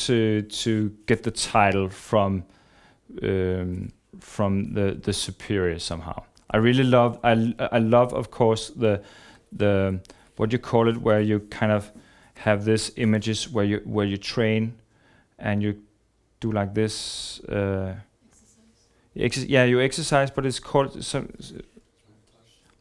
to 0.05 0.43
to 0.43 0.91
get 1.07 1.23
the 1.23 1.31
title 1.31 1.89
from 1.89 2.43
um, 3.23 3.91
from 4.19 4.73
the 4.73 4.99
the 5.03 5.13
superior 5.13 5.79
somehow. 5.79 6.23
I 6.51 6.57
really 6.57 6.83
love 6.83 7.19
I 7.23 7.55
I 7.71 7.79
love 7.79 8.13
of 8.13 8.29
course 8.29 8.69
the 8.69 9.01
the 9.51 9.99
what 10.37 10.51
you 10.51 10.59
call 10.59 10.87
it 10.89 10.97
where 10.97 11.21
you 11.21 11.39
kind 11.49 11.71
of 11.71 11.91
have 12.35 12.65
this 12.65 12.91
images 12.97 13.49
where 13.49 13.65
you 13.65 13.81
where 13.85 14.05
you 14.05 14.17
train 14.17 14.73
and 15.39 15.63
you 15.63 15.81
do 16.43 16.51
like 16.51 16.73
this 16.73 17.39
uh, 17.45 17.95
exercise. 19.15 19.49
yeah 19.49 19.63
you 19.63 19.79
exercise 19.79 20.29
but 20.29 20.45
it's 20.45 20.59
called 20.59 21.03
some 21.03 21.29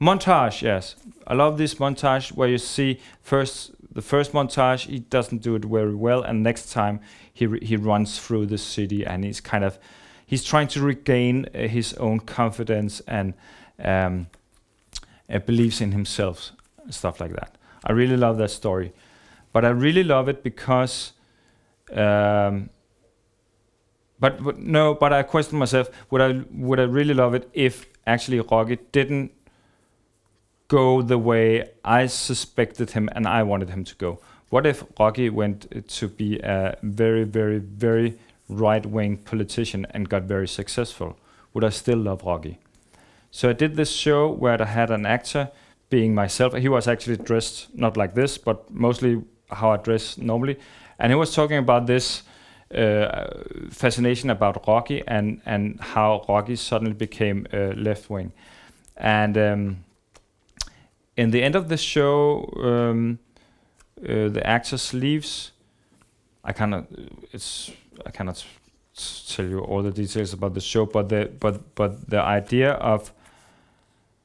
montage 0.00 0.62
yes 0.62 0.96
i 1.28 1.34
love 1.34 1.58
this 1.58 1.74
montage 1.76 2.32
where 2.32 2.48
you 2.48 2.58
see 2.58 3.00
first 3.20 3.70
the 3.94 4.02
first 4.02 4.32
montage 4.32 4.80
he 4.86 4.98
doesn't 4.98 5.42
do 5.42 5.54
it 5.54 5.64
very 5.64 5.94
well 5.94 6.22
and 6.22 6.42
next 6.42 6.72
time 6.72 7.00
he 7.32 7.44
he 7.62 7.76
runs 7.76 8.18
through 8.18 8.44
the 8.46 8.58
city 8.58 9.06
and 9.06 9.24
he's 9.24 9.40
kind 9.40 9.64
of 9.64 9.78
he's 10.26 10.42
trying 10.42 10.66
to 10.66 10.80
regain 10.80 11.46
uh, 11.54 11.68
his 11.68 11.94
own 11.94 12.18
confidence 12.18 13.00
and 13.06 13.34
um, 13.78 14.26
uh, 15.32 15.38
believes 15.38 15.80
in 15.80 15.92
himself 15.92 16.50
stuff 16.90 17.20
like 17.20 17.32
that 17.32 17.56
i 17.84 17.92
really 17.92 18.16
love 18.16 18.38
that 18.38 18.50
story 18.50 18.92
but 19.52 19.64
i 19.64 19.68
really 19.68 20.02
love 20.02 20.28
it 20.28 20.42
because 20.42 21.12
um, 21.92 22.70
but, 24.22 24.40
but 24.40 24.58
no, 24.58 24.94
but 24.94 25.12
I 25.12 25.24
question 25.24 25.58
myself: 25.58 25.90
Would 26.10 26.20
I 26.20 26.44
would 26.52 26.78
I 26.78 26.84
really 26.84 27.12
love 27.12 27.34
it 27.34 27.50
if 27.52 27.86
actually 28.06 28.38
Rocky 28.38 28.78
didn't 28.92 29.32
go 30.68 31.02
the 31.02 31.18
way 31.18 31.70
I 31.84 32.06
suspected 32.06 32.92
him 32.92 33.10
and 33.16 33.26
I 33.26 33.42
wanted 33.42 33.70
him 33.70 33.82
to 33.82 33.96
go? 33.96 34.20
What 34.48 34.64
if 34.64 34.84
Rocky 34.96 35.28
went 35.28 35.88
to 35.88 36.06
be 36.06 36.38
a 36.38 36.78
very, 36.84 37.24
very, 37.24 37.58
very 37.58 38.16
right-wing 38.48 39.16
politician 39.16 39.88
and 39.90 40.08
got 40.08 40.22
very 40.22 40.46
successful? 40.46 41.18
Would 41.52 41.64
I 41.64 41.70
still 41.70 41.98
love 41.98 42.22
Rocky? 42.22 42.58
So 43.32 43.50
I 43.50 43.54
did 43.54 43.74
this 43.74 43.90
show 43.90 44.30
where 44.30 44.62
I 44.62 44.66
had 44.66 44.92
an 44.92 45.04
actor 45.04 45.50
being 45.90 46.14
myself. 46.14 46.54
He 46.54 46.68
was 46.68 46.86
actually 46.86 47.16
dressed 47.16 47.74
not 47.74 47.96
like 47.96 48.14
this, 48.14 48.38
but 48.38 48.70
mostly 48.70 49.20
how 49.50 49.72
I 49.72 49.78
dress 49.78 50.16
normally, 50.16 50.60
and 51.00 51.10
he 51.10 51.16
was 51.16 51.34
talking 51.34 51.58
about 51.58 51.88
this 51.88 52.22
fascination 53.70 54.30
about 54.30 54.66
Rocky 54.66 55.02
and 55.06 55.40
and 55.44 55.80
how 55.80 56.24
Rocky 56.28 56.56
suddenly 56.56 56.94
became 56.94 57.46
uh, 57.52 57.74
left 57.76 58.10
wing, 58.10 58.32
and 58.96 59.36
um, 59.36 59.84
in 61.16 61.30
the 61.30 61.42
end 61.42 61.54
of 61.54 61.68
the 61.68 61.76
show, 61.76 62.50
um, 62.56 63.18
uh, 64.00 64.28
the 64.28 64.42
actor 64.46 64.78
leaves. 64.96 65.52
I 66.44 66.52
cannot. 66.52 66.86
It's 67.32 67.70
I 68.06 68.10
cannot 68.10 68.44
tell 69.28 69.46
you 69.46 69.60
all 69.60 69.82
the 69.82 69.92
details 69.92 70.32
about 70.32 70.54
the 70.54 70.60
show, 70.60 70.86
but 70.86 71.08
the 71.08 71.30
but 71.38 71.74
but 71.74 72.08
the 72.08 72.20
idea 72.20 72.72
of 72.72 73.12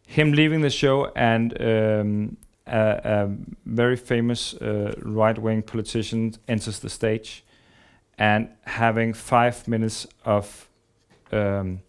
him 0.08 0.32
leaving 0.32 0.62
the 0.62 0.70
show 0.70 1.12
and 1.16 1.54
um, 1.62 2.38
a, 2.66 3.02
a 3.04 3.30
very 3.66 3.98
famous 3.98 4.54
uh, 4.56 4.94
right 5.04 5.38
wing 5.38 5.62
politician 5.62 6.34
enters 6.48 6.80
the 6.80 6.90
stage 6.90 7.44
and 8.18 8.50
having 8.64 9.14
five 9.14 9.68
minutes 9.68 10.08
of 10.26 10.70
um, 11.32 11.82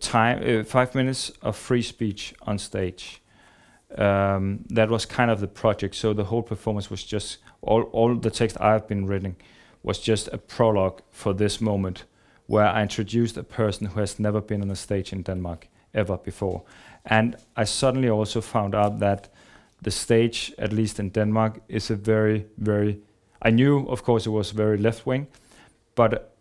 time, 0.00 0.42
uh, 0.60 0.64
five 0.64 0.94
minutes 0.94 1.30
of 1.42 1.56
free 1.56 1.82
speech 1.82 2.34
on 2.42 2.58
stage. 2.58 3.22
Um, 3.96 4.64
that 4.68 4.90
was 4.90 5.06
kind 5.06 5.30
of 5.30 5.40
the 5.40 5.48
project. 5.48 5.94
So 5.94 6.12
the 6.12 6.24
whole 6.24 6.42
performance 6.42 6.90
was 6.90 7.02
just 7.04 7.38
all, 7.62 7.82
all 7.92 8.14
the 8.14 8.30
text 8.30 8.60
I've 8.60 8.86
been 8.86 9.06
reading 9.06 9.36
was 9.82 9.98
just 9.98 10.28
a 10.28 10.38
prologue 10.38 11.00
for 11.10 11.32
this 11.32 11.60
moment 11.60 12.04
where 12.46 12.66
I 12.66 12.82
introduced 12.82 13.36
a 13.36 13.42
person 13.42 13.86
who 13.86 14.00
has 14.00 14.18
never 14.18 14.40
been 14.40 14.62
on 14.62 14.70
a 14.70 14.76
stage 14.76 15.12
in 15.12 15.22
Denmark 15.22 15.68
ever 15.94 16.18
before. 16.18 16.64
And 17.04 17.36
I 17.56 17.64
suddenly 17.64 18.10
also 18.10 18.40
found 18.40 18.74
out 18.74 18.98
that 18.98 19.28
the 19.80 19.90
stage, 19.90 20.52
at 20.58 20.72
least 20.72 20.98
in 20.98 21.10
Denmark, 21.10 21.60
is 21.68 21.90
a 21.90 21.96
very, 21.96 22.46
very 22.58 23.00
I 23.42 23.50
knew, 23.50 23.86
of 23.88 24.02
course, 24.02 24.26
it 24.26 24.30
was 24.32 24.50
very 24.50 24.76
left 24.78 25.06
wing, 25.06 25.26
but 25.94 26.34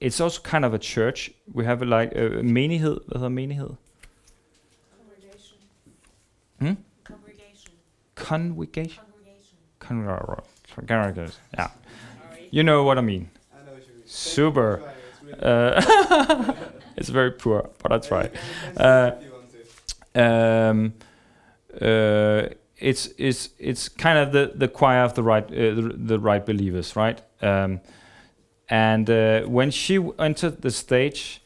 it's 0.00 0.20
also 0.20 0.40
kind 0.42 0.64
of 0.64 0.74
a 0.74 0.78
church. 0.78 1.30
We 1.52 1.64
have 1.64 1.82
a, 1.82 1.84
like 1.84 2.12
a 2.14 2.42
menighed. 2.42 2.80
Hvad 3.08 3.20
hedder 3.20 3.28
menighed? 3.30 3.76
Congregation. 4.96 5.58
Hmm? 6.60 6.74
Congregation. 7.04 7.72
Congregation. 8.14 8.98
Congregation. 9.80 10.46
Congregation. 10.86 11.32
Yeah, 11.58 11.70
you 12.50 12.62
know 12.62 12.84
what 12.84 12.98
I 12.98 13.00
mean. 13.00 13.28
I 13.52 13.64
know 13.66 13.72
what 13.72 13.86
you 13.88 13.94
mean. 13.94 14.02
Super. 14.06 14.80
It's 14.80 15.42
Uh, 15.42 16.54
it's 16.96 17.08
very 17.10 17.30
poor, 17.32 17.68
but 17.82 17.92
I 17.92 17.98
try. 18.08 18.22
You 18.24 18.28
can- 18.28 18.34
you 18.34 18.74
can 18.74 18.86
Uh, 18.86 19.16
if 19.16 19.24
you 19.24 19.32
want 19.32 19.50
to. 20.14 20.22
um, 20.22 20.92
uh, 21.80 22.48
it's 22.78 23.08
it's 23.18 23.50
it's 23.58 23.88
kind 23.88 24.18
of 24.18 24.32
the 24.32 24.52
the 24.54 24.68
choir 24.68 25.02
of 25.02 25.14
the 25.14 25.22
right 25.22 25.44
uh, 25.44 25.74
the, 25.74 25.94
the 25.96 26.18
right 26.18 26.44
believers, 26.44 26.96
right? 26.96 27.20
Um, 27.42 27.80
and 28.68 29.08
uh, 29.10 29.42
when 29.42 29.70
she 29.70 29.98
entered 30.18 30.62
the 30.62 30.70
stage, 30.70 31.42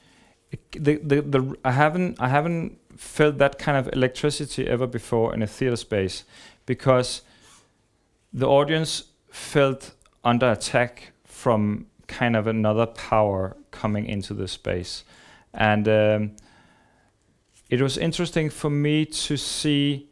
the, 0.72 0.96
the 0.96 1.22
the 1.22 1.56
I 1.64 1.72
haven't 1.72 2.20
I 2.20 2.28
haven't 2.28 2.78
felt 2.96 3.38
that 3.38 3.58
kind 3.58 3.78
of 3.78 3.92
electricity 3.92 4.68
ever 4.68 4.86
before 4.86 5.34
in 5.34 5.42
a 5.42 5.46
theater 5.46 5.76
space, 5.76 6.24
because 6.66 7.22
the 8.32 8.46
audience 8.46 9.04
felt 9.30 9.92
under 10.24 10.50
attack 10.52 11.12
from 11.24 11.86
kind 12.06 12.36
of 12.36 12.46
another 12.46 12.86
power 12.86 13.56
coming 13.70 14.06
into 14.06 14.34
the 14.34 14.46
space, 14.46 15.04
and 15.54 15.88
um, 15.88 16.36
it 17.70 17.80
was 17.80 17.96
interesting 17.96 18.50
for 18.50 18.68
me 18.68 19.06
to 19.06 19.36
see 19.38 20.08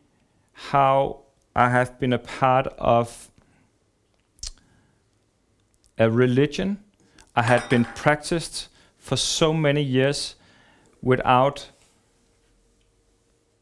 how 0.69 1.21
I 1.57 1.71
have 1.71 1.99
been 1.99 2.13
a 2.13 2.19
part 2.19 2.67
of 2.79 3.31
a 5.99 6.11
religion 6.11 6.79
I 7.35 7.43
had 7.43 7.69
been 7.69 7.85
practiced 7.85 8.69
for 8.99 9.17
so 9.17 9.53
many 9.53 9.83
years 9.83 10.35
without 11.03 11.71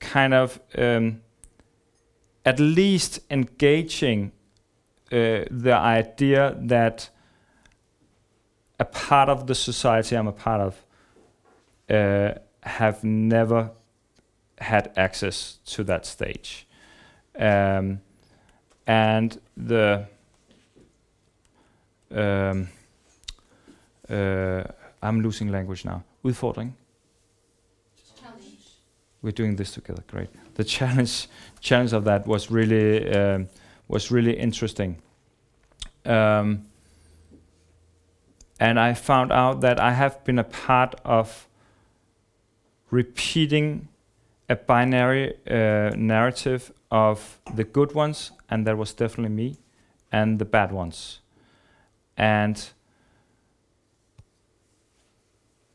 kind 0.01 0.35
of 0.35 0.61
um, 0.77 1.21
at 2.45 2.59
least 2.59 3.21
engaging 3.31 4.33
uh, 5.13 5.45
the 5.51 5.75
idea 5.75 6.57
that 6.59 7.11
a 8.81 8.85
part 8.85 9.29
of 9.29 9.47
the 9.47 9.55
society 9.55 10.17
I'm 10.17 10.29
a 10.29 10.33
part 10.33 10.61
of 10.61 10.85
uh, 11.91 12.39
have 12.63 13.05
never 13.05 13.71
had 14.59 14.93
access 14.97 15.59
to 15.67 15.85
that 15.85 16.07
stage. 16.07 16.68
Um, 17.39 18.01
and 18.87 19.41
the 19.57 20.07
um, 22.11 22.69
uh, 24.09 24.65
I'm 25.03 25.21
losing 25.21 25.51
language 25.53 25.85
now. 25.85 26.03
Udfordring. 26.25 26.73
We're 29.21 29.33
doing 29.33 29.57
this 29.57 29.73
together. 29.73 30.03
Great. 30.07 30.31
The 30.55 30.65
challenge 30.65 31.29
challenge 31.61 31.93
of 31.93 32.05
that 32.05 32.27
was 32.27 32.51
really 32.51 33.11
um, 33.13 33.49
was 33.89 34.11
really 34.11 34.39
interesting. 34.39 35.03
Um, 36.05 36.67
and 38.61 38.79
I 38.81 38.95
found 38.95 39.33
out 39.33 39.61
that 39.61 39.79
I 39.79 39.93
have 39.93 40.25
been 40.25 40.39
a 40.39 40.45
part 40.45 40.95
of 41.05 41.47
repeating 42.91 43.89
a 44.49 44.57
binary 44.57 45.35
uh, 45.49 45.95
narrative 45.97 46.73
of 46.91 47.41
the 47.55 47.65
good 47.65 47.95
ones, 47.95 48.33
and 48.49 48.67
that 48.67 48.77
was 48.77 48.93
definitely 48.93 49.35
me, 49.35 49.57
and 50.11 50.39
the 50.39 50.45
bad 50.45 50.73
ones. 50.73 51.21
And 52.17 52.69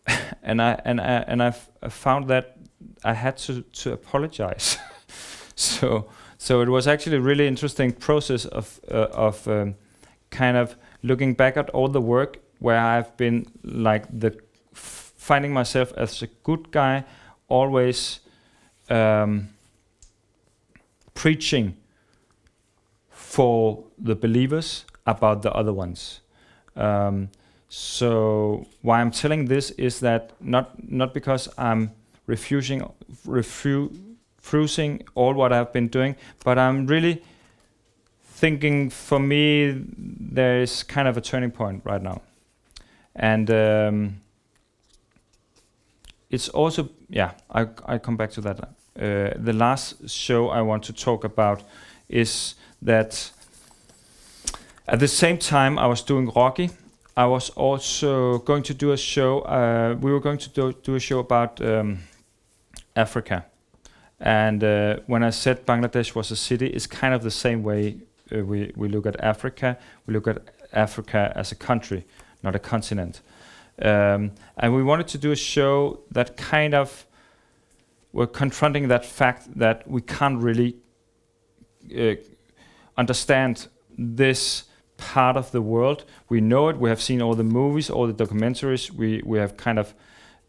and 0.44 0.62
I 0.62 0.80
and 0.86 1.00
I 1.00 1.24
and 1.28 1.44
I've 1.44 1.70
found 1.90 2.28
that 2.28 2.58
I 3.04 3.14
had 3.14 3.38
to 3.38 3.62
to 3.62 3.94
apologize. 3.94 4.78
so 5.56 6.10
so 6.38 6.62
it 6.62 6.70
was 6.70 6.88
actually 6.88 7.18
a 7.18 7.22
really 7.22 7.48
interesting 7.48 7.92
process 7.92 8.46
of 8.46 8.80
uh, 8.92 9.08
of 9.14 9.48
um, 9.48 9.76
kind 10.30 10.58
of 10.58 10.76
looking 11.02 11.34
back 11.36 11.58
at 11.58 11.70
all 11.70 11.88
the 11.88 12.02
work 12.02 12.40
where 12.60 12.80
I've 12.80 13.16
been 13.18 13.46
like 13.64 14.08
the 14.20 14.38
finding 14.74 15.54
myself 15.54 15.94
as 15.96 16.22
a 16.22 16.28
good 16.44 16.72
guy, 16.72 17.06
always 17.48 18.20
um, 18.90 19.53
preaching 21.14 21.76
for 23.10 23.84
the 23.98 24.16
believers 24.16 24.86
about 25.06 25.42
the 25.42 25.52
other 25.52 25.74
ones. 25.74 26.22
Um, 26.76 27.30
so 27.70 28.68
why 28.82 29.02
I'm 29.02 29.12
telling 29.12 29.46
this 29.46 29.72
is 29.72 30.00
that 30.02 30.34
not 30.40 30.92
not 30.92 31.14
because 31.14 31.50
I'm 31.58 31.92
refusing 32.28 32.88
refu- 33.26 33.92
refusing 34.38 35.02
all 35.16 35.34
what 35.34 35.52
I've 35.52 35.74
been 35.74 35.88
doing, 35.88 36.16
but 36.44 36.60
I'm 36.60 36.86
really 36.86 37.24
thinking 38.24 38.90
for 38.90 39.20
me 39.20 39.84
there 39.98 40.62
is 40.62 40.84
kind 40.84 41.08
of 41.08 41.18
a 41.18 41.22
turning 41.22 41.52
point 41.52 41.82
right 41.84 42.02
now, 42.02 42.22
and 43.16 43.50
um, 43.50 44.22
it's 46.30 46.50
also 46.50 46.90
yeah 47.10 47.32
I 47.50 47.68
I 47.86 47.98
come 47.98 48.18
back 48.18 48.32
to 48.32 48.42
that. 48.42 48.70
Uh, 48.96 49.32
the 49.36 49.54
last 49.54 50.10
show 50.10 50.50
I 50.50 50.62
want 50.62 50.84
to 50.84 50.94
talk 50.94 51.24
about 51.24 51.64
is 52.10 52.56
that 52.82 53.32
at 54.88 55.00
the 55.00 55.08
same 55.08 55.38
time 55.38 55.80
I 55.80 55.88
was 55.88 56.02
doing 56.02 56.30
Rocky 56.36 56.70
I 57.16 57.28
was 57.28 57.52
also 57.52 58.40
going 58.40 58.64
to 58.64 58.74
do 58.74 58.92
a 58.92 58.98
show. 58.98 59.42
Uh, 59.42 59.96
we 60.02 60.12
were 60.12 60.20
going 60.20 60.40
to 60.40 60.50
do, 60.50 60.74
do 60.74 60.96
a 60.96 61.00
show 61.00 61.20
about 61.20 61.62
um, 61.62 62.00
Africa, 62.96 63.46
and 64.20 64.64
uh, 64.64 64.98
when 65.06 65.24
I 65.24 65.30
said 65.30 65.66
Bangladesh 65.66 66.16
was 66.16 66.32
a 66.32 66.36
city, 66.36 66.68
it's 66.68 66.88
kind 66.88 67.14
of 67.14 67.22
the 67.22 67.32
same 67.32 67.62
way 67.62 67.98
uh, 68.36 68.44
we 68.44 68.72
we 68.76 68.88
look 68.88 69.06
at 69.06 69.20
Africa. 69.20 69.78
We 70.08 70.14
look 70.16 70.28
at 70.28 70.42
Africa 70.72 71.32
as 71.36 71.52
a 71.52 71.56
country, 71.56 72.06
not 72.42 72.56
a 72.56 72.60
continent. 72.60 73.22
Um, 73.80 74.32
and 74.58 74.74
we 74.76 74.84
wanted 74.84 75.08
to 75.10 75.18
do 75.20 75.32
a 75.32 75.36
show 75.36 76.00
that 76.12 76.36
kind 76.36 76.74
of 76.74 77.06
were 78.14 78.28
confronting 78.28 78.88
that 78.88 79.06
fact 79.06 79.48
that 79.58 79.88
we 79.88 80.02
can't 80.02 80.42
really 80.42 80.78
uh, 81.98 82.14
understand 82.96 83.68
this 83.98 84.66
part 84.98 85.36
of 85.36 85.52
the 85.52 85.62
world. 85.62 86.06
We 86.30 86.40
know 86.40 86.70
it. 86.70 86.78
We 86.78 86.90
have 86.90 87.02
seen 87.02 87.22
all 87.22 87.34
the 87.34 87.44
movies, 87.44 87.90
all 87.90 88.08
the 88.08 88.26
documentaries. 88.26 88.92
We 88.92 89.22
we 89.26 89.40
have 89.40 89.58
kind 89.58 89.80
of 89.80 89.94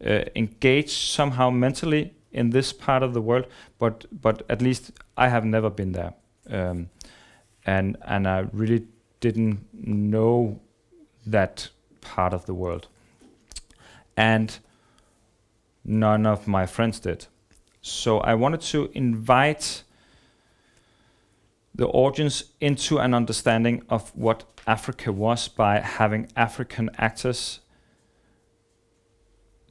uh, 0.05 0.25
engaged 0.37 0.91
somehow 0.91 1.51
mentally 1.51 2.15
in 2.31 2.51
this 2.51 2.73
part 2.73 3.03
of 3.03 3.15
the 3.15 3.23
world, 3.23 3.47
but 3.79 4.05
but 4.13 4.43
at 4.49 4.61
least 4.61 4.93
I 5.17 5.29
have 5.29 5.45
never 5.45 5.71
been 5.71 5.93
there, 5.93 6.15
um, 6.51 6.91
and 7.65 7.97
and 8.03 8.29
I 8.29 8.47
really 8.53 8.87
didn't 9.21 9.59
know 9.73 10.61
that 11.27 11.71
part 12.01 12.35
of 12.35 12.45
the 12.45 12.55
world, 12.55 12.89
and 14.17 14.59
none 15.85 16.27
of 16.27 16.47
my 16.47 16.67
friends 16.67 17.01
did. 17.01 17.27
So 17.87 18.21
I 18.21 18.35
wanted 18.35 18.63
to 18.73 18.91
invite 18.95 19.83
the 21.75 21.87
audience 21.89 22.45
into 22.59 22.97
an 22.97 23.13
understanding 23.13 23.83
of 23.91 24.11
what 24.17 24.45
Africa 24.67 25.13
was 25.13 25.49
by 25.49 25.81
having 25.81 26.33
African 26.35 26.89
actors 26.97 27.61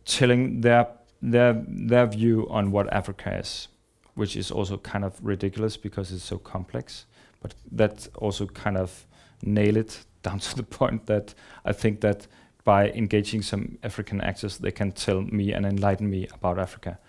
telling 0.05 0.61
their 0.61 0.89
their 1.24 1.66
their 1.68 2.05
view 2.05 2.47
on 2.51 2.70
what 2.70 2.93
Africa 2.93 3.36
is, 3.36 3.68
which 4.14 4.36
is 4.36 4.51
also 4.51 4.78
kind 4.78 5.03
of 5.03 5.20
ridiculous 5.26 5.76
because 5.76 6.11
it's 6.11 6.24
so 6.24 6.38
complex. 6.38 7.07
But 7.41 7.55
that 7.72 8.07
also 8.14 8.45
kind 8.45 8.78
of 8.78 9.07
nail 9.41 9.76
it 9.76 10.05
down 10.22 10.38
to 10.49 10.55
the 10.55 10.61
point 10.61 11.07
that 11.07 11.34
I 11.66 11.74
think 11.74 12.01
that 12.01 12.28
by 12.64 12.91
engaging 12.91 13.41
some 13.41 13.80
African 13.82 14.22
actors, 14.22 14.59
they 14.59 14.72
can 14.72 14.91
tell 14.91 15.22
me 15.22 15.51
and 15.51 15.66
enlighten 15.66 16.07
me 16.11 16.28
about 16.32 16.59
Africa. 16.59 16.99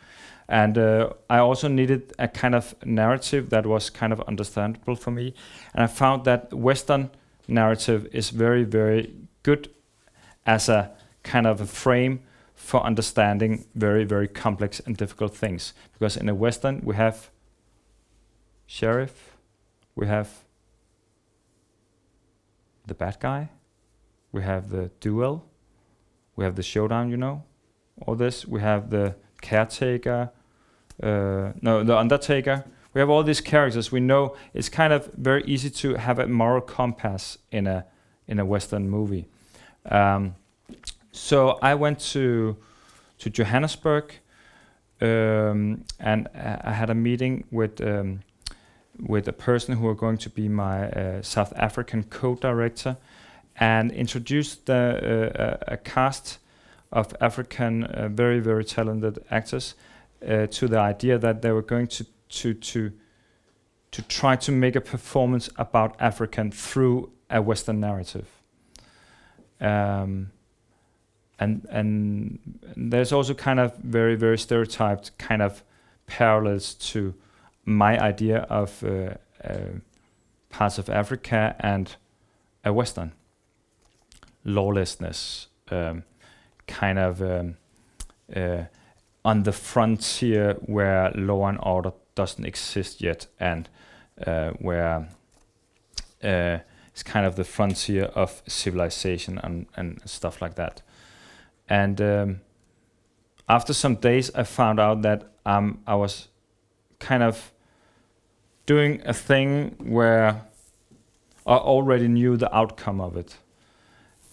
And 0.48 0.76
uh, 0.76 1.10
I 1.30 1.38
also 1.38 1.68
needed 1.68 2.12
a 2.18 2.28
kind 2.28 2.54
of 2.54 2.74
narrative 2.84 3.50
that 3.50 3.66
was 3.66 3.90
kind 3.90 4.12
of 4.12 4.20
understandable 4.22 4.96
for 4.96 5.10
me. 5.10 5.34
And 5.74 5.82
I 5.84 5.86
found 5.86 6.24
that 6.24 6.52
Western 6.52 7.10
narrative 7.48 8.06
is 8.12 8.30
very, 8.30 8.64
very 8.64 9.14
good 9.42 9.70
as 10.46 10.68
a 10.68 10.90
kind 11.22 11.46
of 11.46 11.60
a 11.60 11.66
frame 11.66 12.20
for 12.54 12.82
understanding 12.82 13.64
very, 13.74 14.04
very 14.04 14.28
complex 14.28 14.80
and 14.80 14.96
difficult 14.96 15.34
things. 15.34 15.72
Because 15.92 16.16
in 16.16 16.28
a 16.28 16.34
Western, 16.34 16.80
we 16.84 16.94
have 16.96 17.30
sheriff, 18.66 19.36
we 19.94 20.06
have 20.06 20.44
the 22.86 22.94
bad 22.94 23.18
guy, 23.20 23.48
we 24.30 24.42
have 24.42 24.68
the 24.68 24.90
duel, 25.00 25.46
we 26.36 26.44
have 26.44 26.56
the 26.56 26.62
showdown, 26.62 27.10
you 27.10 27.16
know, 27.16 27.44
all 28.02 28.14
this. 28.14 28.46
We 28.46 28.60
have 28.60 28.90
the 28.90 29.14
caretaker, 29.44 30.30
uh, 31.02 31.52
no, 31.60 31.84
the 31.84 31.96
undertaker. 31.96 32.64
We 32.94 33.00
have 33.00 33.10
all 33.10 33.24
these 33.24 33.42
characters. 33.42 33.92
We 33.92 34.00
know 34.00 34.36
it's 34.54 34.68
kind 34.68 34.92
of 34.92 35.10
very 35.14 35.42
easy 35.44 35.70
to 35.70 35.94
have 35.94 36.18
a 36.18 36.26
moral 36.26 36.60
compass 36.60 37.38
in 37.50 37.66
a 37.66 37.84
in 38.26 38.38
a 38.38 38.44
Western 38.44 38.88
movie. 38.88 39.26
Um, 39.90 40.34
so 41.12 41.58
I 41.62 41.74
went 41.74 41.98
to 42.12 42.56
to 43.18 43.30
Johannesburg, 43.30 44.04
um, 45.00 45.84
and 45.98 46.28
I 46.68 46.72
had 46.72 46.90
a 46.90 46.94
meeting 46.94 47.44
with 47.50 47.80
um, 47.80 48.20
with 49.08 49.28
a 49.28 49.32
person 49.32 49.76
who 49.76 49.88
are 49.88 49.96
going 49.96 50.18
to 50.18 50.30
be 50.30 50.48
my 50.48 50.88
uh, 50.90 51.22
South 51.22 51.52
African 51.56 52.04
co-director, 52.04 52.96
and 53.56 53.92
introduced 53.92 54.66
the, 54.66 54.82
uh, 54.82 55.56
a, 55.68 55.74
a 55.74 55.76
cast 55.76 56.38
of 56.94 57.14
African 57.20 57.84
uh, 57.84 58.08
very 58.08 58.40
very 58.40 58.64
talented 58.64 59.18
actors 59.30 59.74
uh, 60.26 60.46
to 60.46 60.68
the 60.68 60.78
idea 60.78 61.18
that 61.18 61.42
they 61.42 61.52
were 61.52 61.62
going 61.62 61.88
to 61.88 62.06
to 62.28 62.54
to 62.54 62.92
to 63.90 64.02
try 64.02 64.36
to 64.36 64.52
make 64.52 64.76
a 64.76 64.80
performance 64.80 65.50
about 65.56 65.94
African 66.00 66.50
through 66.50 67.10
a 67.30 67.40
Western 67.40 67.80
narrative. 67.80 68.28
Um, 69.60 70.30
and 71.38 71.66
and 71.70 72.38
there's 72.76 73.12
also 73.12 73.34
kind 73.34 73.60
of 73.60 73.76
very 73.78 74.16
very 74.16 74.38
stereotyped 74.38 75.18
kind 75.18 75.42
of 75.42 75.62
parallels 76.06 76.74
to 76.74 77.14
my 77.64 77.98
idea 77.98 78.46
of 78.48 78.84
uh, 78.84 79.14
uh, 79.42 79.80
parts 80.50 80.78
of 80.78 80.88
Africa 80.88 81.56
and 81.60 81.96
a 82.64 82.72
Western 82.72 83.12
lawlessness, 84.44 85.48
um, 85.70 86.04
kind 86.66 86.98
of 86.98 87.20
um, 87.22 87.56
uh, 88.34 88.64
on 89.24 89.42
the 89.42 89.52
frontier 89.52 90.54
where 90.66 91.10
law 91.14 91.46
and 91.46 91.58
order 91.62 91.92
doesn't 92.14 92.44
exist 92.44 93.00
yet, 93.00 93.26
and 93.40 93.68
uh, 94.26 94.50
where 94.60 95.08
uh, 96.22 96.58
it's 96.92 97.02
kind 97.02 97.26
of 97.26 97.36
the 97.36 97.44
frontier 97.44 98.04
of 98.04 98.42
civilization 98.46 99.38
and, 99.42 99.66
and 99.76 100.00
stuff 100.04 100.40
like 100.40 100.54
that. 100.54 100.82
And 101.68 102.00
um, 102.00 102.40
after 103.48 103.72
some 103.72 103.96
days, 103.96 104.30
I 104.34 104.44
found 104.44 104.78
out 104.78 105.02
that 105.02 105.32
um, 105.44 105.80
I 105.86 105.94
was 105.96 106.28
kind 107.00 107.22
of 107.22 107.52
doing 108.66 109.02
a 109.04 109.12
thing 109.12 109.76
where 109.78 110.42
I 111.46 111.56
already 111.56 112.08
knew 112.08 112.36
the 112.36 112.54
outcome 112.54 113.00
of 113.00 113.16
it, 113.16 113.36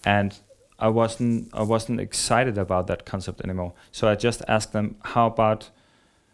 and 0.06 0.38
I 0.82 0.90
wasn't 0.90 1.50
I 1.54 1.62
wasn't 1.62 2.00
excited 2.02 2.58
about 2.58 2.88
that 2.88 3.06
concept 3.06 3.42
anymore. 3.42 3.74
So 3.92 4.10
I 4.10 4.16
just 4.16 4.42
asked 4.48 4.74
them, 4.74 4.96
how 5.02 5.28
about 5.28 5.70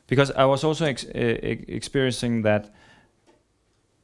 because 0.07 0.31
I 0.31 0.45
was 0.45 0.63
also 0.63 0.85
ex- 0.85 1.03
experiencing 1.03 2.43
that 2.43 2.73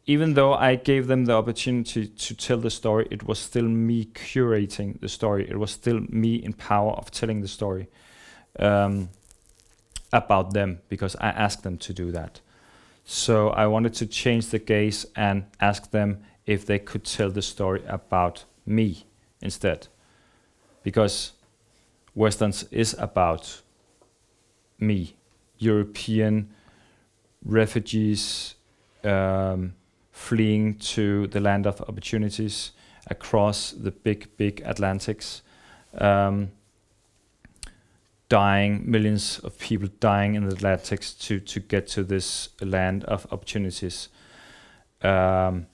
even 0.06 0.34
though 0.34 0.54
I 0.54 0.76
gave 0.76 1.08
them 1.08 1.26
the 1.26 1.34
opportunity 1.34 2.08
to 2.08 2.36
tell 2.36 2.58
the 2.58 2.70
story, 2.70 3.08
it 3.10 3.26
was 3.26 3.40
still 3.40 3.64
me 3.64 4.06
curating 4.06 5.00
the 5.00 5.08
story. 5.08 5.50
It 5.50 5.58
was 5.58 5.72
still 5.72 6.02
me 6.10 6.36
in 6.36 6.52
power 6.52 6.92
of 6.92 7.10
telling 7.10 7.40
the 7.40 7.48
story 7.48 7.88
um, 8.60 9.10
about 10.12 10.54
them 10.54 10.82
because 10.90 11.16
I 11.22 11.30
asked 11.30 11.64
them 11.64 11.78
to 11.78 11.94
do 11.94 12.12
that. 12.12 12.42
So 13.06 13.50
I 13.50 13.68
wanted 13.68 13.94
to 13.96 14.06
change 14.06 14.48
the 14.48 14.60
gaze 14.60 15.06
and 15.16 15.46
ask 15.62 15.92
them 15.92 16.24
if 16.46 16.66
they 16.66 16.80
could 16.80 17.06
tell 17.06 17.30
the 17.30 17.42
story 17.42 17.84
about 17.88 18.44
me 18.66 19.06
instead. 19.42 19.88
Because 20.84 21.32
Westerns 22.16 22.64
is 22.72 22.96
about 23.00 23.62
me, 24.80 25.16
European 25.58 26.50
refugees 27.44 28.56
um, 29.04 29.74
fleeing 30.12 30.76
to 30.76 31.28
the 31.28 31.40
land 31.40 31.66
of 31.66 31.82
opportunities 31.82 32.72
across 33.08 33.72
the 33.72 33.92
big, 33.92 34.30
big 34.38 34.62
Atlantics. 34.62 35.42
Um, 35.98 36.52
dying, 38.30 38.90
millions 38.90 39.40
of 39.40 39.58
people 39.60 39.88
dying 40.00 40.36
in 40.36 40.48
the 40.48 40.56
Atlantics 40.56 41.14
to, 41.14 41.40
to 41.40 41.60
get 41.60 41.88
to 41.88 42.04
this 42.04 42.50
land 42.62 43.04
of 43.06 43.28
opportunities. 43.32 44.10
Um, 45.02 45.68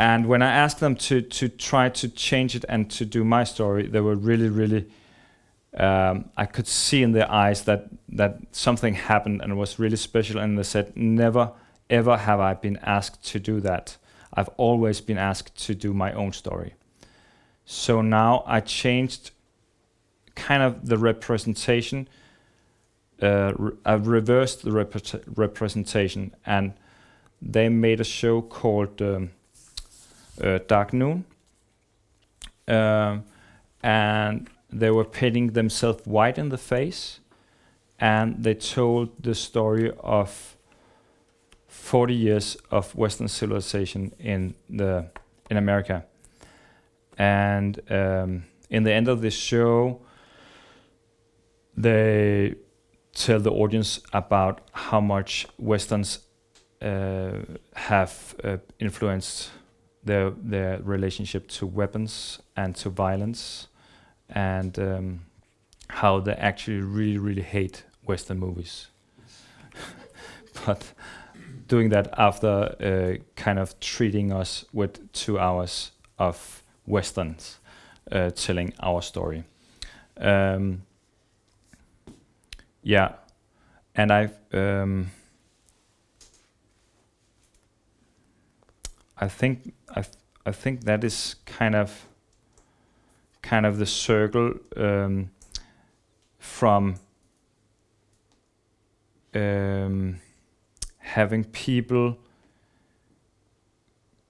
and 0.00 0.24
when 0.24 0.40
I 0.40 0.50
asked 0.50 0.80
them 0.80 0.96
to 0.96 1.20
to 1.20 1.48
try 1.50 1.90
to 1.90 2.08
change 2.08 2.56
it 2.56 2.64
and 2.70 2.90
to 2.92 3.04
do 3.04 3.22
my 3.22 3.44
story, 3.44 3.86
they 3.86 4.00
were 4.00 4.16
really, 4.16 4.48
really. 4.48 4.86
Um, 5.76 6.30
I 6.38 6.46
could 6.46 6.66
see 6.66 7.02
in 7.02 7.12
their 7.12 7.30
eyes 7.30 7.64
that 7.64 7.90
that 8.16 8.38
something 8.50 8.94
happened 8.94 9.42
and 9.42 9.52
it 9.52 9.56
was 9.56 9.78
really 9.78 9.98
special. 9.98 10.40
And 10.40 10.56
they 10.56 10.62
said, 10.62 10.96
"Never, 10.96 11.52
ever 11.90 12.16
have 12.16 12.40
I 12.40 12.54
been 12.54 12.78
asked 12.78 13.30
to 13.32 13.38
do 13.38 13.60
that. 13.60 13.98
I've 14.32 14.48
always 14.56 15.02
been 15.02 15.18
asked 15.18 15.66
to 15.66 15.74
do 15.74 15.92
my 15.92 16.12
own 16.12 16.32
story." 16.32 16.72
So 17.66 18.00
now 18.00 18.42
I 18.46 18.60
changed 18.60 19.32
kind 20.34 20.62
of 20.62 20.86
the 20.88 20.96
representation. 20.96 22.08
Uh, 23.20 23.52
re- 23.58 23.76
I 23.84 23.94
reversed 23.94 24.62
the 24.62 24.70
repre- 24.70 25.22
representation, 25.36 26.34
and 26.46 26.72
they 27.42 27.68
made 27.68 28.00
a 28.00 28.04
show 28.04 28.40
called. 28.40 29.02
Um, 29.02 29.30
Dark 30.66 30.92
Noon. 30.92 31.24
Um, 32.68 33.24
and 33.82 34.48
they 34.72 34.90
were 34.90 35.04
painting 35.04 35.48
themselves 35.48 36.06
white 36.06 36.38
in 36.38 36.50
the 36.50 36.58
face, 36.58 37.20
and 37.98 38.42
they 38.44 38.54
told 38.54 39.22
the 39.22 39.34
story 39.34 39.90
of 40.00 40.56
40 41.68 42.14
years 42.14 42.56
of 42.70 42.94
Western 42.94 43.28
civilization 43.28 44.12
in 44.18 44.54
the 44.68 45.06
in 45.50 45.56
America. 45.56 46.04
And 47.18 47.80
um, 47.90 48.44
in 48.70 48.84
the 48.84 48.92
end 48.92 49.08
of 49.08 49.20
this 49.20 49.34
show, 49.34 50.00
they 51.76 52.54
tell 53.12 53.40
the 53.40 53.50
audience 53.50 54.00
about 54.12 54.60
how 54.72 55.00
much 55.00 55.46
Westerns 55.58 56.20
uh, 56.80 57.40
have 57.74 58.34
uh, 58.42 58.56
influenced 58.78 59.50
their 60.04 60.30
their 60.30 60.80
relationship 60.82 61.48
to 61.48 61.66
weapons 61.66 62.40
and 62.56 62.74
to 62.76 62.90
violence, 62.90 63.68
and 64.28 64.78
um, 64.78 65.20
how 65.88 66.20
they 66.20 66.32
actually 66.32 66.80
really 66.80 67.18
really 67.18 67.42
hate 67.42 67.84
Western 68.06 68.38
movies. 68.38 68.88
but 70.66 70.92
doing 71.68 71.90
that 71.90 72.08
after 72.18 72.74
uh, 72.80 73.22
kind 73.36 73.58
of 73.58 73.78
treating 73.80 74.32
us 74.32 74.64
with 74.72 75.12
two 75.12 75.38
hours 75.38 75.92
of 76.18 76.62
westerns 76.86 77.58
uh, 78.10 78.30
telling 78.30 78.72
our 78.80 79.02
story. 79.02 79.44
Um, 80.16 80.82
yeah, 82.82 83.12
and 83.94 84.10
I've. 84.10 84.38
Um, 84.52 85.10
I 89.20 89.28
think 89.28 89.74
I 89.94 90.04
I 90.46 90.52
think 90.52 90.84
that 90.84 91.04
is 91.04 91.36
kind 91.46 91.74
of 91.74 92.06
kind 93.42 93.66
of 93.66 93.78
the 93.78 93.86
circle 93.86 94.54
um, 94.76 95.30
from 96.38 96.96
um, 99.34 100.20
having 100.98 101.44
people 101.44 102.16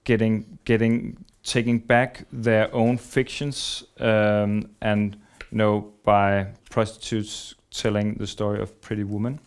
getting 0.03 0.59
getting 0.65 1.17
taking 1.43 1.79
back 1.79 2.25
their 2.31 2.73
own 2.73 2.97
fictions 2.97 3.83
um, 3.99 4.69
and 4.81 5.15
you 5.51 5.57
know 5.57 5.93
by 6.03 6.47
prostitutes 6.69 7.55
telling 7.71 8.15
the 8.15 8.27
story 8.27 8.61
of 8.61 8.79
Pretty 8.81 9.03
Woman 9.05 9.39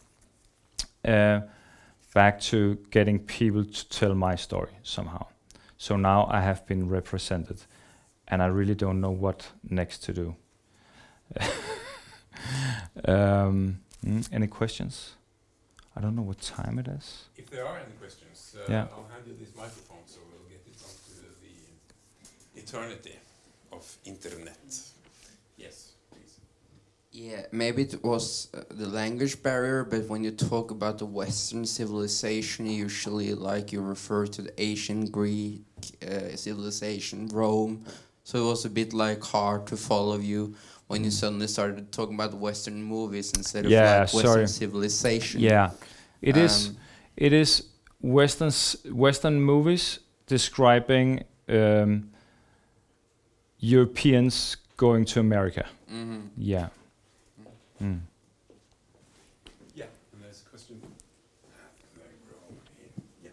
uh, 1.04 1.40
back 2.14 2.40
to 2.40 2.78
getting 2.90 3.18
people 3.18 3.64
to 3.64 3.88
tell 3.88 4.14
my 4.14 4.36
story 4.36 4.72
somehow. 4.82 5.26
So 5.84 5.96
now 5.96 6.26
I 6.30 6.40
have 6.40 6.64
been 6.66 6.88
represented, 6.88 7.58
and 8.26 8.42
I 8.42 8.46
really 8.46 8.74
don't 8.74 9.02
know 9.02 9.10
what 9.10 9.52
next 9.68 9.98
to 10.04 10.14
do. 10.14 10.36
um, 13.04 13.80
mm, 14.02 14.26
any 14.32 14.46
questions? 14.46 15.16
I 15.94 16.00
don't 16.00 16.16
know 16.16 16.22
what 16.22 16.40
time 16.40 16.78
it 16.78 16.88
is. 16.88 17.28
If 17.36 17.50
there 17.50 17.66
are 17.66 17.76
any 17.76 17.92
questions, 18.00 18.56
uh, 18.56 18.72
Yeah. 18.72 18.86
I'll 18.92 19.08
hand 19.12 19.26
you 19.26 19.34
this 19.38 19.54
microphone 19.54 20.06
so 20.06 20.20
we'll 20.30 20.48
get 20.48 20.64
it 20.66 20.80
onto 20.88 21.20
the 21.44 22.62
eternity 22.62 23.18
of 23.70 23.98
internet. 24.06 24.64
Yes. 25.58 25.93
Yeah, 27.14 27.46
maybe 27.52 27.82
it 27.82 28.02
was 28.02 28.48
uh, 28.52 28.62
the 28.70 28.88
language 28.88 29.40
barrier, 29.40 29.84
but 29.84 30.08
when 30.08 30.24
you 30.24 30.32
talk 30.32 30.72
about 30.72 30.98
the 30.98 31.06
Western 31.06 31.64
civilization, 31.64 32.66
usually 32.66 33.34
like 33.34 33.72
you 33.72 33.80
refer 33.82 34.26
to 34.26 34.42
the 34.42 34.52
ancient 34.60 35.12
Greek 35.12 35.62
uh, 36.02 36.34
civilization, 36.34 37.28
Rome. 37.28 37.84
So 38.24 38.38
it 38.44 38.48
was 38.50 38.64
a 38.64 38.70
bit 38.70 38.92
like 38.92 39.22
hard 39.22 39.66
to 39.68 39.76
follow 39.76 40.18
you 40.18 40.56
when 40.88 41.04
you 41.04 41.10
suddenly 41.12 41.46
started 41.46 41.92
talking 41.92 42.16
about 42.16 42.34
Western 42.34 42.82
movies 42.82 43.32
instead 43.36 43.64
of 43.66 43.70
Yeah, 43.70 44.00
like 44.00 44.12
Western 44.12 44.22
sorry. 44.22 44.46
civilization. 44.48 45.40
Yeah, 45.40 45.70
it 46.20 46.36
is. 46.36 46.68
Um, 46.68 46.76
It 47.16 47.32
is 47.32 47.62
Western 48.00 48.50
Western 48.92 49.40
movies 49.40 50.00
describing 50.26 51.22
um, 51.48 52.10
Europeans 53.60 54.56
going 54.76 55.04
to 55.04 55.20
America. 55.20 55.64
mhm. 55.88 56.30
Yeah. 56.36 56.68
Mm. 57.84 58.00
Yeah, 59.74 59.84
and 60.12 60.22
there's 60.22 60.40
a 60.40 60.48
question. 60.48 60.80
There 60.80 62.06
you 62.06 62.16
go. 62.30 62.36
Yeah. 63.22 63.30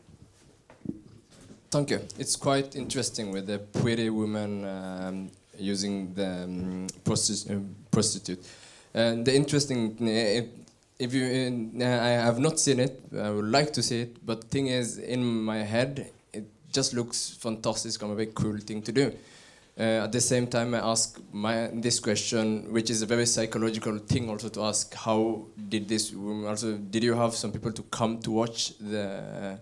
Thank 1.69 1.91
you. 1.91 2.01
It's 2.19 2.35
quite 2.35 2.75
interesting 2.75 3.31
with 3.31 3.47
the 3.47 3.59
pretty 3.59 4.09
woman 4.09 4.65
um, 4.65 5.31
using 5.57 6.13
the 6.15 6.43
um, 6.43 6.87
prosti- 7.05 7.49
uh, 7.49 7.61
prostitute. 7.91 8.45
And 8.93 9.25
the 9.25 9.33
interesting, 9.33 9.95
uh, 10.01 10.43
if 10.99 11.13
you, 11.13 11.71
uh, 11.79 11.85
I 11.85 12.09
have 12.09 12.39
not 12.39 12.59
seen 12.59 12.81
it. 12.81 13.01
I 13.17 13.29
would 13.29 13.45
like 13.45 13.71
to 13.71 13.81
see 13.81 14.01
it, 14.01 14.25
but 14.25 14.43
thing 14.43 14.67
is, 14.67 14.97
in 14.97 15.23
my 15.23 15.59
head, 15.59 16.11
it 16.33 16.43
just 16.73 16.93
looks 16.93 17.37
fantastic 17.39 17.97
kind 17.97 18.11
of 18.11 18.19
a 18.19 18.25
very 18.25 18.33
cool 18.35 18.57
thing 18.57 18.81
to 18.81 18.91
do. 18.91 19.13
Uh, 19.79 20.03
at 20.03 20.11
the 20.11 20.19
same 20.19 20.47
time, 20.47 20.75
I 20.75 20.79
ask 20.79 21.19
my 21.31 21.69
this 21.73 21.99
question, 21.99 22.71
which 22.73 22.89
is 22.89 23.01
a 23.01 23.05
very 23.05 23.25
psychological 23.25 23.97
thing, 23.99 24.29
also 24.29 24.49
to 24.49 24.63
ask: 24.63 24.93
How 24.93 25.45
did 25.69 25.87
this? 25.87 26.13
Also, 26.13 26.77
did 26.77 27.03
you 27.03 27.13
have 27.13 27.33
some 27.33 27.51
people 27.51 27.71
to 27.71 27.81
come 27.83 28.19
to 28.19 28.31
watch 28.31 28.77
the 28.79 29.59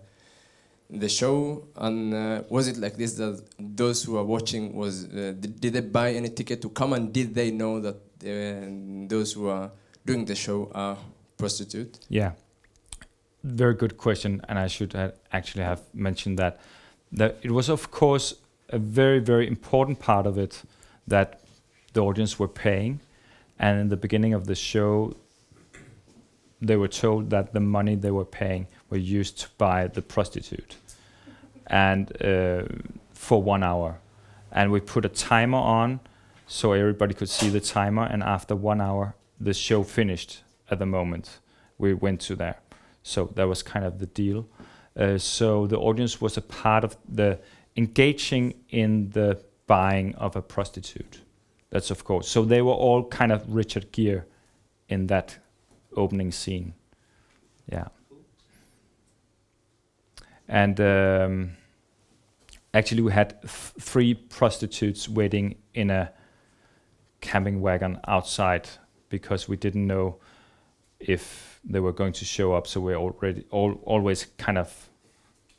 the 0.90 1.08
show, 1.08 1.64
and 1.76 2.12
uh, 2.12 2.42
was 2.48 2.66
it 2.66 2.76
like 2.76 2.96
this 2.96 3.12
that 3.14 3.40
those 3.58 4.02
who 4.02 4.16
are 4.16 4.24
watching 4.24 4.74
was 4.74 5.04
uh, 5.04 5.32
did, 5.38 5.60
did 5.60 5.72
they 5.74 5.80
buy 5.80 6.12
any 6.12 6.28
ticket 6.28 6.60
to 6.62 6.70
come, 6.70 6.92
and 6.92 7.12
did 7.12 7.34
they 7.34 7.52
know 7.52 7.80
that 7.80 7.96
uh, 8.24 9.08
those 9.08 9.32
who 9.32 9.48
are 9.48 9.70
doing 10.04 10.24
the 10.24 10.34
show 10.34 10.70
are 10.74 10.96
prostitute? 11.38 12.00
Yeah, 12.08 12.32
very 13.44 13.74
good 13.74 13.96
question, 13.96 14.40
and 14.48 14.58
I 14.58 14.66
should 14.66 14.92
ha- 14.92 15.12
actually 15.32 15.64
have 15.64 15.82
mentioned 15.94 16.38
that. 16.38 16.60
That 17.12 17.38
it 17.42 17.50
was, 17.50 17.68
of 17.68 17.90
course, 17.90 18.34
a 18.70 18.78
very 18.78 19.18
very 19.18 19.46
important 19.46 19.98
part 19.98 20.26
of 20.26 20.38
it 20.38 20.62
that 21.06 21.40
the 21.92 22.00
audience 22.00 22.38
were 22.38 22.48
paying, 22.48 23.00
and 23.58 23.80
in 23.80 23.88
the 23.88 23.96
beginning 23.96 24.34
of 24.34 24.46
the 24.46 24.54
show, 24.54 25.14
they 26.60 26.76
were 26.76 26.88
told 26.88 27.30
that 27.30 27.52
the 27.52 27.60
money 27.60 27.96
they 27.96 28.10
were 28.10 28.24
paying 28.24 28.66
were 28.90 28.96
used 28.96 29.40
to 29.40 29.48
buy 29.58 29.86
the 29.86 30.02
prostitute, 30.02 30.76
and 31.66 32.10
uh, 32.22 32.62
for 33.12 33.42
one 33.42 33.62
hour, 33.62 33.98
and 34.52 34.70
we 34.70 34.80
put 34.80 35.04
a 35.04 35.08
timer 35.08 35.58
on, 35.58 36.00
so 36.46 36.72
everybody 36.72 37.14
could 37.14 37.28
see 37.28 37.48
the 37.48 37.60
timer, 37.60 38.04
and 38.04 38.22
after 38.22 38.54
one 38.56 38.80
hour, 38.80 39.14
the 39.40 39.54
show 39.54 39.82
finished 39.82 40.42
at 40.70 40.78
the 40.78 40.86
moment 40.86 41.38
we 41.78 41.94
went 41.94 42.20
to 42.20 42.36
there. 42.36 42.58
So 43.02 43.30
that 43.34 43.48
was 43.48 43.62
kind 43.62 43.84
of 43.84 43.98
the 43.98 44.06
deal. 44.06 44.46
Uh, 44.96 45.16
so 45.18 45.66
the 45.66 45.78
audience 45.78 46.20
was 46.20 46.36
a 46.36 46.42
part 46.42 46.84
of 46.84 46.96
the 47.08 47.38
engaging 47.76 48.54
in 48.68 49.10
the 49.10 49.42
buying 49.66 50.14
of 50.16 50.36
a 50.36 50.42
prostitute. 50.42 51.20
That's 51.70 51.90
of 51.90 52.04
course. 52.04 52.28
So 52.28 52.44
they 52.44 52.62
were 52.62 52.72
all 52.72 53.04
kind 53.04 53.32
of 53.32 53.54
Richard 53.54 53.92
Gere 53.92 54.22
in 54.88 55.06
that 55.06 55.38
opening 55.96 56.32
scene. 56.32 56.74
Yeah. 57.70 57.88
And 60.48 60.80
um, 60.80 61.50
actually, 62.74 63.02
we 63.02 63.12
had 63.12 63.40
th- 63.42 63.52
three 63.78 64.14
prostitutes 64.14 65.08
waiting 65.08 65.54
in 65.74 65.90
a 65.90 66.12
camping 67.20 67.60
wagon 67.60 68.00
outside 68.08 68.68
because 69.08 69.48
we 69.48 69.56
didn't 69.56 69.86
know 69.86 70.16
if 70.98 71.60
they 71.64 71.78
were 71.78 71.92
going 71.92 72.12
to 72.14 72.24
show 72.24 72.52
up. 72.52 72.66
So 72.66 72.80
we 72.80 72.94
already 72.94 73.44
all, 73.50 73.80
always 73.84 74.26
kind 74.38 74.58
of 74.58 74.90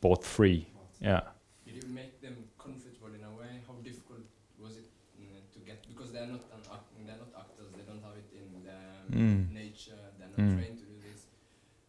bought 0.01 0.25
three. 0.25 0.67
Yeah. 0.99 1.21
Did 1.65 1.83
you 1.83 1.89
make 1.89 2.21
them 2.21 2.35
comfortable 2.61 3.07
in 3.07 3.23
a 3.23 3.31
way? 3.39 3.61
How 3.67 3.75
difficult 3.83 4.27
was 4.59 4.75
it 4.75 4.89
mm, 5.19 5.53
to 5.53 5.59
get? 5.59 5.87
Because 5.87 6.11
they're 6.11 6.27
not 6.27 6.41
an 6.51 6.61
act, 6.73 6.83
they're 7.05 7.15
not 7.15 7.31
actors. 7.37 7.71
They 7.75 7.83
don't 7.83 8.03
have 8.03 8.17
it 8.17 8.27
in 8.35 8.63
their 8.63 9.00
Mm. 9.11 9.51
nature. 9.53 9.99
They're 10.17 10.27
not 10.29 10.37
Mm. 10.37 10.55
trained 10.57 10.79
to 10.79 10.85
do 10.85 10.95
this. 11.07 11.25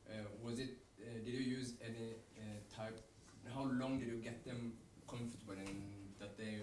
Uh, 0.09 0.25
was 0.45 0.59
it? 0.59 0.71
Uh, 1.01 1.19
did 1.25 1.35
you 1.35 1.41
use 1.59 1.75
any 1.85 2.15
uh, 2.39 2.43
type? 2.77 2.99
How 3.55 3.65
long 3.65 3.99
did 3.99 4.09
you 4.09 4.17
get 4.17 4.45
them 4.45 4.73
comfortable 5.09 5.55
in 5.55 5.83
that 6.19 6.37
they? 6.37 6.59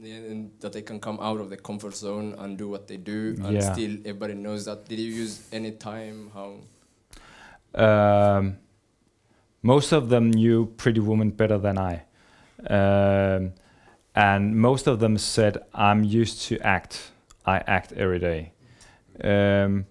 and 0.00 0.52
that 0.60 0.72
they 0.72 0.82
can 0.82 1.00
come 1.00 1.18
out 1.20 1.40
of 1.40 1.50
the 1.50 1.56
comfort 1.56 1.92
zone 1.92 2.32
and 2.38 2.56
do 2.56 2.68
what 2.68 2.86
they 2.86 2.96
do, 2.96 3.34
and 3.44 3.54
Yeah. 3.54 3.72
still 3.72 3.94
everybody 4.04 4.34
knows 4.34 4.64
that. 4.66 4.86
Did 4.88 5.00
you 5.00 5.10
use 5.12 5.48
any 5.52 5.72
time? 5.72 6.30
How? 6.32 6.60
Um, 7.74 8.58
most 9.62 9.92
of 9.92 10.08
them 10.08 10.30
knew 10.30 10.66
Pretty 10.76 11.00
Woman 11.00 11.30
better 11.30 11.58
than 11.58 11.78
I. 11.78 12.04
Um, 12.70 13.54
and 14.14 14.56
most 14.56 14.86
of 14.86 15.00
them 15.00 15.18
said, 15.18 15.58
I'm 15.74 16.04
used 16.04 16.42
to 16.48 16.58
act. 16.60 17.10
I 17.44 17.58
act 17.66 17.92
every 17.92 18.18
day. 18.20 18.52
Um, 19.24 19.86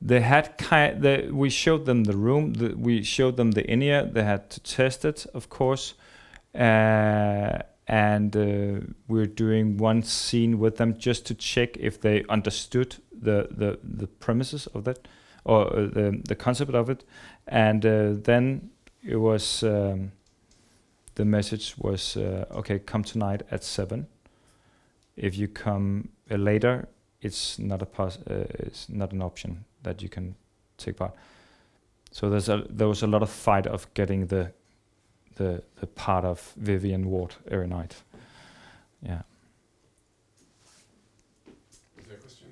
they 0.00 0.20
had 0.20 0.58
kind. 0.58 1.02
They, 1.02 1.28
we 1.30 1.50
showed 1.50 1.86
them 1.86 2.04
the 2.04 2.16
room. 2.16 2.54
The, 2.54 2.74
we 2.76 3.02
showed 3.02 3.36
them 3.36 3.52
the 3.52 3.64
in-ear. 3.70 4.04
They 4.04 4.24
had 4.24 4.50
to 4.50 4.60
test 4.60 5.04
it, 5.04 5.26
of 5.34 5.48
course. 5.48 5.94
Uh, 6.54 7.58
and 7.88 8.36
uh, 8.36 8.80
we're 9.08 9.26
doing 9.26 9.76
one 9.78 10.02
scene 10.02 10.58
with 10.58 10.76
them 10.76 10.98
just 10.98 11.24
to 11.26 11.34
check 11.34 11.76
if 11.76 12.00
they 12.00 12.24
understood 12.28 12.96
the 13.12 13.48
the, 13.50 13.78
the 13.82 14.06
premises 14.06 14.66
of 14.68 14.84
that 14.84 15.08
or 15.44 15.66
uh, 15.72 15.86
the 15.86 16.20
the 16.24 16.34
concept 16.34 16.74
of 16.74 16.90
it. 16.90 17.04
And 17.46 17.86
uh, 17.86 18.14
then 18.22 18.70
it 19.02 19.16
was 19.16 19.62
um, 19.62 20.12
the 21.14 21.24
message 21.24 21.74
was 21.78 22.16
uh, 22.16 22.44
okay, 22.50 22.78
come 22.78 23.04
tonight 23.04 23.42
at 23.50 23.64
seven. 23.64 24.08
If 25.16 25.38
you 25.38 25.48
come 25.48 26.08
uh, 26.30 26.36
later, 26.36 26.88
it's 27.20 27.58
not 27.58 27.82
a 27.82 27.86
pos- 27.86 28.18
uh, 28.26 28.46
it's 28.58 28.88
not 28.88 29.12
an 29.12 29.22
option 29.22 29.64
that 29.82 30.02
you 30.02 30.08
can 30.08 30.34
take 30.76 30.96
part. 30.96 31.12
So 32.10 32.30
there's 32.30 32.48
a 32.48 32.64
there 32.70 32.88
was 32.88 33.02
a 33.02 33.06
lot 33.06 33.22
of 33.22 33.30
fight 33.30 33.66
of 33.66 33.92
getting 33.94 34.26
the 34.26 34.52
the 35.36 35.62
the 35.80 35.86
part 35.86 36.24
of 36.24 36.52
Vivian 36.56 37.10
Ward 37.10 37.34
every 37.50 37.66
night. 37.66 38.02
Yeah. 39.02 39.22
Is 41.98 42.06
there 42.06 42.16
a 42.16 42.20
question? 42.20 42.46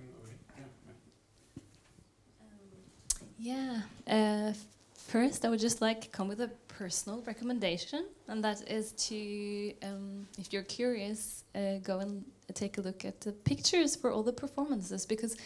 Yeah. 3.38 3.82
Uh, 4.06 4.52
first, 4.94 5.44
I 5.44 5.48
would 5.48 5.60
just 5.60 5.80
like 5.82 6.00
to 6.02 6.08
come 6.08 6.28
with 6.28 6.40
a 6.40 6.50
personal 6.78 7.22
recommendation, 7.26 8.04
and 8.28 8.42
that 8.44 8.58
is 8.70 8.92
to, 8.92 9.72
um, 9.82 10.26
if 10.38 10.52
you're 10.52 10.62
curious, 10.64 11.44
uh, 11.54 11.78
go 11.82 11.98
and 12.00 12.24
take 12.54 12.78
a 12.78 12.80
look 12.80 13.04
at 13.04 13.20
the 13.20 13.32
pictures 13.32 13.96
for 13.96 14.10
all 14.10 14.22
the 14.22 14.32
performances, 14.32 15.06
because 15.06 15.36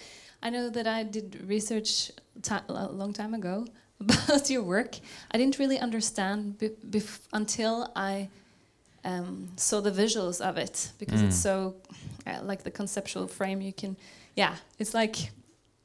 I 0.42 0.50
know 0.50 0.70
that 0.70 0.86
I 0.86 1.02
did 1.04 1.28
research 1.46 2.10
a 2.68 2.72
long 2.92 3.12
time 3.12 3.34
ago 3.34 3.66
about 4.00 4.48
your 4.50 4.62
work. 4.62 4.92
I 5.32 5.38
didn't 5.38 5.58
really 5.58 5.78
understand 5.78 6.40
until 7.32 7.90
I 7.96 8.28
um, 9.04 9.48
saw 9.56 9.80
the 9.80 9.90
visuals 9.90 10.40
of 10.40 10.56
it, 10.56 10.92
because 10.98 11.20
it's 11.22 11.36
Mm. 11.36 11.42
so 11.42 11.74
uh, 12.26 12.40
like 12.42 12.62
the 12.62 12.70
conceptual 12.70 13.26
frame. 13.26 13.60
You 13.60 13.72
can, 13.72 13.96
yeah, 14.36 14.56
it's 14.78 14.94
like 14.94 15.30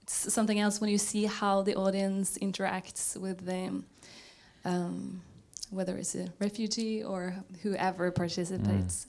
it's 0.02 0.34
something 0.34 0.60
else 0.60 0.80
when 0.82 0.90
you 0.90 0.98
see 0.98 1.26
how 1.26 1.64
the 1.64 1.76
audience 1.76 2.38
interacts 2.40 3.16
with 3.18 3.46
them, 3.46 3.86
um, 4.66 5.22
whether 5.74 5.98
it's 5.98 6.16
a 6.16 6.28
refugee 6.40 7.04
or 7.04 7.36
whoever 7.62 8.12
participates 8.12 9.08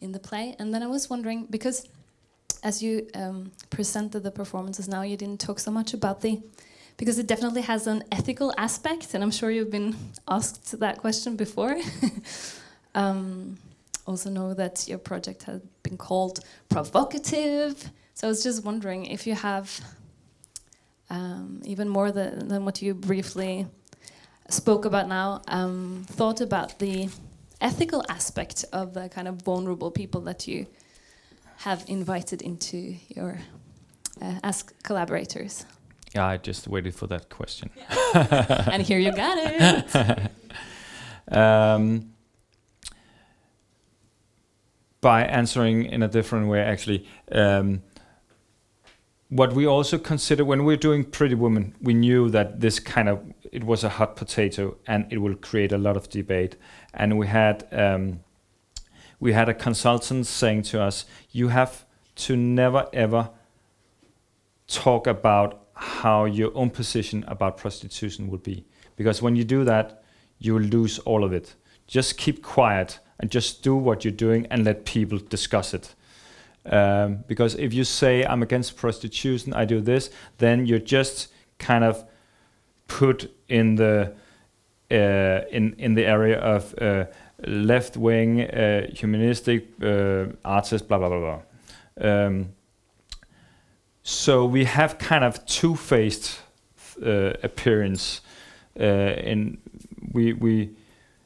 in 0.00 0.12
the 0.12 0.18
play. 0.18 0.54
And 0.58 0.72
then 0.74 0.82
I 0.82 0.86
was 0.86 1.08
wondering 1.08 1.46
because 1.48 1.88
as 2.62 2.82
you 2.82 3.08
um, 3.14 3.52
presented 3.70 4.20
the 4.22 4.30
performances 4.30 4.88
now, 4.88 5.02
you 5.02 5.16
didn't 5.16 5.40
talk 5.40 5.58
so 5.58 5.70
much 5.70 5.94
about 5.94 6.20
the 6.20 6.40
because 6.96 7.18
it 7.18 7.26
definitely 7.26 7.62
has 7.62 7.86
an 7.86 8.04
ethical 8.12 8.52
aspect, 8.58 9.14
and 9.14 9.24
I'm 9.24 9.30
sure 9.30 9.50
you've 9.50 9.70
been 9.70 9.96
asked 10.28 10.78
that 10.78 10.98
question 10.98 11.36
before. 11.36 11.76
um, 12.94 13.58
also 14.06 14.30
know 14.30 14.54
that 14.54 14.86
your 14.88 14.98
project 14.98 15.44
has 15.44 15.60
been 15.82 15.96
called 15.96 16.40
provocative. 16.68 17.90
So 18.14 18.26
I 18.26 18.28
was 18.28 18.42
just 18.42 18.64
wondering 18.64 19.06
if 19.06 19.26
you 19.26 19.34
have 19.34 19.80
um, 21.10 21.62
even 21.64 21.88
more 21.88 22.12
than, 22.12 22.48
than 22.48 22.64
what 22.64 22.82
you 22.82 22.94
briefly 22.94 23.66
spoke 24.48 24.84
about 24.84 25.08
now, 25.08 25.42
um, 25.48 26.04
thought 26.08 26.40
about 26.40 26.78
the 26.78 27.08
ethical 27.60 28.04
aspect 28.08 28.64
of 28.72 28.94
the 28.94 29.08
kind 29.08 29.28
of 29.28 29.42
vulnerable 29.42 29.90
people 29.90 30.20
that 30.22 30.48
you 30.48 30.66
have 31.58 31.84
invited 31.86 32.42
into 32.42 32.96
your 33.08 33.38
uh, 34.20 34.34
as 34.42 34.62
collaborators. 34.82 35.64
Yeah, 36.14 36.26
I 36.26 36.36
just 36.36 36.68
waited 36.68 36.94
for 36.94 37.06
that 37.06 37.30
question. 37.30 37.70
and 38.14 38.82
here 38.82 38.98
you 38.98 39.12
got 39.12 39.38
it. 39.38 40.30
um, 41.36 42.12
by 45.00 45.24
answering 45.24 45.86
in 45.86 46.02
a 46.02 46.08
different 46.08 46.48
way, 46.48 46.60
actually. 46.60 47.06
Um, 47.30 47.82
what 49.28 49.54
we 49.54 49.66
also 49.66 49.96
consider 49.96 50.44
when 50.44 50.64
we're 50.64 50.76
doing 50.76 51.04
Pretty 51.04 51.34
Woman, 51.34 51.74
we 51.80 51.94
knew 51.94 52.28
that 52.30 52.60
this 52.60 52.78
kind 52.78 53.08
of 53.08 53.20
it 53.52 53.64
was 53.64 53.84
a 53.84 53.90
hot 53.90 54.16
potato 54.16 54.76
and 54.86 55.06
it 55.12 55.18
will 55.18 55.34
create 55.36 55.72
a 55.72 55.78
lot 55.78 55.96
of 55.96 56.08
debate. 56.08 56.56
And 56.94 57.18
we 57.18 57.26
had 57.26 57.68
um, 57.70 58.20
we 59.20 59.34
had 59.34 59.48
a 59.48 59.54
consultant 59.54 60.26
saying 60.26 60.62
to 60.62 60.82
us, 60.82 61.04
"You 61.30 61.48
have 61.48 61.84
to 62.16 62.36
never 62.36 62.88
ever 62.92 63.30
talk 64.66 65.06
about 65.06 65.66
how 65.74 66.24
your 66.24 66.50
own 66.56 66.70
position 66.70 67.24
about 67.28 67.56
prostitution 67.56 68.28
will 68.30 68.38
be, 68.38 68.64
because 68.96 69.20
when 69.20 69.36
you 69.36 69.44
do 69.44 69.64
that, 69.64 70.02
you 70.38 70.54
will 70.54 70.62
lose 70.62 70.98
all 71.00 71.22
of 71.22 71.32
it. 71.32 71.54
Just 71.86 72.16
keep 72.16 72.42
quiet 72.42 72.98
and 73.20 73.30
just 73.30 73.62
do 73.62 73.76
what 73.76 74.04
you're 74.04 74.12
doing 74.12 74.46
and 74.50 74.64
let 74.64 74.84
people 74.86 75.18
discuss 75.18 75.74
it." 75.74 75.94
Um, 76.64 77.24
because 77.26 77.56
if 77.56 77.74
you 77.74 77.84
say 77.84 78.24
I'm 78.24 78.42
against 78.42 78.76
prostitution, 78.76 79.52
I 79.52 79.64
do 79.64 79.80
this, 79.80 80.10
then 80.38 80.64
you're 80.64 80.78
just 80.78 81.28
kind 81.58 81.84
of 81.84 82.04
put 82.86 83.30
in 83.48 83.76
the 83.76 84.12
uh, 84.92 85.40
in 85.50 85.74
in 85.78 85.94
the 85.94 86.04
area 86.04 86.38
of 86.38 86.74
uh, 86.78 87.06
left 87.46 87.96
wing 87.96 88.42
uh, 88.42 88.86
humanistic 88.94 89.68
uh, 89.82 90.26
artists, 90.44 90.86
blah 90.86 90.98
blah 90.98 91.08
blah 91.08 91.20
blah. 91.20 91.40
Um, 92.10 92.52
so 94.02 94.44
we 94.44 94.64
have 94.64 94.98
kind 94.98 95.24
of 95.24 95.46
two-faced 95.46 96.40
uh, 97.02 97.32
appearance. 97.42 98.20
Uh, 98.78 99.14
we 100.12 100.32
we 100.34 100.70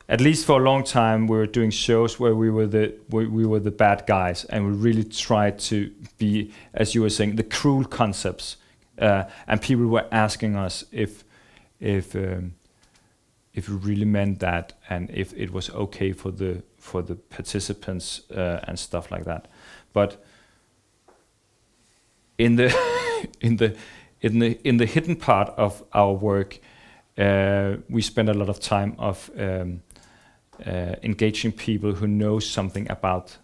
at 0.08 0.20
least 0.20 0.46
for 0.46 0.60
a 0.60 0.62
long 0.62 0.84
time 0.84 1.26
we 1.26 1.36
were 1.36 1.46
doing 1.46 1.70
shows 1.70 2.20
where 2.20 2.36
we 2.36 2.50
were 2.50 2.66
the 2.66 2.94
we, 3.10 3.26
we 3.26 3.44
were 3.44 3.60
the 3.60 3.72
bad 3.72 4.04
guys 4.06 4.44
and 4.44 4.64
we 4.64 4.72
really 4.72 5.04
tried 5.04 5.58
to 5.58 5.90
be 6.18 6.52
as 6.74 6.94
you 6.94 7.02
were 7.02 7.10
saying 7.10 7.34
the 7.34 7.42
cruel 7.42 7.84
concepts 7.84 8.56
and 8.98 9.60
people 9.60 9.86
were 9.86 10.06
asking 10.12 10.54
us 10.54 10.84
if 10.92 11.24
if 11.80 12.14
um, 12.14 12.54
if 13.54 13.68
we 13.68 13.76
really 13.76 14.04
meant 14.04 14.40
that 14.40 14.74
and 14.88 15.10
if 15.10 15.32
it 15.34 15.52
was 15.52 15.70
okay 15.70 16.12
for 16.12 16.30
the 16.30 16.62
for 16.78 17.02
the 17.02 17.14
participants 17.14 18.30
uh, 18.30 18.60
and 18.64 18.78
stuff 18.78 19.10
like 19.10 19.24
that 19.24 19.48
but 19.92 20.24
in 22.38 22.56
the 22.56 22.74
in 23.40 23.56
the 23.56 23.76
in 24.20 24.38
the 24.38 24.58
in 24.64 24.76
the 24.76 24.86
hidden 24.86 25.16
part 25.16 25.48
of 25.56 25.82
our 25.92 26.12
work 26.12 26.58
uh, 27.18 27.76
we 27.88 28.02
spend 28.02 28.28
a 28.28 28.34
lot 28.34 28.48
of 28.48 28.60
time 28.60 28.94
of 28.98 29.30
um, 29.38 29.80
uh, 30.64 30.94
engaging 31.02 31.52
people 31.52 31.92
who 31.92 32.06
know 32.06 32.38
something 32.38 32.90
about 32.90 33.38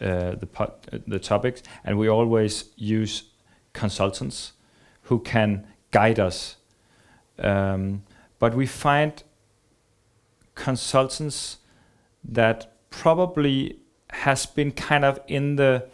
uh, 0.00 0.34
the 0.36 0.72
the 1.06 1.18
topics, 1.18 1.62
and 1.84 1.98
we 1.98 2.08
always 2.08 2.64
use 2.76 3.24
consultants 3.72 4.52
who 5.02 5.18
can 5.18 5.66
guide 5.90 6.18
us. 6.18 6.56
Um, 7.40 8.02
but 8.38 8.54
we 8.54 8.66
find 8.66 9.22
consultants 10.54 11.58
that 12.24 12.72
probably 12.90 13.78
has 14.10 14.46
been 14.46 14.72
kind 14.72 15.04
of 15.04 15.20
in 15.26 15.56
the 15.56 15.88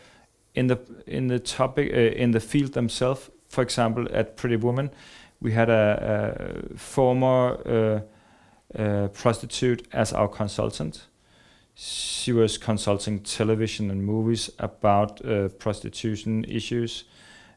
in 0.55 0.67
the 0.69 0.79
in 1.07 1.29
the 1.29 1.39
topic 1.39 1.93
uh, 1.93 1.97
in 1.97 2.31
the 2.33 2.41
field 2.41 2.73
themselves. 2.73 3.31
For 3.49 3.63
example, 3.63 4.07
at 4.13 4.37
Pretty 4.37 4.57
Woman, 4.57 4.91
we 5.41 5.53
had 5.53 5.69
a, 5.69 6.65
a 6.73 6.79
former 6.79 8.05
uh, 8.77 8.81
uh, 8.81 9.09
prostitute 9.09 9.87
as 9.93 10.13
our 10.13 10.29
consultant. 10.29 11.07
She 11.75 12.33
was 12.33 12.59
consulting 12.59 13.21
television 13.21 13.91
and 13.91 14.03
movies 14.03 14.51
about 14.59 15.25
uh, 15.25 15.49
prostitution 15.49 16.45
issues, 16.45 17.05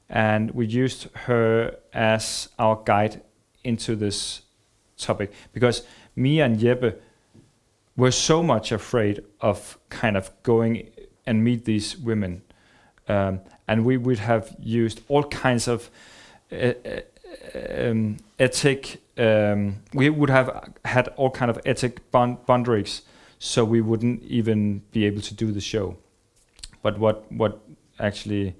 and 0.09 0.51
we 0.51 0.65
used 0.65 1.07
her 1.25 1.77
as 1.93 2.49
our 2.59 2.81
guide 2.85 3.21
into 3.63 3.95
this 3.95 4.41
topic 4.97 5.31
because 5.53 5.83
me 6.15 6.41
and 6.41 6.59
Jeppe 6.59 6.95
were 7.95 8.11
so 8.11 8.41
much 8.41 8.71
afraid 8.71 9.23
of 9.41 9.77
kind 9.89 10.15
of 10.15 10.31
going 10.43 10.89
and 11.25 11.43
meet 11.43 11.65
these 11.65 11.97
women, 11.97 12.41
um, 13.07 13.41
and 13.67 13.85
we 13.85 13.97
would 13.97 14.19
have 14.19 14.55
used 14.59 15.01
all 15.09 15.23
kinds 15.23 15.67
of 15.67 15.89
uh, 16.51 16.73
um, 17.77 18.17
ethic. 18.39 19.01
Um, 19.17 19.77
we 19.93 20.09
would 20.09 20.29
have 20.29 20.73
had 20.85 21.09
all 21.17 21.29
kind 21.29 21.51
of 21.51 21.59
ethic 21.65 22.09
bond- 22.11 22.45
boundaries, 22.45 23.01
so 23.37 23.65
we 23.65 23.81
wouldn't 23.81 24.23
even 24.23 24.81
be 24.91 25.05
able 25.05 25.21
to 25.21 25.33
do 25.33 25.51
the 25.51 25.61
show. 25.61 25.97
But 26.81 26.97
what 26.97 27.31
what 27.31 27.59
actually 27.99 28.55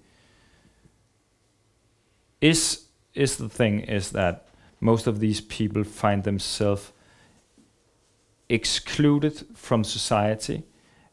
is 2.41 2.85
is 3.13 3.37
the 3.37 3.49
thing 3.49 3.79
is 3.81 4.11
that 4.11 4.48
most 4.79 5.07
of 5.07 5.19
these 5.19 5.41
people 5.41 5.83
find 5.83 6.23
themselves 6.23 6.91
excluded 8.49 9.45
from 9.53 9.83
society 9.83 10.63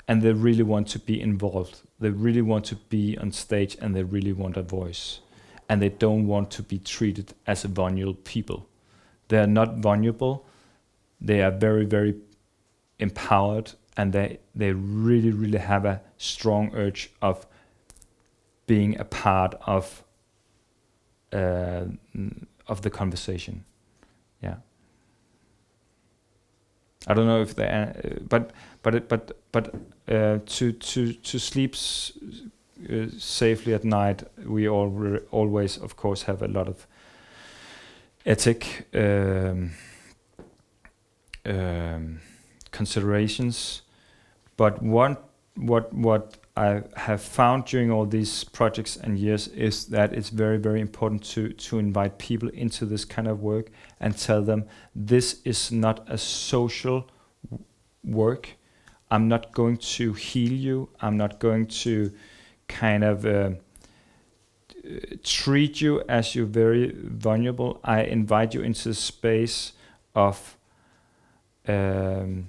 and 0.08 0.22
they 0.22 0.32
really 0.32 0.62
want 0.62 0.88
to 0.88 0.98
be 0.98 1.20
involved. 1.20 1.80
They 1.98 2.10
really 2.10 2.42
want 2.42 2.64
to 2.66 2.76
be 2.76 3.18
on 3.18 3.32
stage 3.32 3.76
and 3.80 3.94
they 3.94 4.02
really 4.02 4.32
want 4.32 4.56
a 4.56 4.62
voice. 4.62 5.20
And 5.68 5.82
they 5.82 5.88
don't 5.88 6.26
want 6.26 6.50
to 6.52 6.62
be 6.62 6.78
treated 6.78 7.34
as 7.46 7.64
a 7.64 7.68
vulnerable 7.68 8.14
people. 8.14 8.68
They 9.28 9.38
are 9.38 9.48
not 9.48 9.78
vulnerable. 9.78 10.46
They 11.20 11.42
are 11.42 11.50
very 11.50 11.84
very 11.84 12.14
empowered 12.98 13.72
and 13.96 14.12
they 14.12 14.38
they 14.54 14.72
really 14.72 15.30
really 15.30 15.58
have 15.58 15.84
a 15.84 16.00
strong 16.18 16.70
urge 16.74 17.10
of 17.20 17.46
being 18.66 18.98
a 18.98 19.04
part 19.04 19.54
of 19.66 20.02
uh, 21.32 21.84
of 22.68 22.82
the 22.82 22.90
conversation 22.90 23.64
yeah 24.42 24.56
I 27.06 27.14
don't 27.14 27.26
know 27.26 27.40
if 27.40 27.54
they, 27.54 27.68
uh, 27.68 28.18
but 28.28 28.50
but 28.82 29.08
but 29.08 29.36
but 29.52 29.74
uh, 30.08 30.38
to 30.44 30.72
to 30.72 31.12
to 31.12 31.38
sleep 31.38 31.76
uh, 31.76 33.06
safely 33.16 33.74
at 33.74 33.84
night, 33.84 34.24
we 34.44 34.68
all 34.68 35.18
always, 35.30 35.78
of 35.78 35.96
course, 35.96 36.22
have 36.22 36.42
a 36.42 36.48
lot 36.48 36.68
of 36.68 36.86
ethic 38.24 38.88
um, 38.92 39.70
um, 41.44 42.20
considerations. 42.72 43.82
But 44.56 44.82
one 44.82 45.16
what 45.54 45.92
what 45.92 46.38
I 46.56 46.82
have 46.96 47.20
found 47.20 47.66
during 47.66 47.90
all 47.90 48.06
these 48.06 48.42
projects 48.44 48.96
and 48.96 49.18
years 49.18 49.48
is 49.48 49.86
that 49.86 50.14
it's 50.14 50.30
very 50.30 50.56
very 50.56 50.80
important 50.80 51.22
to 51.34 51.52
to 51.52 51.78
invite 51.78 52.18
people 52.18 52.48
into 52.48 52.86
this 52.86 53.04
kind 53.04 53.28
of 53.28 53.42
work 53.42 53.70
and 54.00 54.16
tell 54.16 54.42
them 54.42 54.64
this 54.94 55.42
is 55.44 55.70
not 55.70 56.08
a 56.08 56.16
social 56.16 57.10
work. 58.02 58.56
I'm 59.10 59.28
not 59.28 59.52
going 59.52 59.76
to 59.98 60.14
heal 60.14 60.52
you. 60.52 60.88
I'm 61.00 61.16
not 61.16 61.38
going 61.38 61.66
to 61.84 62.12
kind 62.68 63.04
of 63.04 63.26
uh, 63.26 63.50
treat 65.22 65.80
you 65.80 66.02
as 66.08 66.34
you're 66.34 66.46
very 66.46 66.92
vulnerable. 66.96 67.80
I 67.84 68.02
invite 68.02 68.54
you 68.54 68.62
into 68.62 68.90
a 68.90 68.94
space 68.94 69.72
of 70.14 70.56
um, 71.68 72.48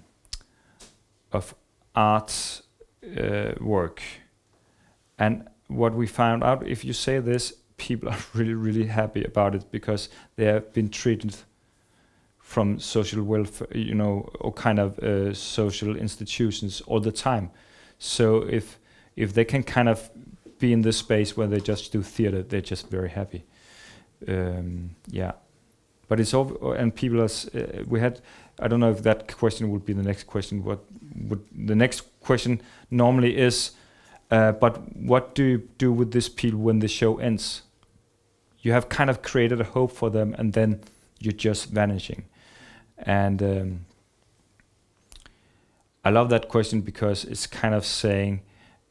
of 1.31 1.53
art 1.93 2.61
uh, 3.17 3.53
work. 3.63 4.01
And 5.19 5.47
what 5.67 5.93
we 5.93 6.07
found 6.07 6.43
out, 6.43 6.67
if 6.67 6.83
you 6.85 6.93
say 6.93 7.19
this, 7.19 7.53
people 7.77 8.09
are 8.13 8.17
really, 8.33 8.53
really 8.53 8.87
happy 8.87 9.23
about 9.23 9.55
it 9.55 9.65
because 9.71 10.09
they 10.35 10.45
have 10.45 10.73
been 10.73 10.89
treated 10.89 11.35
from 12.39 12.79
social 12.79 13.23
welfare, 13.23 13.67
you 13.75 13.93
know, 13.93 14.29
or 14.39 14.53
kind 14.53 14.79
of 14.79 14.97
uh, 14.99 15.33
social 15.33 15.95
institutions 15.97 16.81
all 16.87 16.99
the 17.01 17.11
time. 17.11 17.49
So 17.99 18.43
if 18.49 18.79
if 19.15 19.33
they 19.33 19.45
can 19.45 19.63
kind 19.63 19.89
of 19.89 20.09
be 20.59 20.71
in 20.71 20.81
this 20.81 20.97
space 20.97 21.35
where 21.35 21.47
they 21.47 21.59
just 21.59 21.91
do 21.91 22.01
theater, 22.03 22.43
they're 22.43 22.61
just 22.61 22.89
very 22.89 23.09
happy. 23.09 23.43
Um, 24.27 24.91
yeah, 25.07 25.33
but 26.07 26.19
it's 26.19 26.33
all 26.33 26.73
and 26.73 26.93
people 26.95 27.19
are. 27.19 27.25
s- 27.25 27.49
Uh, 27.53 27.83
we 27.87 27.99
had. 27.99 28.21
I 28.59 28.67
don't 28.67 28.79
know 28.79 28.89
if 28.89 29.03
that 29.03 29.35
question 29.37 29.69
would 29.71 29.85
be 29.85 29.93
the 29.93 30.03
next 30.03 30.23
question. 30.23 30.63
What 30.63 30.79
would 31.15 31.43
the 31.55 31.75
next 31.75 32.01
question 32.21 32.61
normally 32.89 33.37
is? 33.37 33.71
Uh, 34.29 34.51
but 34.51 34.95
what 34.95 35.35
do 35.35 35.43
you 35.43 35.69
do 35.77 35.91
with 35.93 36.11
these 36.11 36.27
people 36.27 36.59
when 36.59 36.79
the 36.79 36.87
show 36.87 37.17
ends? 37.17 37.61
You 38.61 38.71
have 38.73 38.89
kind 38.89 39.09
of 39.09 39.21
created 39.21 39.61
a 39.61 39.63
hope 39.63 39.91
for 39.91 40.09
them, 40.09 40.35
and 40.37 40.53
then 40.53 40.81
you're 41.19 41.33
just 41.33 41.69
vanishing. 41.69 42.25
And 42.97 43.41
um, 43.43 43.85
I 46.03 46.09
love 46.09 46.29
that 46.29 46.49
question 46.49 46.81
because 46.81 47.25
it's 47.25 47.47
kind 47.47 47.75
of 47.75 47.85
saying, 47.85 48.41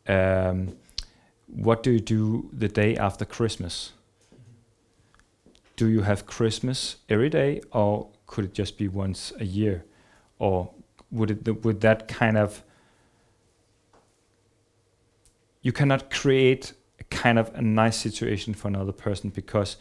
um, 0.07 0.77
what 1.47 1.83
do 1.83 1.91
you 1.91 2.01
do 2.01 2.49
the 2.53 2.69
day 2.69 2.97
after 2.97 3.25
Christmas? 3.25 3.93
Do 5.77 5.89
you 5.89 6.03
have 6.03 6.25
Christmas 6.27 6.97
every 7.09 7.29
day, 7.29 7.61
or 7.73 8.09
could 8.27 8.45
it 8.45 8.55
just 8.55 8.77
be 8.79 8.89
once 8.89 9.33
a 9.39 9.45
year, 9.45 9.85
or 10.39 10.70
would 11.11 11.31
it 11.31 11.64
would 11.64 11.81
that 11.81 12.09
kind 12.09 12.37
of 12.37 12.62
you 15.62 15.72
cannot 15.72 16.11
create 16.11 16.72
a 17.01 17.05
kind 17.05 17.39
of 17.39 17.53
a 17.55 17.62
nice 17.62 17.97
situation 17.97 18.55
for 18.55 18.68
another 18.68 18.93
person 18.93 19.31
because 19.31 19.77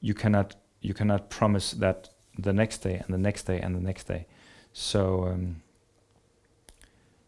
you 0.00 0.14
cannot 0.14 0.54
you 0.80 0.94
cannot 0.94 1.30
promise 1.30 1.72
that 1.72 2.10
the 2.38 2.52
next 2.52 2.78
day 2.78 3.02
and 3.04 3.14
the 3.14 3.18
next 3.18 3.44
day 3.44 3.60
and 3.60 3.74
the 3.74 3.80
next 3.80 4.04
day. 4.04 4.26
So 4.72 5.28
um, 5.28 5.62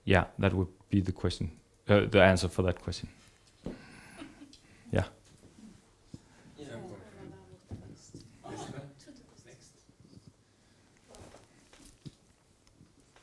yeah, 0.04 0.24
that 0.38 0.52
would 0.52 0.68
be 0.90 1.00
the 1.00 1.12
question, 1.12 1.50
uh, 1.88 2.06
the 2.06 2.22
answer 2.22 2.48
for 2.48 2.62
that 2.62 2.80
question. 2.82 3.08
Yeah. 4.92 5.04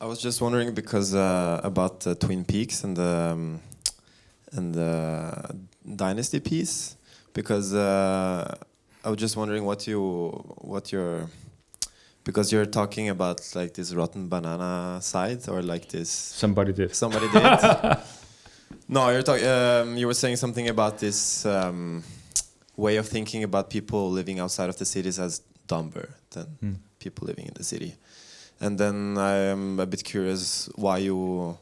I 0.03 0.05
was 0.05 0.19
just 0.19 0.41
wondering 0.41 0.73
because 0.73 1.15
uh, 1.15 1.61
about 1.63 2.05
uh, 2.05 2.13
Twin 2.15 2.43
Peaks 2.43 2.83
and 2.83 2.93
the 2.97 3.13
um, 3.33 3.61
and 4.51 4.73
the 4.73 5.55
Dynasty 6.03 6.39
piece 6.41 6.97
because 7.33 7.73
uh, 7.73 8.53
I 9.05 9.09
was 9.09 9.17
just 9.25 9.35
wondering 9.37 9.63
what 9.69 9.87
you 9.87 9.99
what 10.73 10.91
your 10.91 11.29
because 12.25 12.51
you're 12.53 12.65
talking 12.79 13.07
about 13.09 13.39
like 13.55 13.71
this 13.73 13.93
rotten 13.93 14.27
banana 14.27 14.99
side 15.01 15.47
or 15.47 15.61
like 15.61 15.85
this 15.89 16.09
Somebody 16.09 16.73
did. 16.73 16.93
somebody 16.95 17.27
did. 17.29 17.59
no, 18.95 19.09
you're 19.09 19.23
talking. 19.23 19.47
Um, 19.47 19.97
you 19.97 20.07
were 20.07 20.13
saying 20.23 20.35
something 20.37 20.67
about 20.67 20.99
this 20.99 21.45
um, 21.45 22.03
way 22.75 22.97
of 22.97 23.07
thinking 23.07 23.43
about 23.43 23.69
people 23.69 24.11
living 24.11 24.39
outside 24.39 24.69
of 24.69 24.77
the 24.77 24.85
cities 24.85 25.17
as 25.19 25.41
dumber 25.67 26.09
than 26.31 26.45
Hmm. 26.59 26.73
people 26.99 27.25
living 27.27 27.45
in 27.45 27.53
the 27.55 27.63
city. 27.63 27.95
And 28.59 28.77
then 28.77 29.17
I 29.17 29.35
am 29.51 29.79
a 29.79 29.85
bit 29.85 30.03
curious 30.03 30.69
why 30.75 30.99
you 30.99 31.57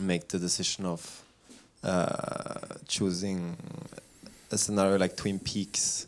make 0.00 0.28
the 0.28 0.38
decision 0.38 0.84
of 0.86 1.22
uh, 1.82 2.76
choosing 2.86 3.56
a 4.50 4.56
scenario 4.58 4.98
like 4.98 5.16
Twin 5.16 5.38
Peaks 5.40 6.06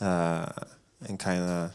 uh, 0.00 0.46
and 1.08 1.18
kind 1.18 1.42
of 1.42 1.72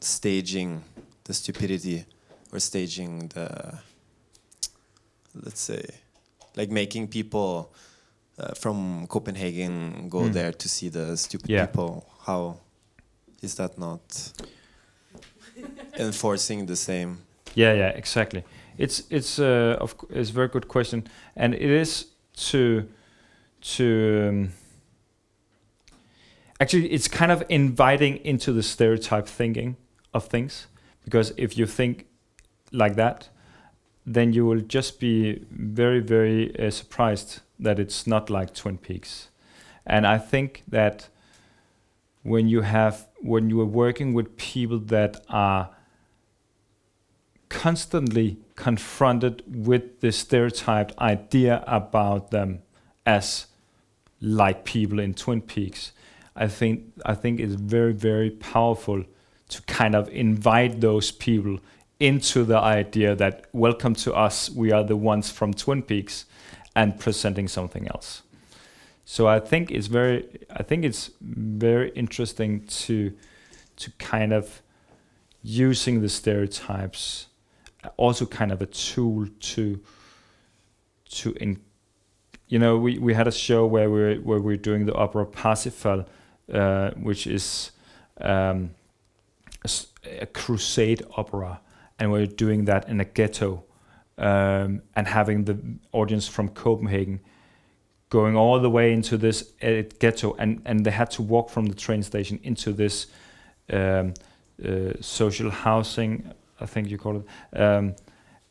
staging 0.00 0.82
the 1.24 1.34
stupidity 1.34 2.04
or 2.52 2.58
staging 2.60 3.28
the 3.28 3.78
let's 5.42 5.60
say 5.60 5.84
like 6.56 6.70
making 6.70 7.08
people 7.08 7.72
uh, 8.38 8.54
from 8.54 9.06
Copenhagen 9.08 10.08
go 10.08 10.22
Mm. 10.28 10.32
there 10.32 10.52
to 10.52 10.68
see 10.68 10.88
the 10.88 11.16
stupid 11.16 11.50
Yeah. 11.50 11.66
people 11.66 12.04
how 12.26 12.58
is 13.42 13.54
that 13.56 13.78
not 13.78 14.32
enforcing 15.98 16.66
the 16.66 16.76
same. 16.76 17.18
Yeah, 17.54 17.72
yeah, 17.72 17.88
exactly. 17.88 18.44
It's 18.78 19.04
it's 19.10 19.38
uh, 19.38 19.78
of 19.80 19.94
it's 20.10 20.30
a 20.30 20.32
very 20.32 20.48
good 20.48 20.68
question, 20.68 21.06
and 21.34 21.54
it 21.54 21.70
is 21.70 22.06
to 22.50 22.86
to 23.62 24.26
um, 24.28 24.52
actually 26.60 26.92
it's 26.92 27.08
kind 27.08 27.32
of 27.32 27.42
inviting 27.48 28.18
into 28.18 28.52
the 28.52 28.62
stereotype 28.62 29.26
thinking 29.26 29.76
of 30.12 30.26
things. 30.26 30.66
Because 31.04 31.32
if 31.36 31.56
you 31.56 31.66
think 31.66 32.06
like 32.72 32.96
that, 32.96 33.28
then 34.04 34.32
you 34.32 34.44
will 34.44 34.60
just 34.60 35.00
be 35.00 35.46
very 35.50 36.00
very 36.00 36.54
uh, 36.58 36.70
surprised 36.70 37.40
that 37.58 37.78
it's 37.78 38.06
not 38.06 38.28
like 38.28 38.54
Twin 38.54 38.76
Peaks, 38.76 39.28
and 39.86 40.06
I 40.06 40.18
think 40.18 40.62
that 40.68 41.08
when 42.26 42.48
you 42.48 42.62
have 42.62 43.06
when 43.20 43.48
you 43.50 43.60
are 43.60 43.72
working 43.84 44.12
with 44.12 44.36
people 44.36 44.78
that 44.78 45.24
are 45.28 45.70
constantly 47.48 48.38
confronted 48.56 49.42
with 49.46 50.00
the 50.00 50.10
stereotyped 50.10 50.96
idea 50.98 51.62
about 51.66 52.30
them 52.30 52.62
as 53.04 53.46
like 54.20 54.64
people 54.64 54.98
in 54.98 55.14
Twin 55.14 55.40
Peaks. 55.40 55.92
I 56.34 56.48
think 56.48 56.92
I 57.04 57.14
think 57.14 57.38
it's 57.38 57.54
very 57.54 57.92
very 57.92 58.30
powerful 58.30 59.04
to 59.48 59.62
kind 59.62 59.94
of 59.94 60.08
invite 60.08 60.80
those 60.80 61.12
people 61.12 61.60
into 62.00 62.44
the 62.44 62.58
idea 62.58 63.14
that 63.14 63.46
welcome 63.52 63.94
to 63.94 64.12
us 64.12 64.50
we 64.50 64.72
are 64.72 64.84
the 64.84 64.96
ones 64.96 65.30
from 65.30 65.54
Twin 65.54 65.82
Peaks 65.82 66.26
and 66.74 66.98
presenting 66.98 67.46
something 67.48 67.86
else. 67.88 68.22
So 69.08 69.28
I 69.28 69.38
think 69.38 69.70
it's 69.70 69.86
very 69.86 70.26
I 70.50 70.64
think 70.64 70.84
it's 70.84 71.12
very 71.20 71.90
interesting 71.90 72.66
to 72.66 73.12
to 73.76 73.90
kind 73.98 74.32
of 74.32 74.62
using 75.42 76.00
the 76.00 76.08
stereotypes 76.08 77.28
also 77.96 78.26
kind 78.26 78.50
of 78.50 78.60
a 78.60 78.66
tool 78.66 79.28
to 79.38 79.80
to 81.08 81.32
in 81.40 81.60
you 82.48 82.58
know 82.58 82.76
we, 82.76 82.98
we 82.98 83.14
had 83.14 83.28
a 83.28 83.32
show 83.32 83.64
where 83.64 83.88
we 83.88 84.00
were, 84.00 84.14
where 84.16 84.40
we 84.40 84.54
are 84.54 84.64
doing 84.70 84.86
the 84.86 84.94
opera 84.94 85.24
Parsifal 85.24 86.04
uh, 86.52 86.90
which 87.00 87.28
is 87.28 87.70
um, 88.20 88.70
a, 89.64 89.70
a 90.22 90.26
crusade 90.26 91.04
opera 91.16 91.60
and 92.00 92.10
we're 92.10 92.26
doing 92.26 92.64
that 92.64 92.88
in 92.88 93.00
a 93.00 93.04
ghetto 93.04 93.62
um, 94.18 94.82
and 94.96 95.06
having 95.06 95.44
the 95.44 95.56
audience 95.92 96.26
from 96.26 96.48
Copenhagen 96.48 97.20
going 98.08 98.36
all 98.36 98.60
the 98.60 98.70
way 98.70 98.92
into 98.92 99.16
this 99.16 99.52
uh, 99.62 99.82
ghetto 99.98 100.34
and, 100.38 100.62
and 100.64 100.84
they 100.84 100.90
had 100.90 101.10
to 101.10 101.22
walk 101.22 101.50
from 101.50 101.66
the 101.66 101.74
train 101.74 102.02
station 102.02 102.38
into 102.42 102.72
this 102.72 103.06
um, 103.72 104.14
uh, 104.64 104.92
social 105.00 105.50
housing 105.50 106.32
I 106.60 106.66
think 106.66 106.88
you 106.88 106.98
call 106.98 107.16
it. 107.16 107.60
Um, 107.60 107.94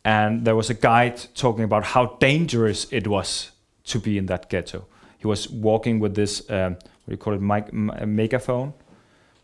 and 0.04 0.46
there 0.46 0.56
was 0.56 0.70
a 0.70 0.74
guide 0.74 1.20
talking 1.34 1.64
about 1.64 1.84
how 1.84 2.18
dangerous 2.20 2.88
it 2.92 3.08
was 3.08 3.52
to 3.86 4.00
be 4.00 4.18
in 4.18 4.28
that 4.28 4.50
ghetto. 4.50 4.86
He 5.18 5.28
was 5.28 5.50
walking 5.50 6.00
with 6.00 6.16
this, 6.16 6.48
um, 6.50 6.74
what 6.74 7.08
do 7.08 7.12
you 7.12 7.18
call 7.18 7.34
it, 7.34 7.42
mic- 7.42 7.70
m- 7.70 7.92
a 7.96 8.06
megaphone, 8.06 8.74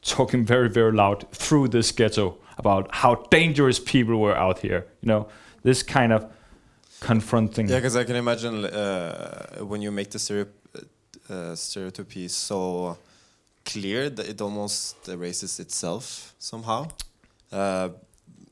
talking 0.03 0.45
very, 0.45 0.70
very 0.70 0.91
loud 0.91 1.30
through 1.32 1.70
this 1.70 1.91
ghetto 1.91 2.38
about 2.57 2.93
how 2.93 3.16
dangerous 3.32 3.80
people 3.80 4.18
were 4.20 4.38
out 4.38 4.59
here. 4.59 4.86
You 5.01 5.07
know, 5.07 5.28
this 5.64 5.82
kind 5.82 6.14
of 6.14 6.32
confronting. 7.02 7.68
Yeah, 7.68 7.78
because 7.78 7.95
I 7.97 8.06
can 8.06 8.16
imagine 8.16 8.66
uh, 8.66 9.58
when 9.66 9.82
you 9.82 9.91
make 9.91 10.10
the 10.12 10.18
stereop- 10.20 10.88
uh, 11.30 11.56
stereotype 11.56 12.30
so 12.30 12.97
clear 13.66 14.10
that 14.10 14.28
it 14.30 14.39
almost 14.41 15.08
erases 15.10 15.60
itself 15.60 16.34
somehow. 16.39 16.88
Uh, 17.52 17.89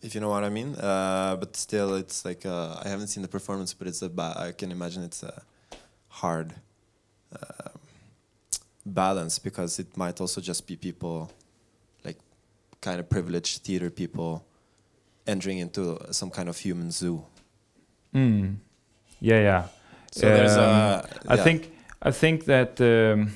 if 0.02 0.16
you 0.16 0.22
know 0.22 0.30
what 0.30 0.44
I 0.44 0.50
mean. 0.50 0.76
Uh, 0.76 1.36
but 1.40 1.56
still, 1.56 1.96
it's 1.96 2.26
like 2.26 2.46
uh, 2.46 2.82
I 2.84 2.88
haven't 2.88 3.08
seen 3.08 3.22
the 3.22 3.28
performance, 3.30 3.74
but 3.74 3.88
it's 3.88 4.02
a 4.02 4.10
ba- 4.10 4.36
I 4.38 4.52
can 4.52 4.72
imagine 4.72 5.04
it's 5.04 5.24
a 5.24 5.42
hard 6.08 6.54
uh, 7.34 7.70
balance 8.86 9.40
because 9.40 9.80
it 9.80 9.96
might 9.98 10.20
also 10.22 10.42
just 10.42 10.68
be 10.68 10.76
people 10.76 11.32
like 12.04 12.18
kind 12.82 13.00
of 13.00 13.10
privileged 13.10 13.64
theater 13.64 13.90
people 13.90 14.46
entering 15.28 15.60
into 15.60 15.98
some 16.12 16.30
kind 16.30 16.50
of 16.50 16.58
human 16.58 16.92
zoo. 16.92 17.24
Mm. 18.14 18.58
Yeah, 19.20 19.42
yeah. 19.42 19.68
So 20.12 20.32
there's 20.32 20.58
Um, 20.58 20.58
a 20.58 21.08
I 21.28 21.36
yeah. 21.36 21.44
think 21.44 21.72
I 22.02 22.12
think 22.12 22.46
that 22.46 22.80
um, 22.82 23.34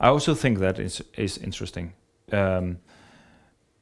I 0.00 0.08
also 0.08 0.34
think 0.34 0.58
that 0.58 0.78
is 0.78 1.02
is 1.16 1.38
interesting, 1.38 1.92
um, 2.32 2.78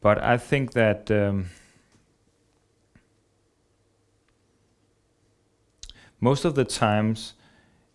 but 0.01 0.19
I 0.23 0.37
think 0.39 0.73
that 0.73 1.11
um, 1.11 1.51
most 6.21 6.45
of 6.45 6.55
the 6.55 6.65
times 6.65 7.35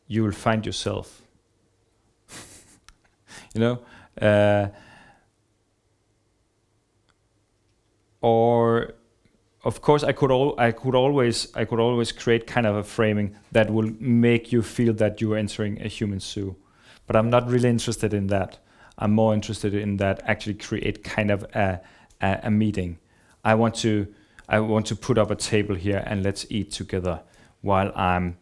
you 0.07 0.23
will 0.23 0.31
find 0.31 0.65
yourself. 0.65 1.21
you 3.53 3.61
know. 3.61 3.79
Uh, 4.21 4.67
or 8.23 8.93
of 9.63 9.81
course 9.81 10.01
I 10.01 10.13
could 10.13 10.31
all 10.31 10.55
I 10.57 10.71
could 10.71 10.95
always 10.95 11.53
I 11.55 11.65
could 11.65 11.79
always 11.79 12.11
create 12.11 12.47
kind 12.47 12.65
of 12.65 12.75
a 12.75 12.83
framing 12.83 13.35
that 13.51 13.69
will 13.69 13.91
make 13.99 14.51
you 14.51 14.63
feel 14.63 14.93
that 14.95 15.21
you 15.21 15.33
are 15.33 15.37
entering 15.37 15.79
a 15.81 15.87
human 15.87 16.19
zoo. 16.19 16.55
But 17.05 17.15
I'm 17.17 17.29
not 17.29 17.47
really 17.47 17.69
interested 17.69 18.13
in 18.13 18.27
that. 18.27 18.57
I'm 18.97 19.11
more 19.11 19.33
interested 19.33 19.75
in 19.75 19.97
that 19.97 20.21
actually 20.25 20.55
create 20.55 21.03
kind 21.03 21.29
of 21.31 21.43
a, 21.53 21.81
a, 22.21 22.39
a 22.43 22.51
meeting. 22.51 22.97
I 23.43 23.55
want 23.55 23.75
to 23.75 24.07
I 24.47 24.59
want 24.61 24.85
to 24.87 24.95
put 24.95 25.17
up 25.17 25.29
a 25.29 25.35
table 25.35 25.75
here 25.75 26.01
and 26.05 26.23
let's 26.23 26.45
eat 26.49 26.71
together 26.71 27.21
while 27.61 27.91
I'm 27.95 28.37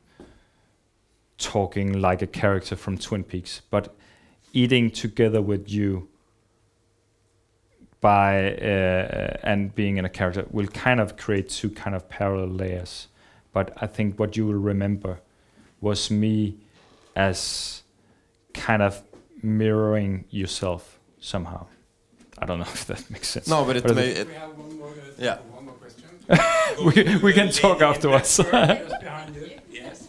talking 1.37 1.99
like 1.99 2.21
a 2.21 2.27
character 2.27 2.75
from 2.75 2.99
Twin 2.99 3.23
Peaks. 3.23 3.61
But 3.71 3.95
eating 4.53 4.91
together 4.91 5.41
with 5.41 5.69
you 5.69 6.07
by 8.01 8.53
uh, 8.55 9.37
and 9.43 9.73
being 9.75 9.97
in 9.97 10.05
a 10.05 10.09
character 10.09 10.45
will 10.51 10.67
kind 10.67 10.99
of 10.99 11.15
create 11.17 11.49
two 11.49 11.69
kind 11.69 11.95
of 11.95 12.09
parallel 12.09 12.47
layers. 12.49 13.07
But 13.53 13.71
I 13.77 13.87
think 13.87 14.17
what 14.19 14.35
you 14.35 14.45
will 14.47 14.55
remember 14.55 15.19
was 15.81 16.09
me 16.11 16.55
as 17.15 17.83
kind 18.53 18.81
of 18.81 19.01
mirroring 19.43 20.25
yourself 20.29 20.99
somehow. 21.19 21.65
I 22.39 22.45
don't 22.45 22.59
know 22.59 22.65
if 22.73 22.85
that 22.87 23.09
makes 23.11 23.27
sense. 23.29 23.47
No, 23.47 23.63
but 23.65 23.77
it 23.77 23.83
But 23.83 23.95
may. 23.95 24.07
it- 24.09 24.17
It, 24.19 24.27
We 24.27 24.33
have 24.33 24.57
one 24.57 24.77
more, 24.79 24.93
Yeah. 25.19 25.37
one 25.53 25.65
more 25.65 25.75
question. 25.75 26.05
we, 26.85 27.17
we 27.23 27.33
can 27.33 27.51
talk 27.51 27.81
afterwards. 27.81 28.37
Just 28.37 28.49
behind 28.51 29.35
you. 29.35 29.51
Yes. 29.71 30.07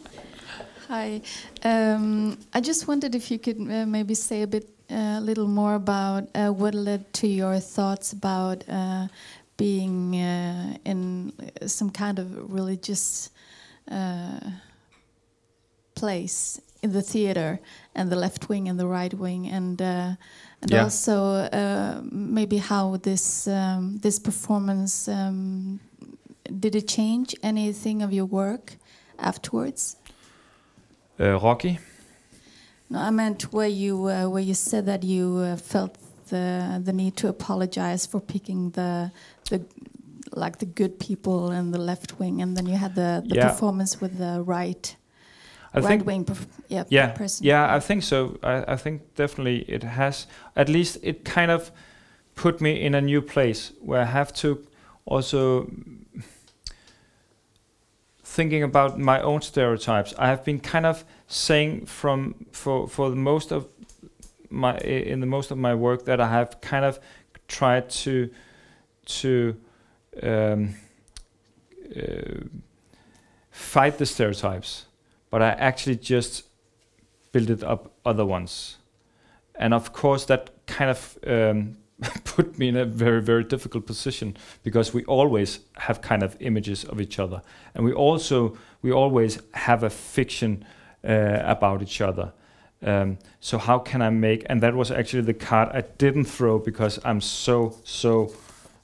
Hi. 0.93 1.23
Um, 1.65 2.37
I 2.53 2.61
just 2.61 2.87
wondered 2.87 3.15
if 3.15 3.31
you 3.31 3.39
could 3.39 3.57
uh, 3.57 3.87
maybe 3.87 4.13
say 4.13 4.43
a 4.43 4.47
bit, 4.47 4.69
a 4.91 5.23
little 5.23 5.49
more 5.49 5.75
about 5.75 6.29
uh, 6.35 6.51
what 6.51 6.75
led 6.75 7.11
to 7.15 7.27
your 7.27 7.59
thoughts 7.61 8.13
about 8.13 8.63
uh, 8.69 9.09
being 9.57 10.17
uh, 10.17 10.77
in 10.85 11.33
some 11.67 11.89
kind 11.89 12.19
of 12.19 12.53
religious 12.53 13.31
uh, 13.91 14.39
place 15.95 16.61
in 16.83 16.93
the 16.93 17.01
theater, 17.01 17.59
and 17.95 18.13
the 18.13 18.17
left 18.17 18.51
wing 18.51 18.69
and 18.69 18.79
the 18.79 18.87
right 18.87 19.15
wing, 19.15 19.49
and 19.49 19.81
uh, 19.81 20.11
and 20.61 20.71
Yeah. 20.71 20.83
also 20.83 21.49
uh, 21.53 22.03
maybe 22.13 22.59
how 22.59 22.99
this 22.99 23.49
um, 23.49 23.97
this 24.03 24.19
performance 24.19 25.09
um, 25.09 25.81
did 26.61 26.75
it 26.77 26.87
change 26.87 27.35
anything 27.43 28.03
of 28.03 28.13
your 28.13 28.27
work 28.27 28.77
afterwards? 29.19 29.97
Uh, 31.23 31.39
Rocky. 31.43 31.79
No, 32.91 32.99
I 32.99 33.11
meant 33.11 33.53
where 33.53 33.69
you 33.69 34.07
uh, 34.09 34.29
where 34.29 34.43
you 34.43 34.55
said 34.55 34.85
that 34.87 35.03
you 35.03 35.37
uh, 35.39 35.57
felt 35.57 35.97
the 36.29 36.81
the 36.85 36.93
need 36.93 37.17
to 37.17 37.29
apologize 37.29 38.07
for 38.07 38.21
picking 38.21 38.71
the 38.73 39.11
the 39.51 39.61
like 40.35 40.59
the 40.59 40.67
good 40.67 40.99
people 40.99 41.51
and 41.51 41.73
the 41.75 41.79
left 41.81 42.19
wing, 42.19 42.43
and 42.43 42.57
then 42.57 42.67
you 42.67 42.77
had 42.77 42.95
the, 42.95 43.23
the 43.27 43.35
Yeah. 43.37 43.49
performance 43.49 44.01
with 44.01 44.19
the 44.19 44.43
right 44.47 44.97
I 45.75 45.79
right 45.81 45.89
think 45.89 46.07
wing. 46.07 46.27
Yeah, 46.69 46.85
yeah 46.89 47.09
person. 47.17 47.47
yeah 47.47 47.77
i 47.77 47.81
think 47.81 48.03
so 48.03 48.39
I, 48.43 48.75
I 48.75 48.77
think 48.77 49.01
definitely 49.17 49.65
it 49.69 49.83
has 49.85 50.27
at 50.55 50.69
least 50.69 50.99
it 51.03 51.25
kind 51.35 51.51
of 51.51 51.71
put 52.35 52.61
me 52.61 52.71
in 52.71 52.95
a 52.95 53.01
new 53.01 53.23
place 53.23 53.73
where 53.81 54.01
i 54.03 54.05
have 54.05 54.33
to 54.33 54.57
also 55.07 55.67
thinking 58.37 58.63
about 58.63 58.99
my 58.99 59.19
own 59.21 59.41
stereotypes 59.43 60.15
i 60.19 60.27
have 60.27 60.43
been 60.45 60.61
kind 60.61 60.87
of 60.87 61.05
saying 61.27 61.85
from 61.87 62.35
for 62.51 62.89
for 62.89 63.11
the 63.11 63.17
most 63.31 63.53
of 63.53 63.67
my 64.49 64.77
in 64.79 65.21
the 65.21 65.31
most 65.37 65.51
of 65.51 65.59
my 65.59 65.75
work 65.75 66.05
that 66.05 66.21
i 66.21 66.29
have 66.29 66.61
kind 66.61 66.85
of 66.85 66.99
tried 67.49 67.89
to 67.91 68.31
to 69.05 69.57
um, 70.23 70.75
uh, 71.97 72.41
fight 73.51 73.99
the 73.99 74.07
stereotypes 74.07 74.87
but 75.33 75.41
I 75.41 75.49
actually 75.53 75.97
just 75.97 76.45
built 77.33 77.49
it 77.49 77.65
up 77.65 77.91
other 78.05 78.25
ones. 78.25 78.77
And 79.55 79.73
of 79.73 79.95
course, 79.95 80.27
that 80.27 80.51
kind 80.67 80.91
of 80.91 81.19
um, 81.27 81.79
put 82.25 82.59
me 82.59 82.69
in 82.69 82.77
a 82.77 82.85
very, 82.85 83.23
very 83.23 83.45
difficult 83.45 83.87
position 83.87 84.37
because 84.63 84.95
we 84.95 85.05
always 85.05 85.61
have 85.77 86.01
kind 86.01 86.23
of 86.23 86.37
images 86.41 86.85
of 86.85 87.01
each 87.01 87.19
other, 87.19 87.43
and 87.75 87.85
we 87.85 87.93
also 87.93 88.57
we 88.83 88.93
always 88.93 89.39
have 89.53 89.83
a 89.83 89.91
fiction 89.91 90.65
uh, 91.05 91.41
about 91.45 91.83
each 91.83 92.01
other. 92.01 92.33
Um, 92.85 93.19
so 93.41 93.59
how 93.59 93.79
can 93.79 94.03
I 94.03 94.11
make? 94.11 94.45
And 94.47 94.61
that 94.63 94.75
was 94.75 94.91
actually 94.91 95.23
the 95.23 95.35
card 95.35 95.69
I 95.73 95.83
didn't 95.99 96.25
throw 96.25 96.59
because 96.59 96.99
I'm 97.05 97.21
so 97.21 97.77
so 97.85 98.33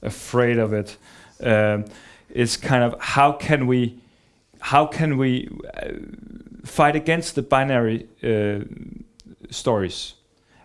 afraid 0.02 0.58
of 0.58 0.72
it. 0.72 0.96
Um, 1.42 1.86
it's 2.30 2.56
kind 2.56 2.84
of 2.84 3.00
how 3.00 3.32
can 3.32 3.66
we 3.66 3.98
how 4.60 4.86
can 4.86 5.18
we 5.18 5.48
uh, 5.74 5.90
fight 6.64 6.94
against 6.96 7.34
the 7.34 7.42
binary 7.42 8.06
uh, 8.22 8.64
stories 9.50 10.14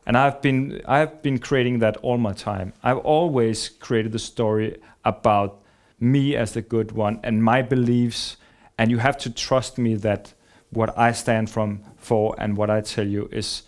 and 0.05 0.17
i've 0.17 0.41
been 0.41 0.81
i've 0.85 1.21
been 1.21 1.39
creating 1.39 1.79
that 1.79 1.97
all 1.97 2.17
my 2.17 2.33
time. 2.33 2.73
I've 2.83 2.97
always 2.97 3.69
created 3.69 4.11
the 4.11 4.19
story 4.19 4.81
about 5.05 5.61
me 5.99 6.35
as 6.35 6.53
the 6.53 6.61
good 6.61 6.91
one 6.91 7.19
and 7.23 7.43
my 7.43 7.61
beliefs. 7.61 8.37
And 8.77 8.91
you 8.91 8.97
have 8.97 9.17
to 9.19 9.29
trust 9.29 9.77
me 9.77 9.95
that 9.95 10.33
what 10.71 10.97
i 10.97 11.11
stand 11.11 11.49
from 11.49 11.83
for 11.97 12.35
and 12.37 12.57
what 12.57 12.69
i 12.69 12.81
tell 12.81 13.07
you 13.07 13.29
is 13.31 13.63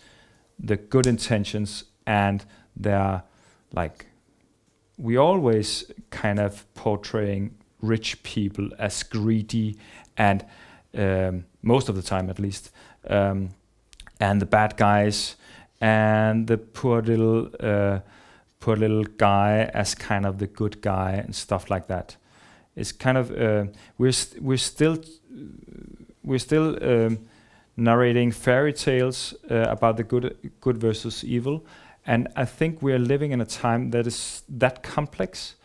the 0.58 0.76
good 0.76 1.06
intentions 1.06 1.84
and 2.06 2.44
they're 2.74 3.22
like 3.72 4.06
we 4.98 5.16
always 5.16 5.90
kind 6.10 6.38
of 6.38 6.64
portraying 6.74 7.56
rich 7.80 8.22
people 8.22 8.70
as 8.78 9.02
greedy 9.02 9.76
and 10.16 10.44
um, 10.96 11.44
most 11.62 11.88
of 11.88 11.94
the 11.94 12.02
time 12.02 12.30
at 12.30 12.38
least 12.38 12.70
um, 13.08 13.50
and 14.18 14.40
the 14.40 14.46
bad 14.46 14.76
guys 14.76 15.36
and 15.80 16.46
the 16.46 16.58
poor 16.58 17.02
little 17.02 17.50
uh, 17.60 18.00
poor 18.60 18.76
little 18.76 19.04
guy 19.04 19.70
as 19.74 19.94
kind 19.94 20.26
of 20.26 20.38
the 20.38 20.46
good 20.46 20.80
guy 20.80 21.12
and 21.12 21.34
stuff 21.34 21.70
like 21.70 21.86
that 21.86 22.16
it's 22.74 22.92
kind 22.92 23.18
of 23.18 23.30
uh, 23.30 23.64
we're 23.98 24.12
st- 24.12 24.42
we're 24.42 24.56
still 24.56 24.98
we're 26.24 26.38
still 26.38 26.78
um, 26.82 27.18
narrating 27.76 28.32
fairy 28.32 28.72
tales 28.72 29.34
uh, 29.50 29.66
about 29.68 29.96
the 29.96 30.04
good 30.04 30.36
good 30.60 30.78
versus 30.78 31.24
evil 31.24 31.64
and 32.06 32.28
I 32.36 32.44
think 32.44 32.82
we 32.82 32.92
are 32.92 32.98
living 32.98 33.32
in 33.32 33.40
a 33.40 33.46
time 33.46 33.90
that 33.90 34.06
is 34.06 34.42
that 34.48 34.82
complex 34.82 35.56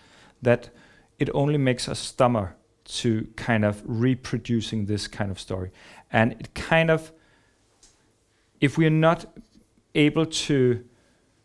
that 0.41 0.69
it 1.19 1.29
only 1.33 1.57
makes 1.57 1.87
us 1.87 1.99
stammer 1.99 2.55
to 2.83 3.27
kind 3.35 3.63
of 3.63 3.81
reproducing 3.85 4.87
this 4.87 5.07
kind 5.07 5.29
of 5.29 5.39
story. 5.39 5.71
And 6.11 6.33
it 6.33 6.53
kind 6.55 6.89
of, 6.89 7.11
if 8.59 8.77
we're 8.77 8.89
not 8.89 9.25
able 9.95 10.25
to 10.25 10.83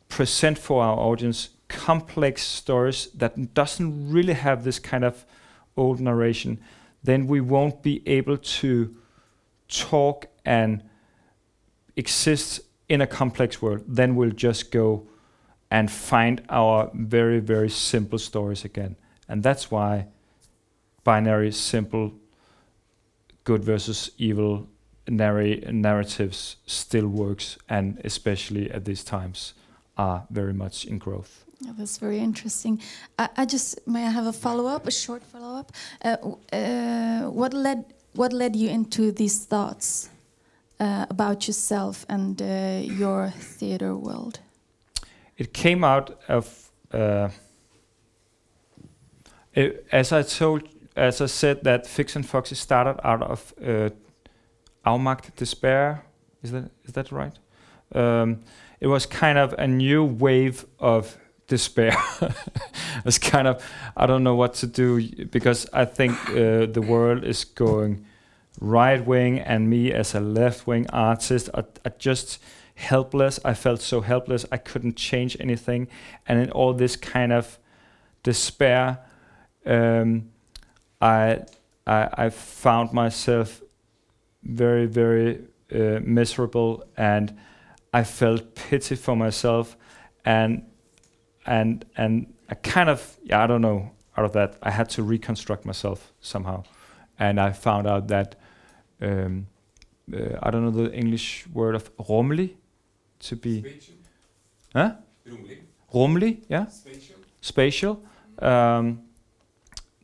present 0.09 0.59
for 0.59 0.83
our 0.83 0.97
audience 0.97 1.51
complex 1.69 2.43
stories 2.43 3.09
that 3.15 3.55
doesn't 3.55 4.11
really 4.11 4.35
have 4.35 4.65
this 4.65 4.79
kind 4.79 5.05
of 5.05 5.25
old 5.77 6.01
narration, 6.01 6.61
then 7.03 7.27
we 7.27 7.41
won't 7.41 7.83
be 7.83 8.03
able 8.07 8.37
to 8.37 8.95
talk 9.69 10.27
and 10.45 10.83
exist 11.97 12.61
in 12.89 13.01
a 13.01 13.07
complex 13.07 13.61
world. 13.61 13.83
Then 13.87 14.15
we'll 14.15 14.31
just 14.31 14.71
go 14.71 15.09
and 15.71 15.91
find 15.91 16.43
our 16.49 16.91
very, 16.95 17.41
very 17.41 17.69
simple 17.69 18.19
stories 18.19 18.65
again. 18.65 18.97
And 19.29 19.43
that's 19.43 19.71
why 19.71 20.07
binary, 21.03 21.53
simple, 21.53 22.13
good 23.45 23.65
versus 23.65 24.11
evil 24.19 24.69
narr- 25.09 25.73
narratives 25.73 26.57
still 26.67 27.09
works, 27.09 27.59
and 27.69 28.01
especially 28.05 28.71
at 28.71 28.85
these 28.85 29.05
times 29.05 29.55
are 29.97 30.27
very 30.31 30.53
much 30.53 30.85
in 30.85 30.99
growth. 30.99 31.45
Yeah, 31.61 31.73
that's 31.79 31.99
very 31.99 32.19
interesting. 32.19 32.81
I, 33.19 33.29
I 33.37 33.45
just 33.47 33.87
may 33.87 34.05
I 34.07 34.11
have 34.11 34.27
a 34.27 34.33
follow 34.33 34.67
up, 34.67 34.87
a 34.87 34.91
short 34.91 35.23
follow 35.23 35.59
up. 35.59 35.73
Uh, 36.05 36.17
uh, 36.53 37.31
what 37.31 37.55
led 37.55 37.85
what 38.15 38.33
led 38.33 38.57
you 38.57 38.69
into 38.69 39.13
these 39.13 39.45
thoughts 39.45 40.09
uh, 40.81 41.07
about 41.09 41.47
yourself 41.47 42.05
and 42.09 42.41
uh, 42.43 42.81
your 42.83 43.31
theater 43.31 43.97
world? 43.97 44.41
It 45.37 45.53
came 45.53 45.85
out 45.85 46.19
of, 46.29 46.71
uh, 46.93 47.29
it, 49.55 49.87
as 49.93 50.13
I 50.13 50.23
told, 50.23 50.63
as 50.97 51.21
I 51.21 51.27
said, 51.27 51.63
that 51.65 51.87
Fix&Foxy 51.87 52.55
started 52.55 52.99
out 53.05 53.23
of 53.23 53.53
Aumacht 54.87 55.35
despair. 55.37 56.05
Is 56.43 56.53
that 56.53 56.71
is 56.85 56.93
that 56.93 57.11
right? 57.11 57.37
Um, 57.95 58.41
it 58.81 58.87
was 58.87 59.07
kind 59.07 59.39
of 59.39 59.55
a 59.59 59.67
new 59.67 60.05
wave 60.05 60.65
of 60.79 61.19
despair. 61.49 61.97
it's 63.05 63.19
kind 63.19 63.49
of 63.49 63.63
I 63.97 64.07
don't 64.07 64.23
know 64.23 64.37
what 64.37 64.55
to 64.55 64.67
do 64.67 65.27
because 65.27 65.67
I 65.73 65.85
think 65.85 66.13
uh, 66.31 66.67
the 66.67 66.85
world 66.87 67.25
is 67.25 67.45
going 67.45 68.05
right 68.61 69.05
wing, 69.05 69.41
and 69.41 69.69
me 69.69 69.93
as 69.93 70.15
a 70.15 70.21
left 70.21 70.67
wing 70.67 70.87
artist 70.91 71.51
I, 71.53 71.65
are 71.85 71.93
just 71.99 72.39
helpless. 72.75 73.41
I 73.45 73.55
felt 73.55 73.81
so 73.81 74.01
helpless. 74.01 74.47
I 74.53 74.57
couldn't 74.57 74.97
change 74.97 75.37
anything, 75.41 75.89
and 76.27 76.41
in 76.41 76.51
all 76.51 76.75
this 76.75 76.97
kind 76.97 77.33
of 77.33 77.59
despair, 78.23 78.99
um, 79.65 80.31
I, 81.01 81.45
I 81.87 82.09
I 82.13 82.31
found 82.31 82.93
myself 82.93 83.63
very 84.47 84.87
very 84.87 85.45
uh, 85.73 86.01
miserable, 86.03 86.85
and 86.97 87.37
I 87.93 88.05
felt 88.05 88.55
pity 88.55 88.97
for 88.97 89.17
myself, 89.17 89.77
and 90.25 90.63
and 91.47 91.85
and 91.97 92.35
I 92.49 92.55
kind 92.55 92.89
of 92.89 93.17
yeah 93.23 93.43
I 93.45 93.47
don't 93.47 93.63
know 93.63 93.91
out 94.17 94.25
of 94.25 94.33
that 94.33 94.57
I 94.63 94.71
had 94.71 94.89
to 94.91 95.03
reconstruct 95.03 95.65
myself 95.65 96.13
somehow, 96.21 96.65
and 97.19 97.41
I 97.41 97.53
found 97.53 97.87
out 97.87 98.09
that 98.09 98.37
um, 99.01 99.47
uh, 100.13 100.39
I 100.43 100.51
don't 100.51 100.65
know 100.65 100.71
the 100.71 100.93
English 100.93 101.47
word 101.53 101.75
of 101.75 101.95
rumlig, 101.97 102.55
to 103.21 103.37
be 103.37 103.61
Spatial. 103.61 103.95
huh 104.75 104.93
rumlig 105.93 106.45
yeah 106.49 106.67
Spatial. 106.67 107.17
spatial. 107.41 108.03
Um, 108.39 109.03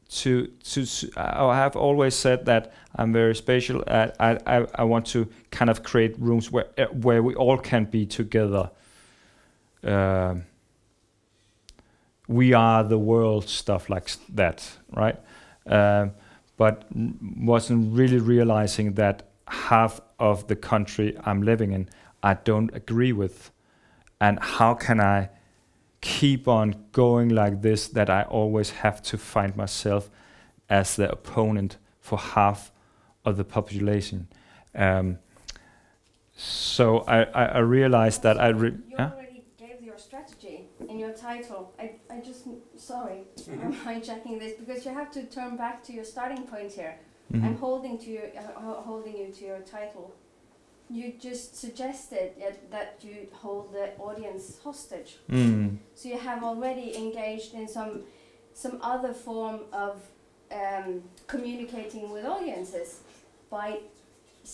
to 0.08 0.46
to 0.64 0.86
I 1.16 1.56
have 1.56 1.76
always 1.76 2.14
said 2.14 2.44
that 2.46 2.72
I'm 2.96 3.12
very 3.12 3.34
spatial. 3.34 3.82
I 3.86 4.12
I 4.20 4.66
I, 4.74 4.84
want 4.84 5.06
to 5.06 5.28
kind 5.50 5.70
of 5.70 5.82
create 5.82 6.18
rooms 6.18 6.50
where 6.50 6.66
uh, 6.78 6.86
where 6.86 7.22
we 7.22 7.34
all 7.34 7.58
can 7.58 7.84
be 7.84 8.06
together. 8.06 8.70
Um, 9.82 10.44
we 12.28 12.52
are 12.52 12.84
the 12.84 12.98
world, 12.98 13.48
stuff 13.48 13.90
like 13.90 14.10
that, 14.34 14.78
right? 14.90 15.18
Um, 15.66 16.12
but 16.56 16.84
wasn't 16.92 17.96
really 17.96 18.18
realizing 18.18 18.94
that 18.94 19.22
half 19.48 20.00
of 20.18 20.46
the 20.46 20.56
country 20.56 21.16
I'm 21.24 21.42
living 21.42 21.72
in 21.72 21.88
I 22.22 22.34
don't 22.34 22.74
agree 22.74 23.12
with, 23.12 23.50
and 24.20 24.38
how 24.40 24.74
can 24.74 25.00
I? 25.00 25.30
keep 26.02 26.48
on 26.48 26.74
going 26.90 27.30
like 27.30 27.62
this 27.62 27.88
that 27.88 28.10
I 28.10 28.24
always 28.24 28.70
have 28.70 29.00
to 29.04 29.16
find 29.16 29.56
myself 29.56 30.10
as 30.68 30.96
the 30.96 31.10
opponent 31.10 31.78
for 32.00 32.18
half 32.18 32.71
of 33.24 33.36
the 33.36 33.44
population. 33.44 34.28
Um, 34.74 35.18
so 36.36 37.00
I, 37.00 37.24
I, 37.24 37.44
I 37.46 37.58
realized 37.58 38.22
that 38.22 38.40
I 38.40 38.48
re- 38.48 38.70
You 38.70 38.82
yeah? 38.98 39.10
already 39.14 39.44
gave 39.58 39.82
your 39.82 39.98
strategy 39.98 40.66
in 40.88 40.98
your 40.98 41.12
title. 41.12 41.72
I, 41.78 41.92
I 42.10 42.20
just, 42.20 42.44
sorry, 42.76 43.20
I'm 43.62 43.72
hijacking 43.86 44.38
this 44.38 44.54
because 44.58 44.84
you 44.84 44.92
have 44.92 45.10
to 45.12 45.24
turn 45.24 45.56
back 45.56 45.82
to 45.84 45.92
your 45.92 46.04
starting 46.04 46.42
point 46.44 46.72
here. 46.72 46.96
Mhm. 47.32 47.44
I'm 47.44 47.56
holding 47.56 47.98
to 47.98 48.10
your, 48.10 48.26
uh, 48.36 48.82
holding 48.82 49.16
you 49.16 49.28
to 49.32 49.44
your 49.44 49.60
title. 49.60 50.12
you 50.90 51.12
just 51.28 51.56
suggested 51.56 52.32
that, 52.40 52.56
that 52.70 52.90
you 53.02 53.26
hold 53.32 53.72
the 53.72 53.86
audience 53.98 54.58
hostage. 54.64 55.16
Mm. 55.30 55.78
So 55.94 56.08
you 56.10 56.18
have 56.18 56.44
already 56.44 56.88
engaged 57.04 57.54
in 57.54 57.66
some 57.68 57.92
some 58.54 58.76
other 58.82 59.14
form 59.14 59.60
of 59.72 59.94
um, 60.60 60.88
communicating 61.26 62.10
with 62.14 62.24
audiences 62.26 62.88
by 63.52 63.68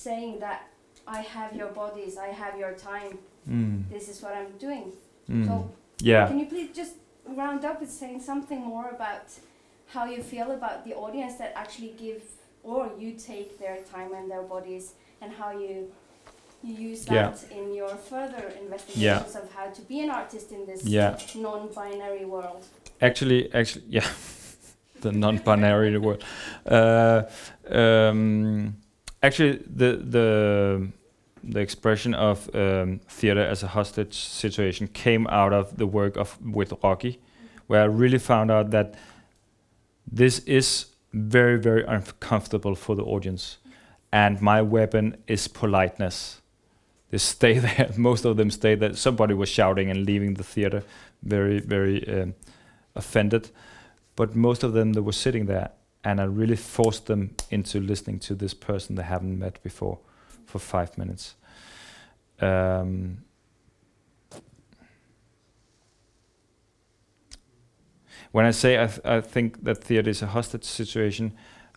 saying 0.05 0.33
that 0.41 0.61
I 1.07 1.20
have 1.37 1.51
your 1.61 1.70
bodies, 1.83 2.12
I 2.19 2.29
have 2.43 2.55
your 2.62 2.73
time. 2.91 3.12
Mm. 3.49 3.89
This 3.95 4.09
is 4.12 4.16
what 4.23 4.33
I'm 4.41 4.53
doing. 4.66 4.87
Mm. 5.31 5.47
So 5.47 5.53
Yeah. 6.11 6.27
can 6.29 6.39
you 6.43 6.47
please 6.55 6.70
just 6.81 6.95
round 7.43 7.65
up 7.65 7.77
with 7.83 7.91
saying 8.01 8.20
something 8.31 8.61
more 8.75 8.89
about 8.99 9.27
how 9.95 10.05
you 10.15 10.20
feel 10.33 10.51
about 10.59 10.79
the 10.87 10.95
audience 11.05 11.35
that 11.41 11.51
actually 11.62 11.93
give 12.05 12.23
or 12.62 12.81
you 13.03 13.11
take 13.31 13.49
their 13.62 13.79
time 13.95 14.11
and 14.19 14.25
their 14.33 14.43
bodies 14.55 14.85
and 15.23 15.33
how 15.41 15.51
you 15.65 15.75
you 16.69 16.75
use 16.91 17.01
Yeah. 17.07 17.15
that 17.31 17.39
in 17.59 17.66
your 17.81 17.95
further 18.11 18.45
investigations 18.62 19.35
of 19.37 19.45
how 19.57 19.66
to 19.77 19.83
be 19.91 19.97
an 20.05 20.11
artist 20.20 20.51
in 20.57 20.66
this 20.66 20.81
Yeah. 20.85 21.16
non-binary 21.47 22.25
world. 22.35 22.62
Actually, 23.01 23.41
actually, 23.55 23.85
yeah, 23.99 24.09
the 25.05 25.12
non-binary 25.12 25.99
world. 25.99 26.23
Uh, 26.66 27.23
um, 27.81 28.75
actually, 29.23 29.62
the 29.66 29.97
the 29.97 30.89
the 31.45 31.61
expression 31.61 32.15
of 32.15 32.51
um, 32.55 33.01
theater 33.09 33.40
as 33.40 33.62
a 33.62 33.69
hostage 33.69 34.15
situation 34.15 34.89
came 34.89 35.27
out 35.28 35.53
of 35.53 35.77
the 35.77 35.86
work 35.86 36.16
of 36.16 36.39
with 36.45 36.73
Rocky, 36.82 37.20
where 37.66 37.82
I 37.82 37.86
really 37.86 38.19
found 38.19 38.51
out 38.51 38.70
that 38.70 38.95
this 40.11 40.40
is 40.40 40.86
very 41.12 41.59
very 41.59 41.85
uncomfortable 41.85 42.74
for 42.74 42.97
the 42.97 43.05
audience, 43.05 43.59
and 44.12 44.40
my 44.40 44.62
weapon 44.62 45.16
is 45.27 45.49
politeness. 45.49 46.40
They 47.11 47.19
stay 47.19 47.59
there. 47.59 47.90
Most 47.97 48.24
of 48.24 48.36
them 48.36 48.51
stay 48.51 48.74
there. 48.74 48.95
Somebody 48.95 49.35
was 49.35 49.49
shouting 49.49 49.90
and 49.90 50.05
leaving 50.07 50.35
the 50.35 50.45
theater, 50.45 50.82
very 51.23 51.61
very. 51.61 52.07
Um, 52.09 52.35
offended, 52.99 53.51
but 54.16 54.35
most 54.35 54.62
of 54.62 54.74
them 54.74 54.93
they 54.93 55.01
were 55.01 55.12
sitting 55.12 55.47
there, 55.47 55.70
and 56.09 56.23
I 56.23 56.25
really 56.25 56.57
forced 56.57 57.05
them 57.05 57.35
into 57.51 57.81
listening 57.81 58.19
to 58.21 58.35
this 58.35 58.55
person 58.55 58.95
they 58.95 59.03
haven't 59.03 59.39
met 59.39 59.63
before 59.63 59.99
for 60.47 60.59
five 60.59 60.97
minutes. 60.97 61.35
Um, 62.41 63.19
when 68.33 68.47
I 68.47 68.53
say 68.53 68.83
I, 68.83 68.87
th- 68.87 69.05
I 69.05 69.21
think 69.21 69.63
that 69.65 69.85
theater 69.85 70.09
is 70.09 70.23
a 70.23 70.29
hostage 70.29 70.65
situation, 70.65 71.35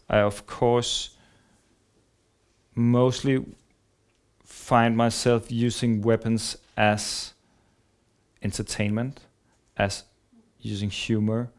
I 0.10 0.20
of 0.20 0.46
course 0.48 1.18
mostly 2.74 3.46
find 4.46 4.96
myself 4.96 5.52
using 5.52 6.02
weapons 6.02 6.56
as 6.78 7.34
entertainment, 8.42 9.26
as 9.76 10.06
using 10.62 10.90
humor, 10.90 11.52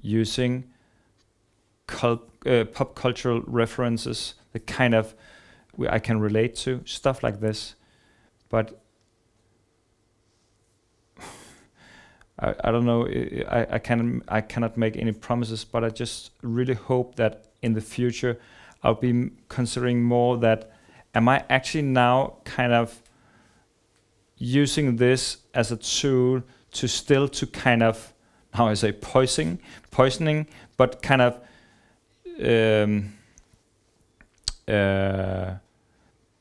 using 0.00 0.64
cul- 1.86 2.22
uh, 2.46 2.64
pop 2.64 2.94
cultural 2.94 3.42
references 3.46 4.34
that 4.52 4.66
kind 4.66 4.94
of 4.94 5.14
I 5.88 5.98
can 5.98 6.20
relate 6.20 6.54
to, 6.56 6.82
stuff 6.84 7.22
like 7.22 7.40
this. 7.40 7.74
But 8.48 8.80
I, 12.38 12.54
I 12.64 12.70
don't 12.70 12.84
know. 12.86 13.06
I, 13.06 13.66
I- 13.74 13.78
can 13.78 14.22
I 14.28 14.40
cannot 14.40 14.76
make 14.76 14.96
any 14.96 15.12
promises, 15.12 15.64
but 15.64 15.84
I 15.84 15.88
just 15.88 16.30
really 16.42 16.74
hope 16.74 17.16
that 17.16 17.46
in 17.62 17.74
the 17.74 17.80
future 17.80 18.38
I'll 18.82 18.94
be 18.94 19.30
considering 19.48 20.02
more 20.02 20.36
that 20.38 20.70
am 21.14 21.28
I 21.28 21.44
actually 21.48 21.82
now 21.82 22.36
kind 22.44 22.72
of 22.72 23.02
using 24.36 24.96
this 24.96 25.38
as 25.54 25.72
a 25.72 25.76
tool 25.76 26.42
to 26.72 26.88
still 26.88 27.28
to 27.28 27.46
kind 27.46 27.82
of 27.82 28.12
how 28.52 28.66
I 28.68 28.74
say 28.74 28.92
poisoning, 28.92 29.58
poisoning, 29.90 30.46
but 30.76 31.02
kind 31.02 31.22
of 31.22 31.40
um, 32.42 33.12
uh, 34.68 35.54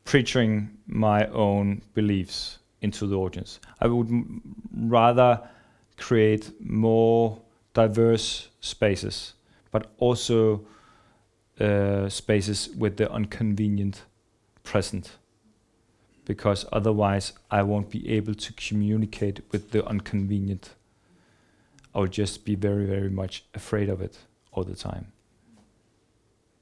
preaching 0.05 0.77
my 0.87 1.27
own 1.27 1.81
beliefs 1.93 2.59
into 2.81 3.07
the 3.07 3.15
audience. 3.15 3.59
I 3.79 3.87
would 3.87 4.07
m- 4.07 4.41
rather 4.75 5.41
create 5.97 6.51
more 6.59 7.39
diverse 7.73 8.49
spaces, 8.59 9.33
but 9.71 9.91
also 9.97 10.65
uh, 11.59 12.09
spaces 12.09 12.69
with 12.77 12.97
the 12.97 13.13
inconvenient 13.13 14.03
present. 14.63 15.17
Because 16.25 16.65
otherwise, 16.71 17.33
I 17.51 17.63
won't 17.63 17.89
be 17.89 18.09
able 18.09 18.33
to 18.33 18.53
communicate 18.53 19.41
with 19.51 19.71
the 19.71 19.85
inconvenient. 19.89 20.73
I 21.93 21.99
will 21.99 22.07
just 22.07 22.45
be 22.45 22.55
very, 22.55 22.85
very 22.85 23.09
much 23.09 23.43
afraid 23.53 23.89
of 23.89 24.01
it 24.01 24.17
all 24.51 24.63
the 24.63 24.75
time. 24.75 25.11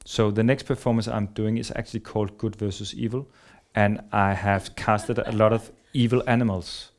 So 0.06 0.32
the 0.32 0.44
next 0.44 0.64
performance 0.64 1.08
I'm 1.08 1.28
doing 1.28 1.58
is 1.58 1.72
actually 1.76 2.02
called 2.02 2.38
Good 2.38 2.56
versus 2.56 2.94
Evil, 2.94 3.28
and 3.76 4.02
I 4.12 4.34
have 4.34 4.76
casted 4.76 5.20
a 5.20 5.32
lot 5.32 5.54
of 5.54 5.72
evil 5.94 6.24
animals, 6.28 6.92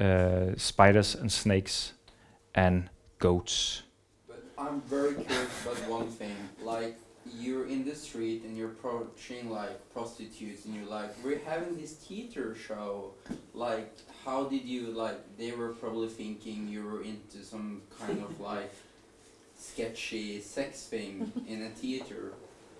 uh, 0.00 0.52
spiders 0.56 1.14
and 1.14 1.30
snakes, 1.30 1.92
and 2.54 2.88
goats. 3.18 3.82
But 4.26 4.42
I'm 4.58 4.80
very 4.82 5.14
curious 5.14 5.62
about 5.62 5.88
one 5.90 6.08
thing. 6.08 6.36
Like, 6.62 6.96
you're 7.38 7.66
in 7.66 7.84
the 7.84 7.94
street 7.94 8.44
and 8.44 8.56
you're 8.56 8.70
approaching 8.70 9.50
like 9.50 9.92
prostitutes, 9.92 10.64
and 10.64 10.74
you're 10.74 10.86
like, 10.88 11.10
"We're 11.22 11.40
having 11.40 11.76
this 11.76 11.92
theater 11.94 12.54
show." 12.54 13.14
Like, 13.52 13.92
how 14.24 14.44
did 14.44 14.64
you 14.64 14.86
like? 14.86 15.36
They 15.36 15.52
were 15.52 15.72
probably 15.74 16.08
thinking 16.08 16.68
you 16.68 16.84
were 16.84 17.02
into 17.02 17.44
some 17.44 17.82
kind 18.00 18.22
of 18.22 18.40
like 18.40 18.72
sketchy 19.70 20.40
sex 20.40 20.86
thing 20.86 21.32
in 21.48 21.62
a 21.62 21.70
theater. 21.70 22.32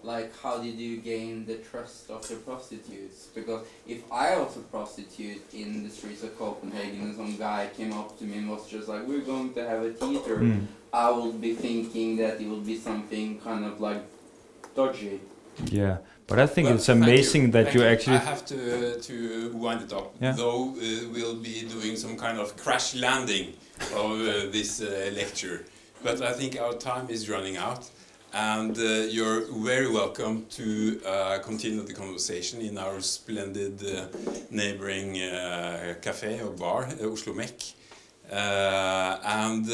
Like, 0.03 0.31
how 0.43 0.59
did 0.59 0.77
you 0.87 0.99
gain 0.99 1.47
the 1.47 1.57
trust 1.57 2.11
of 2.11 2.21
the 2.29 2.37
prostitutes? 2.37 3.19
Because 3.35 3.63
if 3.89 4.01
I 4.13 4.37
was 4.39 4.57
a 4.57 4.61
prostitute 4.75 5.43
in 5.53 5.83
the 5.85 5.91
streets 5.91 6.23
of 6.23 6.39
Copenhagen 6.39 7.01
and 7.07 7.17
some 7.17 7.37
guy 7.37 7.69
came 7.77 7.93
up 7.93 8.17
to 8.19 8.25
me 8.25 8.35
and 8.39 8.49
was 8.49 8.65
just 8.75 8.87
like, 8.93 9.03
"We're 9.11 9.27
going 9.33 9.53
to 9.55 9.63
have 9.71 9.83
a 9.91 9.93
theater," 10.03 10.37
Mm. 10.39 10.67
I 10.93 11.09
would 11.19 11.41
be 11.41 11.55
thinking 11.67 12.09
that 12.23 12.35
it 12.43 12.47
would 12.53 12.67
be 12.73 12.79
something 12.79 13.41
kind 13.49 13.65
of 13.71 13.75
like 13.81 14.03
dodgy. 14.79 15.21
Yeah, 15.81 15.97
but 16.29 16.39
I 16.39 16.47
think 16.47 16.67
Well, 16.67 16.77
it's 16.77 16.87
thank 16.87 16.99
you, 16.99 17.05
amazing 17.13 17.45
that 17.53 17.65
thank 17.65 17.75
you 17.77 17.81
you. 17.83 17.93
actually. 17.93 18.17
I 18.17 18.27
have 18.35 18.45
to 18.53 18.57
uh, 18.57 19.01
to 19.09 19.15
wind 19.65 19.81
it 19.87 19.93
up. 20.01 20.09
Yeah. 20.21 20.33
Though 20.43 20.63
uh, 20.71 21.09
we'll 21.15 21.41
be 21.51 21.57
doing 21.77 21.95
some 22.05 22.15
kind 22.25 22.39
of 22.39 22.49
crash 22.65 22.89
landing 23.07 23.47
of 24.03 24.11
uh, 24.21 24.33
this 24.57 24.71
uh, 24.81 24.89
lecture, 25.21 25.59
but 26.03 26.23
I 26.23 26.33
think 26.33 26.61
our 26.61 26.75
time 26.75 27.09
is 27.11 27.29
running 27.29 27.57
out, 27.57 27.89
and 28.33 28.77
uh, 28.77 28.83
you're 29.09 29.43
very 29.65 29.91
welcome 29.91 30.47
to 30.51 31.01
uh, 31.07 31.39
continue 31.39 31.83
the 31.83 31.95
conversation 31.95 32.61
in 32.61 32.79
our 32.79 33.01
splendid 33.01 33.83
uh, 33.85 34.07
neighboring 34.51 35.21
uh, 35.21 35.95
cafe 36.03 36.41
or 36.41 36.51
bar, 36.51 36.85
uh, 36.85 37.11
Oslo 37.11 37.33
Mek. 37.33 37.61
Uh, 38.31 39.19
and 39.25 39.67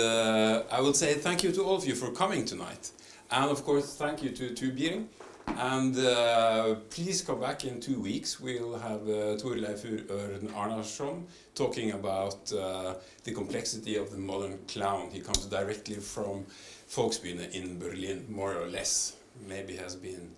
I 0.70 0.81
will 0.81 0.94
say 0.94 1.15
thank 1.15 1.43
you 1.43 1.53
to 1.53 1.62
all 1.65 1.77
of 1.77 1.86
you 1.86 1.94
for 1.94 2.11
coming 2.11 2.44
tonight. 2.44 2.90
And 3.31 3.51
of 3.51 3.65
course, 3.65 3.94
thank 3.94 4.23
you 4.23 4.31
to, 4.31 4.73
Biering. 4.73 5.09
And 5.47 5.97
uh, 5.98 6.74
please 6.90 7.23
come 7.23 7.40
back 7.40 7.64
in 7.64 7.81
two 7.81 8.01
weeks. 8.01 8.40
We'll 8.40 8.78
have 8.78 9.02
uh, 9.02 9.36
Thorleifur 9.36 10.06
Örn 10.06 10.48
Arnarsson 10.52 11.24
talking 11.55 11.93
about 11.93 12.52
uh, 12.52 12.94
the 13.24 13.32
complexity 13.32 13.97
of 13.97 14.10
the 14.10 14.19
modern 14.19 14.59
clown. 14.69 15.10
He 15.12 15.20
comes 15.20 15.47
directly 15.47 15.97
from 15.97 16.47
Volksbühne 16.90 17.51
in 17.52 17.78
Berlin, 17.78 18.27
more 18.28 18.55
or 18.55 18.69
less. 18.69 19.16
Maybe 19.48 19.77
has 19.77 19.97
been 19.97 20.35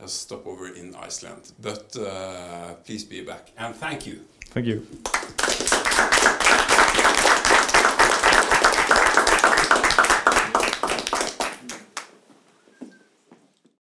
a 0.00 0.08
stopover 0.08 0.68
in 0.68 0.94
Iceland. 0.94 1.52
But 1.60 1.96
uh, 1.96 2.74
please 2.84 3.04
be 3.04 3.22
back. 3.22 3.52
And 3.56 3.74
thank 3.74 4.06
you. 4.06 4.20
Thank 4.50 4.66
you. 4.66 4.86